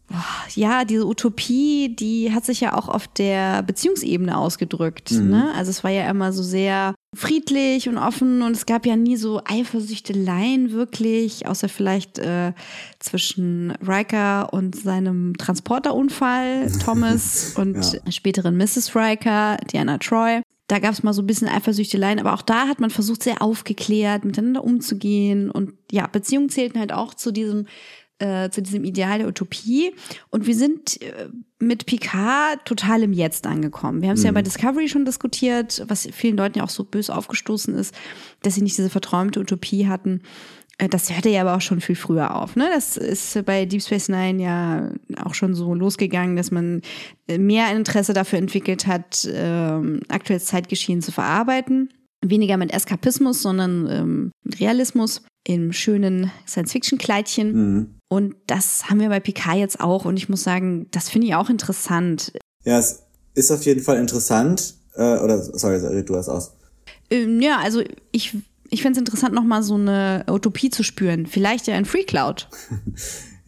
ja, 0.55 0.85
diese 0.85 1.07
Utopie, 1.07 1.95
die 1.95 2.33
hat 2.33 2.45
sich 2.45 2.61
ja 2.61 2.75
auch 2.75 2.89
auf 2.89 3.09
der 3.09 3.63
Beziehungsebene 3.63 4.37
ausgedrückt. 4.39 5.11
Ne? 5.11 5.53
Also 5.55 5.71
es 5.71 5.83
war 5.83 5.91
ja 5.91 6.09
immer 6.09 6.33
so 6.33 6.43
sehr 6.43 6.95
friedlich 7.15 7.89
und 7.89 7.99
offen 7.99 8.43
und 8.43 8.53
es 8.53 8.67
gab 8.67 8.87
ja 8.87 8.95
nie 8.95 9.17
so 9.17 9.41
Eifersüchteleien 9.45 10.71
wirklich, 10.71 11.47
außer 11.47 11.69
vielleicht 11.69 12.19
äh, 12.19 12.53
zwischen 12.99 13.73
Riker 13.87 14.53
und 14.53 14.77
seinem 14.77 15.37
Transporterunfall, 15.37 16.71
Thomas 16.85 17.55
und 17.57 18.01
späteren 18.11 18.57
Mrs. 18.57 18.95
Riker, 18.95 19.57
Diana 19.73 19.99
Troy. 19.99 20.41
Da 20.69 20.81
gab 20.81 20.93
es 20.93 21.03
mal 21.03 21.13
so 21.13 21.23
ein 21.23 21.27
bisschen 21.27 21.49
Eifersüchteleien, 21.49 22.19
aber 22.19 22.35
auch 22.35 22.43
da 22.43 22.67
hat 22.67 22.81
man 22.81 22.91
versucht, 22.91 23.23
sehr 23.23 23.41
aufgeklärt 23.41 24.25
miteinander 24.25 24.65
umzugehen. 24.65 25.51
Und 25.51 25.75
ja, 25.93 26.07
Beziehungen 26.07 26.49
zählten 26.49 26.81
halt 26.81 26.93
auch 26.93 27.15
zu 27.15 27.33
diesem 27.33 27.67
äh, 28.19 28.51
zu 28.51 28.63
diesem 28.63 28.85
Ideal 28.85 29.19
der 29.19 29.29
Utopie. 29.29 29.95
Und 30.31 30.47
wir 30.47 30.55
sind 30.55 31.01
äh, 31.03 31.29
mit 31.59 31.87
Picard 31.87 32.65
total 32.65 33.03
im 33.03 33.13
Jetzt 33.13 33.47
angekommen. 33.47 34.03
Wir 34.03 34.09
haben 34.09 34.17
es 34.17 34.23
ja 34.23 34.33
bei 34.33 34.43
Discovery 34.43 34.89
schon 34.89 35.05
diskutiert, 35.05 35.85
was 35.89 36.09
vielen 36.13 36.37
Leuten 36.37 36.59
ja 36.59 36.65
auch 36.65 36.71
so 36.71 36.85
bös 36.85 37.11
aufgestoßen 37.11 37.75
ist, 37.75 37.95
dass 38.43 38.55
sie 38.55 38.63
nicht 38.63 38.77
diese 38.77 38.91
verträumte 38.91 39.41
Utopie 39.41 39.87
hatten. 39.87 40.23
Äh, 40.79 40.89
Das 40.89 41.13
hörte 41.13 41.29
ja 41.31 41.43
aber 41.43 41.57
auch 41.57 41.61
schon 41.61 41.81
viel 41.81 41.97
früher 41.97 42.35
auf. 42.35 42.57
Ne? 42.57 42.69
Das 42.73 42.97
ist 42.97 43.45
bei 43.45 43.65
Deep 43.67 43.83
Space 43.83 44.09
Nine 44.09 44.43
ja 44.43 44.91
auch 45.25 45.35
schon 45.35 45.55
so 45.55 45.75
losgegangen, 45.75 46.37
dass 46.37 46.51
man 46.51 46.83
äh, 47.29 47.39
mehr 47.39 47.75
Interesse 47.75 48.13
dafür 48.13 48.39
entwickelt 48.39 48.87
hat, 48.87 49.29
ähm, 49.31 50.01
aktuelles 50.09 50.47
Zeitgeschehen 50.47 51.03
zu 51.03 51.13
verarbeiten. 51.13 51.91
Weniger 52.25 52.57
mit 52.57 52.73
Eskapismus, 52.73 53.43
sondern 53.43 53.87
ähm, 53.91 54.33
mit 54.43 54.61
Realismus 54.61 55.23
im 55.47 55.73
schönen 55.73 56.33
Science-Fiction-Kleidchen. 56.47 57.99
Und 58.09 58.35
das 58.47 58.91
haben 58.91 59.01
wir 59.01 59.09
bei 59.09 59.21
Picard 59.21 59.59
jetzt 59.59 59.81
auch. 59.81 60.05
Und 60.05 60.17
ich 60.17 60.29
muss 60.29 60.43
sagen, 60.43 60.89
das 60.91 61.09
finde 61.09 61.29
ich 61.29 61.35
auch 61.35 61.49
interessant. 61.49 62.33
Ja, 62.65 62.79
es 62.79 63.05
ist 63.35 63.53
auf 63.53 63.65
jeden 63.65 63.81
Fall 63.81 63.99
interessant. 63.99 64.75
Äh, 64.95 65.19
oder, 65.19 65.41
sorry, 65.41 65.77
red 65.77 66.09
du 66.09 66.17
hast 66.17 66.29
aus. 66.29 66.53
Ähm, 67.11 67.41
ja, 67.41 67.59
also 67.59 67.83
ich, 68.11 68.37
ich 68.71 68.83
finde 68.83 68.93
es 68.93 68.99
interessant, 68.99 69.35
nochmal 69.35 69.63
so 69.63 69.75
eine 69.75 70.25
Utopie 70.29 70.71
zu 70.71 70.83
spüren. 70.83 71.27
Vielleicht 71.27 71.69
ja 71.69 71.77
in 71.77 71.85
Free 71.85 72.05
Cloud. 72.05 72.49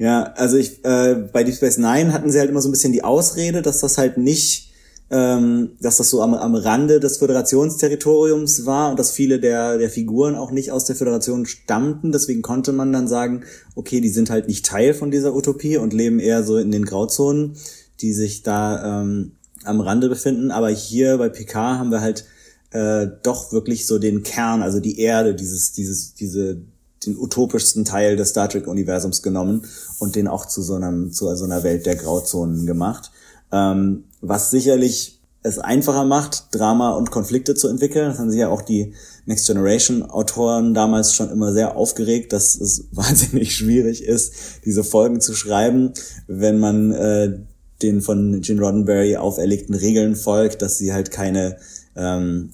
Ja, 0.01 0.33
also 0.37 0.57
ich, 0.57 0.85
äh, 0.85 1.29
bei 1.33 1.43
Deep 1.43 1.57
Space 1.57 1.77
Nine 1.77 2.13
hatten 2.13 2.31
sie 2.31 2.39
halt 2.39 2.49
immer 2.49 2.61
so 2.61 2.69
ein 2.69 2.71
bisschen 2.71 2.93
die 2.93 3.03
Ausrede, 3.03 3.63
dass 3.63 3.81
das 3.81 3.99
halt 3.99 4.17
nicht 4.17 4.68
ähm, 5.11 5.71
dass 5.81 5.97
das 5.97 6.11
so 6.11 6.23
am, 6.23 6.35
am 6.35 6.55
Rande 6.55 7.01
des 7.01 7.17
Föderationsterritoriums 7.17 8.67
war 8.67 8.91
und 8.91 8.99
dass 8.99 9.11
viele 9.11 9.41
der, 9.41 9.79
der 9.79 9.89
Figuren 9.89 10.35
auch 10.35 10.51
nicht 10.51 10.71
aus 10.71 10.85
der 10.85 10.97
Föderation 10.97 11.47
stammten. 11.47 12.13
Deswegen 12.13 12.43
konnte 12.43 12.73
man 12.73 12.93
dann 12.93 13.09
sagen, 13.09 13.45
okay, 13.75 14.01
die 14.01 14.11
sind 14.11 14.29
halt 14.29 14.49
nicht 14.49 14.67
Teil 14.67 14.93
von 14.93 15.11
dieser 15.11 15.35
Utopie 15.35 15.79
und 15.79 15.95
leben 15.95 16.19
eher 16.19 16.45
so 16.45 16.59
in 16.59 16.71
den 16.71 16.85
Grauzonen, 16.85 17.57
die 18.01 18.13
sich 18.13 18.43
da 18.43 19.01
ähm, 19.01 19.33
am 19.65 19.81
Rande 19.81 20.11
befinden. 20.11 20.51
Aber 20.51 20.69
hier 20.69 21.17
bei 21.17 21.31
PK 21.31 21.79
haben 21.79 21.91
wir 21.91 22.03
halt 22.03 22.27
äh, 22.71 23.07
doch 23.23 23.51
wirklich 23.53 23.87
so 23.87 23.99
den 23.99 24.23
Kern, 24.23 24.63
also 24.63 24.79
die 24.79 25.01
Erde, 25.01 25.35
dieses, 25.35 25.73
dieses, 25.73 26.15
diese, 26.15 26.61
den 27.07 27.17
utopischsten 27.17 27.87
Teil 27.87 28.17
des 28.17 28.31
Star 28.31 28.51
Trek-Universums 28.51 29.23
genommen 29.23 29.65
und 30.01 30.17
den 30.17 30.29
auch 30.29 30.45
zu 30.45 30.61
so 30.61 30.75
einem, 30.75 31.13
zu 31.13 31.35
so 31.35 31.45
einer 31.45 31.63
Welt 31.63 31.87
der 31.87 31.97
Grauzonen 31.97 32.67
gemacht. 32.67 33.11
Ähm, 33.53 34.05
was 34.21 34.51
sicherlich 34.51 35.19
es 35.43 35.59
einfacher 35.59 36.05
macht, 36.05 36.55
Drama 36.55 36.91
und 36.91 37.11
Konflikte 37.11 37.55
zu 37.55 37.69
entwickeln. 37.69 38.09
Das 38.09 38.19
haben 38.19 38.31
sich 38.31 38.41
ja 38.41 38.49
auch 38.49 38.63
die 38.63 38.93
Next 39.27 39.47
Generation 39.47 40.03
Autoren 40.03 40.75
damals 40.75 41.15
schon 41.15 41.31
immer 41.31 41.53
sehr 41.53 41.77
aufgeregt, 41.77 42.33
dass 42.33 42.57
es 42.57 42.89
wahnsinnig 42.93 43.55
schwierig 43.55 44.05
ist, 44.05 44.33
diese 44.65 44.85
Folgen 44.85 45.21
zu 45.21 45.35
schreiben, 45.35 45.93
wenn 46.27 46.59
man 46.59 46.93
äh, 46.93 47.39
den 47.83 48.03
von 48.03 48.41
Gene 48.41 48.61
Roddenberry 48.61 49.17
auferlegten 49.17 49.75
Regeln 49.75 50.17
folgt, 50.17 50.63
dass 50.63 50.79
sie 50.79 50.93
halt 50.93 51.11
keine 51.11 51.57
ähm, 51.95 52.51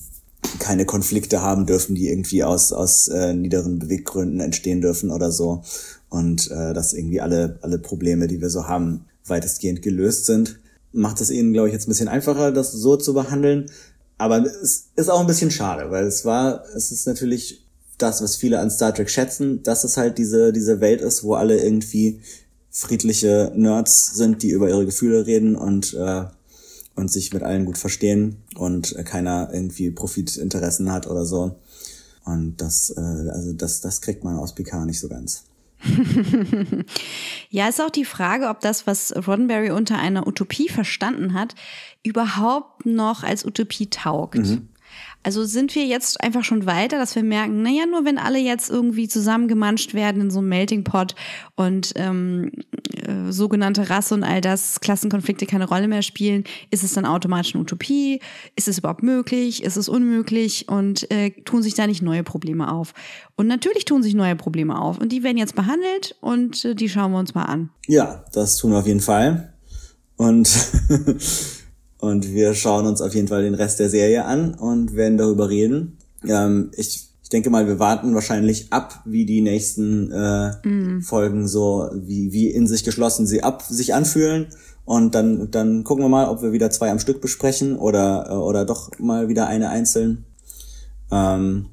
keine 0.59 0.84
Konflikte 0.84 1.40
haben 1.40 1.64
dürfen, 1.64 1.95
die 1.95 2.11
irgendwie 2.11 2.45
aus 2.45 2.72
aus 2.74 3.09
äh, 3.09 3.32
niederen 3.32 3.78
Beweggründen 3.78 4.40
entstehen 4.40 4.82
dürfen 4.82 5.11
oder 5.11 5.32
so 5.32 5.62
und 6.11 6.51
äh, 6.51 6.74
dass 6.74 6.92
irgendwie 6.92 7.22
alle 7.22 7.59
alle 7.62 7.78
Probleme, 7.78 8.26
die 8.26 8.42
wir 8.42 8.51
so 8.51 8.68
haben, 8.68 9.07
weitestgehend 9.24 9.80
gelöst 9.80 10.26
sind 10.26 10.61
macht 10.95 11.20
es 11.20 11.30
ihnen, 11.30 11.53
glaube 11.53 11.68
ich, 11.68 11.74
jetzt 11.74 11.86
ein 11.86 11.90
bisschen 11.90 12.09
einfacher, 12.09 12.53
das 12.53 12.72
so 12.72 12.97
zu 12.97 13.14
behandeln. 13.14 13.66
Aber 14.16 14.38
es 14.38 14.90
ist 14.97 15.11
auch 15.11 15.20
ein 15.20 15.26
bisschen 15.26 15.51
schade, 15.51 15.90
weil 15.90 16.07
es 16.07 16.24
war, 16.24 16.64
es 16.74 16.92
ist 16.92 17.07
natürlich 17.07 17.66
das, 17.99 18.22
was 18.22 18.36
viele 18.36 18.61
an 18.61 18.70
Star 18.70 18.95
Trek 18.95 19.11
schätzen, 19.11 19.62
dass 19.62 19.84
es 19.84 19.97
halt 19.97 20.18
diese, 20.18 20.53
diese 20.53 20.80
Welt 20.80 21.01
ist, 21.01 21.24
wo 21.24 21.34
alle 21.34 21.62
irgendwie 21.62 22.20
friedliche 22.70 23.53
Nerds 23.55 24.14
sind, 24.14 24.42
die 24.42 24.51
über 24.51 24.68
ihre 24.68 24.86
Gefühle 24.86 25.26
reden 25.26 25.57
und, 25.57 25.95
äh, 25.95 26.24
und 26.97 27.11
sich 27.11 27.32
mit 27.32 27.42
allen 27.42 27.66
gut 27.66 27.78
verstehen 27.78 28.38
und 28.57 28.97
keiner 29.05 29.51
irgendwie 29.53 29.90
Profitinteressen 29.90 30.90
hat 30.90 31.07
oder 31.07 31.24
so. 31.24 31.57
Und 32.24 32.57
das, 32.61 32.90
äh, 32.97 33.01
also 33.01 33.53
das, 33.53 33.80
das 33.80 34.01
kriegt 34.01 34.24
man 34.24 34.36
aus 34.36 34.55
Picard 34.55 34.86
nicht 34.86 35.01
so 35.01 35.09
ganz. 35.09 35.45
ja, 37.51 37.68
ist 37.68 37.80
auch 37.80 37.91
die 37.91 38.05
Frage, 38.05 38.49
ob 38.49 38.61
das, 38.61 38.87
was 38.87 39.14
Roddenberry 39.26 39.70
unter 39.70 39.99
einer 39.99 40.26
Utopie 40.26 40.68
verstanden 40.68 41.35
hat, 41.35 41.55
überhaupt 42.03 42.87
noch 42.87 43.22
als 43.22 43.45
Utopie 43.45 43.89
taugt. 43.89 44.37
Mhm. 44.37 44.68
Also 45.25 45.45
sind 45.45 45.75
wir 45.75 45.87
jetzt 45.87 46.22
einfach 46.22 46.45
schon 46.45 46.66
weiter, 46.66 46.99
dass 46.99 47.16
wir 47.16 47.22
merken, 47.22 47.62
naja, 47.62 47.87
nur 47.87 48.05
wenn 48.05 48.18
alle 48.18 48.39
jetzt 48.39 48.70
irgendwie 48.70 49.09
zusammengemanscht 49.09 49.95
werden 49.95 50.20
in 50.20 50.31
so 50.31 50.41
einem 50.41 50.51
Melting 50.51 50.85
Pot 50.85 51.14
und 51.57 51.93
ähm, 51.97 52.53
äh, 52.93 53.33
sogenannte 53.33 53.89
Rasse 53.89 54.14
und 54.14 54.22
all 54.22 54.43
das, 54.43 54.81
Klassenkonflikte 54.81 55.47
keine 55.47 55.66
Rolle 55.66 55.89
mehr 55.89 56.03
spielen, 56.03 56.45
ist 56.70 56.85
es 56.85 56.93
dann 56.93 57.07
automatisch 57.07 57.55
eine 57.55 57.62
Utopie? 57.62 58.20
Ist 58.55 58.68
es 58.68 58.79
überhaupt 58.79 59.03
möglich? 59.03 59.62
Ist 59.62 59.79
es 59.79 59.89
unmöglich? 59.89 60.68
Und 60.68 61.11
äh, 61.11 61.31
tun 61.45 61.62
sich 61.62 61.75
da 61.75 61.87
nicht 61.87 62.03
neue 62.03 62.22
Probleme 62.22 62.70
auf? 62.70 62.93
Und 63.37 63.47
natürlich 63.47 63.87
tun 63.87 64.03
sich 64.03 64.14
neue 64.14 64.37
Probleme 64.37 64.79
auf 64.81 64.99
und 64.99 65.11
die 65.11 65.22
werden 65.22 65.39
jetzt 65.39 65.57
behandelt 65.57 66.16
und 66.20 66.64
äh, 66.66 66.75
die 66.75 66.89
schauen 66.89 67.12
wir 67.12 67.18
uns 67.18 67.35
mal 67.35 67.45
an. 67.45 67.70
Ja, 67.87 68.25
das 68.33 68.57
tun 68.57 68.72
wir 68.72 68.79
auf 68.79 68.87
jeden 68.87 69.01
Fall. 69.01 69.55
Und 70.16 70.49
Und 72.05 72.34
wir 72.34 72.52
schauen 72.55 72.84
uns 72.84 73.00
auf 73.00 73.14
jeden 73.14 73.28
Fall 73.28 73.44
den 73.44 73.55
Rest 73.55 73.80
der 73.80 73.88
Serie 73.88 74.26
an 74.26 74.52
und 74.52 74.94
werden 74.94 75.16
darüber 75.16 75.48
reden. 75.48 75.96
Ähm, 76.28 76.70
ich, 76.76 77.09
ich 77.22 77.28
denke 77.30 77.48
mal, 77.48 77.66
wir 77.66 77.78
warten 77.78 78.14
wahrscheinlich 78.14 78.70
ab, 78.74 79.00
wie 79.07 79.24
die 79.24 79.40
nächsten 79.40 80.12
äh, 80.12 80.68
mm. 80.68 81.00
Folgen 81.00 81.48
so, 81.48 81.88
wie, 81.94 82.30
wie 82.32 82.48
in 82.50 82.66
sich 82.66 82.84
geschlossen 82.84 83.26
sie 83.26 83.42
ab 83.42 83.62
sich 83.62 83.94
anfühlen. 83.94 84.48
Und 84.84 85.14
dann, 85.14 85.50
dann 85.50 85.82
gucken 85.82 86.05
wir 86.05 86.11
mal, 86.11 86.28
ob 86.28 86.42
wir 86.42 86.52
wieder 86.52 86.70
zwei 86.70 86.90
am 86.90 86.98
Stück 86.98 87.22
besprechen 87.22 87.78
oder, 87.78 88.26
äh, 88.28 88.34
oder 88.34 88.66
doch 88.66 88.90
mal 88.98 89.30
wieder 89.30 89.46
eine 89.46 89.70
einzeln. 89.70 90.26
Ähm, 91.11 91.70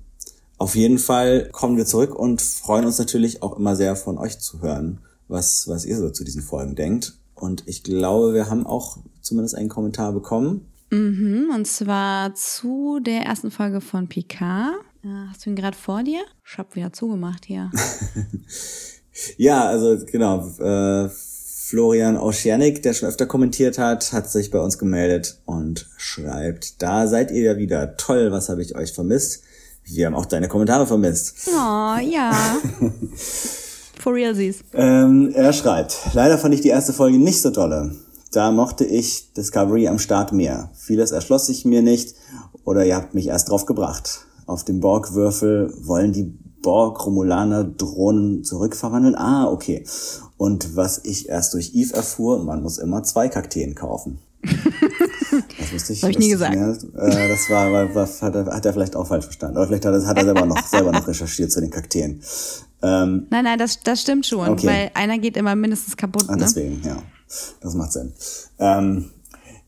auf 0.58 0.78
jeden 0.78 0.98
Fall 0.98 1.50
kommen 1.52 1.76
wir 1.76 1.86
zurück 1.86 2.16
und 2.16 2.42
freuen 2.42 2.86
uns 2.86 3.00
natürlich 3.00 3.44
auch 3.44 3.58
immer 3.58 3.76
sehr 3.76 3.98
von 3.98 4.18
euch 4.18 4.40
zu 4.40 4.62
hören, 4.62 5.00
was, 5.28 5.68
was 5.68 5.84
ihr 5.84 5.98
so 5.98 6.10
zu 6.10 6.24
diesen 6.24 6.42
Folgen 6.42 6.76
denkt. 6.76 7.18
Und 7.36 7.64
ich 7.68 7.84
glaube, 7.84 8.34
wir 8.34 8.50
haben 8.50 8.66
auch 8.66 8.98
zumindest 9.22 9.56
einen 9.56 9.70
Kommentar 9.70 10.14
bekommen. 10.14 10.68
Mhm, 10.92 11.52
und 11.56 11.66
zwar 11.66 12.36
zu 12.36 13.00
der 13.02 13.22
ersten 13.22 13.50
Folge 13.50 13.80
von 13.80 14.08
Picard. 14.08 14.76
Äh, 15.04 15.08
hast 15.30 15.46
du 15.46 15.50
ihn 15.50 15.56
gerade 15.56 15.78
vor 15.78 16.04
dir? 16.04 16.20
Ich 16.46 16.58
hab 16.58 16.76
wieder 16.76 16.92
zugemacht 16.92 17.46
hier. 17.46 17.72
ja, 19.38 19.64
also 19.66 19.98
genau. 20.06 20.48
Äh, 20.60 21.10
Florian 21.72 22.18
Oceanic, 22.18 22.84
der 22.84 22.94
schon 22.94 23.08
öfter 23.08 23.26
kommentiert 23.26 23.78
hat, 23.78 24.12
hat 24.12 24.30
sich 24.30 24.52
bei 24.52 24.60
uns 24.60 24.78
gemeldet 24.78 25.40
und 25.46 25.88
schreibt, 25.96 26.82
da 26.82 27.08
seid 27.08 27.32
ihr 27.32 27.44
ja 27.44 27.58
wieder. 27.58 27.96
Toll, 27.96 28.34
was 28.34 28.50
habe 28.50 28.62
ich 28.62 28.76
euch 28.76 28.92
vermisst? 28.92 29.44
Wir 29.86 30.08
haben 30.08 30.16
auch 30.16 30.26
deine 30.26 30.50
Kommentare 30.50 30.86
vermisst. 30.86 31.48
Oh, 31.48 31.96
ja. 32.02 32.58
For 34.00 34.14
realsies. 34.14 34.60
Ähm, 34.74 35.32
er 35.34 35.54
schreibt, 35.54 35.98
leider 36.14 36.38
fand 36.38 36.54
ich 36.54 36.62
die 36.62 36.68
erste 36.68 36.92
Folge 36.92 37.18
nicht 37.18 37.42
so 37.42 37.52
dolle. 37.52 37.96
Da 38.32 38.52
mochte 38.52 38.86
ich 38.86 39.34
Discovery 39.34 39.90
am 39.90 40.00
Start 40.00 40.32
mehr. 40.32 40.70
Vieles 40.74 41.12
erschloss 41.12 41.48
sich 41.48 41.66
mir 41.66 41.82
nicht 41.82 42.16
oder 42.64 42.86
ihr 42.86 42.96
habt 42.96 43.14
mich 43.14 43.28
erst 43.28 43.50
drauf 43.50 43.66
gebracht. 43.66 44.26
Auf 44.46 44.64
dem 44.64 44.80
Borg-Würfel 44.80 45.74
wollen 45.82 46.14
die 46.14 46.34
Borg-Romulaner 46.62 47.66
Drohnen 47.66 48.46
zurückverwandeln. 48.46 49.16
Ah, 49.16 49.50
okay. 49.50 49.86
Und 50.38 50.78
was 50.78 51.02
ich 51.04 51.28
erst 51.28 51.54
durch 51.54 51.76
Eve 51.76 51.94
erfuhr, 51.94 52.42
man 52.44 52.64
muss 52.64 52.78
immer 52.78 53.04
zwei 53.04 53.28
Kakteen 53.28 53.76
kaufen. 53.76 54.20
Das 55.58 55.72
wusste 55.72 55.94
ich. 55.94 56.04
Habe 56.04 56.12
ich 56.12 56.20
nie 56.20 56.28
gesagt. 56.28 56.54
Mehr. 56.54 56.72
Äh, 56.72 57.30
das 57.30 57.50
war, 57.50 57.72
war, 57.72 57.96
war 57.96 58.06
hat, 58.06 58.36
er, 58.36 58.46
hat 58.48 58.66
er 58.66 58.74
vielleicht 58.74 58.98
auch 58.98 59.08
falsch 59.08 59.24
verstanden. 59.24 59.56
Oder 59.56 59.68
vielleicht 59.68 59.86
hat 59.86 59.94
er, 59.94 60.06
hat 60.06 60.18
er 60.18 60.26
selber 60.26 60.46
noch 60.46 60.68
selber 60.68 60.92
noch 60.92 61.08
recherchiert 61.08 61.50
zu 61.54 61.62
den 61.62 61.70
Kakteen. 61.70 62.22
Ähm, 62.82 63.28
nein, 63.30 63.46
nein, 63.46 63.58
das, 63.58 63.80
das 63.80 64.02
stimmt 64.02 64.26
schon, 64.26 64.50
okay. 64.50 64.68
weil 64.68 64.92
einer 64.94 65.18
geht 65.20 65.38
immer 65.38 65.56
mindestens 65.56 65.96
kaputt. 65.96 66.26
Ah, 66.28 66.34
ne? 66.34 66.40
deswegen, 66.40 66.82
ja. 66.84 67.02
Das 67.62 67.74
macht 67.76 67.94
Sinn. 67.94 68.14
Ähm, 68.60 69.12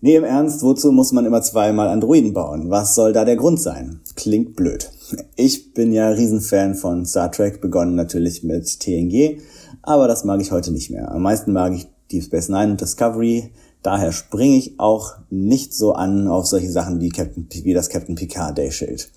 nee, 0.01 0.15
im 0.15 0.23
Ernst, 0.23 0.61
wozu 0.63 0.91
muss 0.91 1.11
man 1.11 1.25
immer 1.25 1.41
zweimal 1.41 1.87
Androiden 1.87 2.33
bauen? 2.33 2.69
Was 2.69 2.95
soll 2.95 3.13
da 3.13 3.25
der 3.25 3.35
Grund 3.35 3.61
sein? 3.61 4.01
Klingt 4.15 4.55
blöd. 4.55 4.91
Ich 5.35 5.73
bin 5.73 5.91
ja 5.91 6.09
Riesenfan 6.09 6.75
von 6.75 7.05
Star 7.05 7.31
Trek, 7.31 7.61
begonnen 7.61 7.95
natürlich 7.95 8.43
mit 8.43 8.79
TNG, 8.79 9.39
aber 9.81 10.07
das 10.07 10.23
mag 10.23 10.41
ich 10.41 10.51
heute 10.51 10.71
nicht 10.71 10.89
mehr. 10.89 11.11
Am 11.11 11.21
meisten 11.21 11.53
mag 11.53 11.73
ich 11.73 11.87
Deep 12.11 12.23
Space 12.23 12.49
Nine 12.49 12.71
und 12.71 12.81
Discovery. 12.81 13.51
Daher 13.81 14.13
springe 14.13 14.57
ich 14.57 14.79
auch 14.79 15.15
nicht 15.29 15.73
so 15.73 15.93
an 15.93 16.27
auf 16.27 16.45
solche 16.45 16.71
Sachen 16.71 17.01
wie, 17.01 17.09
Captain, 17.09 17.47
wie 17.51 17.73
das 17.73 17.89
Captain 17.89 18.15
Picard 18.15 18.57
Day 18.57 18.71
Schild. 18.71 19.11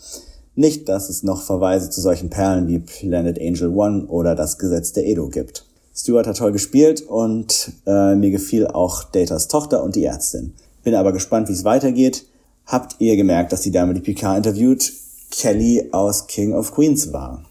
Nicht, 0.56 0.88
dass 0.88 1.08
es 1.08 1.22
noch 1.22 1.42
Verweise 1.42 1.90
zu 1.90 2.00
solchen 2.00 2.30
Perlen 2.30 2.66
wie 2.66 2.78
Planet 2.78 3.38
Angel 3.40 3.68
One 3.68 4.06
oder 4.06 4.34
das 4.34 4.58
Gesetz 4.58 4.92
der 4.92 5.06
Edo 5.06 5.28
gibt. 5.28 5.66
Stuart 5.96 6.26
hat 6.26 6.36
toll 6.36 6.52
gespielt 6.52 7.00
und 7.02 7.72
äh, 7.86 8.14
mir 8.14 8.30
gefiel 8.30 8.66
auch 8.66 9.04
Datas 9.04 9.48
Tochter 9.48 9.82
und 9.82 9.96
die 9.96 10.04
Ärztin. 10.04 10.54
Bin 10.84 10.94
aber 10.94 11.12
gespannt, 11.12 11.48
wie 11.48 11.54
es 11.54 11.64
weitergeht. 11.64 12.26
Habt 12.66 12.96
ihr 12.98 13.16
gemerkt, 13.16 13.52
dass 13.52 13.62
die 13.62 13.70
Dame, 13.70 13.94
die 13.94 14.00
Picard 14.00 14.36
interviewt, 14.36 14.92
Kelly 15.30 15.88
aus 15.92 16.26
King 16.26 16.52
of 16.52 16.72
Queens 16.72 17.12
war? 17.12 17.44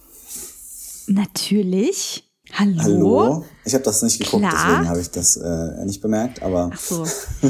Natürlich. 1.08 2.24
Hallo? 2.54 2.82
Hallo? 2.84 3.46
Ich 3.66 3.74
habe 3.74 3.84
das 3.84 4.04
nicht 4.04 4.20
geguckt, 4.20 4.44
Klar. 4.44 4.54
deswegen 4.54 4.90
habe 4.90 5.02
ich 5.02 5.10
das 5.10 5.36
äh, 5.38 5.86
nicht 5.86 6.02
bemerkt, 6.02 6.44
aber. 6.44 6.70
Ach 6.72 6.80
so. 6.80 7.06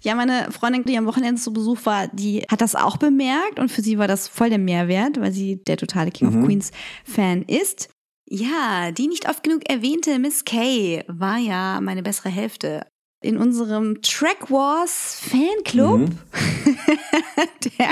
ja, 0.00 0.14
meine 0.14 0.50
Freundin, 0.50 0.82
die 0.84 0.96
am 0.96 1.06
Wochenende 1.06 1.40
zu 1.40 1.52
Besuch 1.52 1.78
war, 1.84 2.08
die 2.08 2.44
hat 2.50 2.62
das 2.62 2.74
auch 2.74 2.96
bemerkt 2.96 3.58
und 3.60 3.70
für 3.70 3.82
sie 3.82 3.98
war 3.98 4.08
das 4.08 4.26
voll 4.26 4.48
der 4.48 4.58
Mehrwert, 4.58 5.20
weil 5.20 5.32
sie 5.32 5.62
der 5.64 5.76
totale 5.76 6.10
King 6.10 6.30
mhm. 6.30 6.38
of 6.38 6.46
Queens 6.46 6.70
Fan 7.04 7.42
ist. 7.42 7.90
Ja, 8.28 8.90
die 8.90 9.06
nicht 9.06 9.28
oft 9.28 9.42
genug 9.42 9.68
erwähnte 9.68 10.18
Miss 10.18 10.44
Kay 10.44 11.04
war 11.06 11.38
ja 11.38 11.80
meine 11.80 12.02
bessere 12.02 12.28
Hälfte 12.28 12.86
in 13.22 13.38
unserem 13.38 14.02
Track 14.02 14.50
Wars 14.50 15.18
Fanclub, 15.20 16.00
mhm. 16.00 16.18
der 17.78 17.90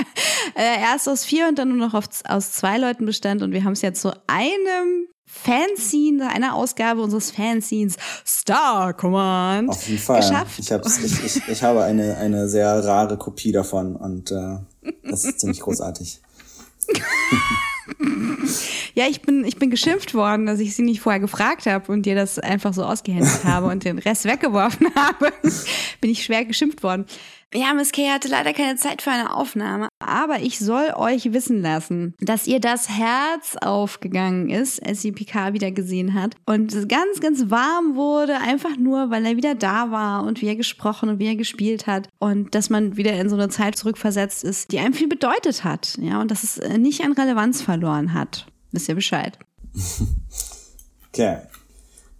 äh, 0.55 0.81
erst 0.81 1.09
aus 1.09 1.25
vier 1.25 1.47
und 1.47 1.57
dann 1.57 1.69
nur 1.69 1.77
noch 1.77 1.93
auf, 1.93 2.05
aus 2.27 2.51
zwei 2.53 2.77
Leuten 2.77 3.05
bestand. 3.05 3.41
Und 3.41 3.51
wir 3.51 3.63
haben 3.63 3.73
es 3.73 3.81
jetzt 3.81 4.01
zu 4.01 4.11
einem 4.27 5.07
Fanscene, 5.25 6.29
einer 6.29 6.53
Ausgabe 6.55 7.01
unseres 7.01 7.31
Fanscenes 7.31 7.95
Star 8.25 8.93
Command 8.93 9.69
Auf 9.69 9.87
jeden 9.87 9.99
Fall. 9.99 10.21
geschafft. 10.21 10.59
Ich, 10.59 10.71
hab's, 10.71 10.99
ich, 10.99 11.25
ich, 11.25 11.47
ich 11.47 11.63
habe 11.63 11.83
eine, 11.83 12.17
eine 12.17 12.47
sehr 12.47 12.83
rare 12.85 13.17
Kopie 13.17 13.51
davon 13.51 13.95
und 13.95 14.31
äh, 14.31 14.57
das 15.03 15.25
ist 15.25 15.39
ziemlich 15.39 15.59
großartig. 15.59 16.21
Ja, 18.93 19.05
ich 19.09 19.21
bin, 19.21 19.45
ich 19.45 19.57
bin 19.57 19.69
geschimpft 19.69 20.13
worden, 20.13 20.45
dass 20.45 20.59
ich 20.59 20.75
sie 20.75 20.81
nicht 20.81 21.01
vorher 21.01 21.19
gefragt 21.19 21.65
habe 21.65 21.91
und 21.91 22.05
dir 22.05 22.15
das 22.15 22.39
einfach 22.39 22.73
so 22.73 22.83
ausgehändigt 22.83 23.43
habe 23.43 23.67
und 23.67 23.83
den 23.83 23.99
Rest 23.99 24.25
weggeworfen 24.25 24.87
habe. 24.95 25.31
bin 26.01 26.09
ich 26.11 26.23
schwer 26.23 26.45
geschimpft 26.45 26.81
worden. 26.83 27.05
Ja, 27.53 27.73
Miss 27.73 27.91
Kay 27.91 28.07
hatte 28.07 28.27
leider 28.27 28.53
keine 28.53 28.75
Zeit 28.75 29.01
für 29.01 29.11
eine 29.11 29.33
Aufnahme, 29.33 29.87
aber 29.99 30.41
ich 30.41 30.59
soll 30.59 30.91
euch 30.95 31.31
wissen 31.31 31.61
lassen, 31.61 32.13
dass 32.19 32.47
ihr 32.47 32.59
das 32.59 32.89
Herz 32.89 33.55
aufgegangen 33.61 34.49
ist, 34.49 34.85
als 34.85 35.01
sie 35.01 35.11
Picard 35.11 35.53
wieder 35.53 35.71
gesehen 35.71 36.13
hat 36.13 36.35
und 36.45 36.73
es 36.73 36.87
ganz, 36.87 37.21
ganz 37.21 37.49
warm 37.49 37.95
wurde, 37.95 38.39
einfach 38.39 38.75
nur, 38.77 39.09
weil 39.09 39.25
er 39.25 39.37
wieder 39.37 39.55
da 39.55 39.91
war 39.91 40.23
und 40.23 40.41
wie 40.41 40.47
er 40.47 40.55
gesprochen 40.55 41.07
und 41.09 41.19
wie 41.19 41.27
er 41.27 41.35
gespielt 41.35 41.87
hat 41.87 42.09
und 42.19 42.55
dass 42.55 42.69
man 42.69 42.97
wieder 42.97 43.13
in 43.13 43.29
so 43.29 43.35
eine 43.35 43.49
Zeit 43.49 43.77
zurückversetzt 43.77 44.43
ist, 44.43 44.71
die 44.71 44.79
einem 44.79 44.93
viel 44.93 45.07
bedeutet 45.07 45.63
hat, 45.63 45.97
ja, 46.01 46.19
und 46.19 46.31
dass 46.31 46.43
es 46.43 46.57
äh, 46.57 46.77
nicht 46.77 47.03
an 47.03 47.13
Relevanz 47.13 47.61
verloren 47.61 48.13
hat. 48.13 48.47
Wisst 48.71 48.89
ihr 48.89 48.95
Bescheid? 48.95 49.37
Okay. 51.15 51.37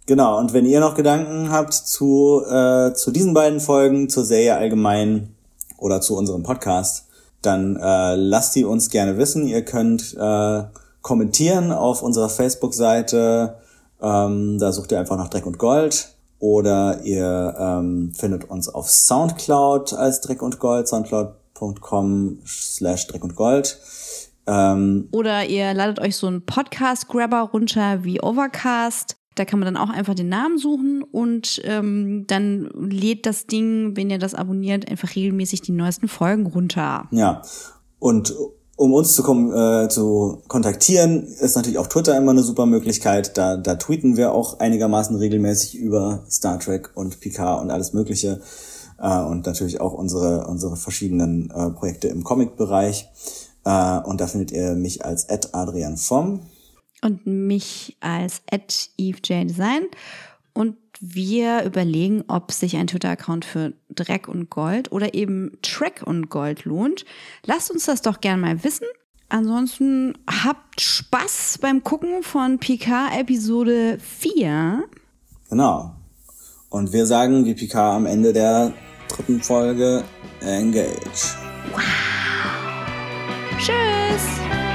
Genau, 0.06 0.38
und 0.38 0.52
wenn 0.52 0.66
ihr 0.66 0.78
noch 0.78 0.94
Gedanken 0.94 1.50
habt 1.50 1.74
zu, 1.74 2.42
äh, 2.48 2.92
zu 2.94 3.10
diesen 3.10 3.34
beiden 3.34 3.58
Folgen, 3.58 4.08
zur 4.08 4.24
Serie 4.24 4.56
allgemein 4.56 5.34
oder 5.78 6.00
zu 6.00 6.16
unserem 6.16 6.44
Podcast, 6.44 7.06
dann 7.42 7.76
äh, 7.76 8.14
lasst 8.14 8.54
die 8.54 8.64
uns 8.64 8.88
gerne 8.90 9.18
wissen. 9.18 9.46
Ihr 9.46 9.64
könnt 9.64 10.16
äh, 10.18 10.62
kommentieren 11.02 11.72
auf 11.72 12.02
unserer 12.02 12.28
Facebook-Seite. 12.28 13.56
Ähm, 14.00 14.58
da 14.58 14.72
sucht 14.72 14.92
ihr 14.92 15.00
einfach 15.00 15.16
nach 15.16 15.28
Dreck 15.28 15.46
und 15.46 15.58
Gold. 15.58 16.08
Oder 16.38 17.00
ihr 17.02 17.56
ähm, 17.58 18.12
findet 18.14 18.50
uns 18.50 18.68
auf 18.68 18.90
Soundcloud 18.90 19.92
als 19.94 20.20
Dreck 20.20 20.42
und 20.42 20.58
Gold, 20.58 20.86
soundcloud.com 20.86 22.38
slash 22.46 23.06
Dreck 23.06 23.24
und 23.24 23.34
Gold. 23.34 23.78
Ähm, 24.46 25.08
Oder 25.12 25.46
ihr 25.46 25.74
ladet 25.74 25.98
euch 25.98 26.16
so 26.16 26.26
einen 26.26 26.44
Podcast-Grabber 26.44 27.50
runter 27.52 28.04
wie 28.04 28.20
Overcast. 28.20 29.15
Da 29.36 29.44
kann 29.44 29.60
man 29.60 29.72
dann 29.72 29.76
auch 29.76 29.90
einfach 29.90 30.14
den 30.14 30.28
Namen 30.28 30.58
suchen 30.58 31.02
und 31.02 31.60
ähm, 31.64 32.24
dann 32.26 32.68
lädt 32.74 33.26
das 33.26 33.46
Ding, 33.46 33.96
wenn 33.96 34.10
ihr 34.10 34.18
das 34.18 34.34
abonniert, 34.34 34.90
einfach 34.90 35.14
regelmäßig 35.14 35.60
die 35.62 35.72
neuesten 35.72 36.08
Folgen 36.08 36.46
runter. 36.46 37.06
Ja, 37.10 37.42
und 37.98 38.34
um 38.76 38.92
uns 38.92 39.14
zu, 39.14 39.22
kom 39.22 39.52
äh, 39.54 39.88
zu 39.88 40.42
kontaktieren, 40.48 41.24
ist 41.24 41.56
natürlich 41.56 41.78
auch 41.78 41.86
Twitter 41.86 42.16
immer 42.16 42.32
eine 42.32 42.42
super 42.42 42.66
Möglichkeit. 42.66 43.36
Da, 43.38 43.56
da 43.56 43.76
tweeten 43.76 44.16
wir 44.16 44.32
auch 44.32 44.60
einigermaßen 44.60 45.16
regelmäßig 45.16 45.78
über 45.78 46.24
Star 46.30 46.58
Trek 46.58 46.90
und 46.94 47.20
Picard 47.20 47.62
und 47.62 47.70
alles 47.70 47.94
Mögliche. 47.94 48.40
Äh, 48.98 49.22
und 49.22 49.46
natürlich 49.46 49.80
auch 49.80 49.94
unsere, 49.94 50.46
unsere 50.46 50.76
verschiedenen 50.76 51.50
äh, 51.50 51.70
Projekte 51.70 52.08
im 52.08 52.22
Comic-Bereich. 52.22 53.08
Äh, 53.64 53.98
und 54.00 54.20
da 54.20 54.26
findet 54.26 54.52
ihr 54.52 54.74
mich 54.74 55.04
als 55.04 55.28
Adrian 55.28 55.96
vom. 55.96 56.40
Und 57.06 57.24
mich 57.24 57.96
als 58.00 58.42
at 58.50 58.90
EveJDesign. 58.98 59.86
Und 60.52 60.76
wir 60.98 61.62
überlegen, 61.64 62.24
ob 62.26 62.50
sich 62.50 62.76
ein 62.76 62.88
Twitter-Account 62.88 63.44
für 63.44 63.74
Dreck 63.90 64.26
und 64.26 64.50
Gold 64.50 64.90
oder 64.90 65.14
eben 65.14 65.56
Track 65.62 66.02
und 66.04 66.30
Gold 66.30 66.64
lohnt. 66.64 67.04
Lasst 67.44 67.70
uns 67.70 67.84
das 67.84 68.02
doch 68.02 68.20
gern 68.20 68.40
mal 68.40 68.64
wissen. 68.64 68.86
Ansonsten 69.28 70.14
habt 70.26 70.80
Spaß 70.80 71.58
beim 71.60 71.84
Gucken 71.84 72.22
von 72.22 72.58
PK 72.58 73.20
Episode 73.20 73.98
4. 74.00 74.84
Genau. 75.48 75.94
Und 76.70 76.92
wir 76.92 77.06
sagen 77.06 77.44
wie 77.44 77.54
Picard 77.54 77.96
am 77.96 78.06
Ende 78.06 78.32
der 78.32 78.72
dritten 79.08 79.40
Folge 79.40 80.02
Engage. 80.40 81.36
Tschüss! 83.58 84.65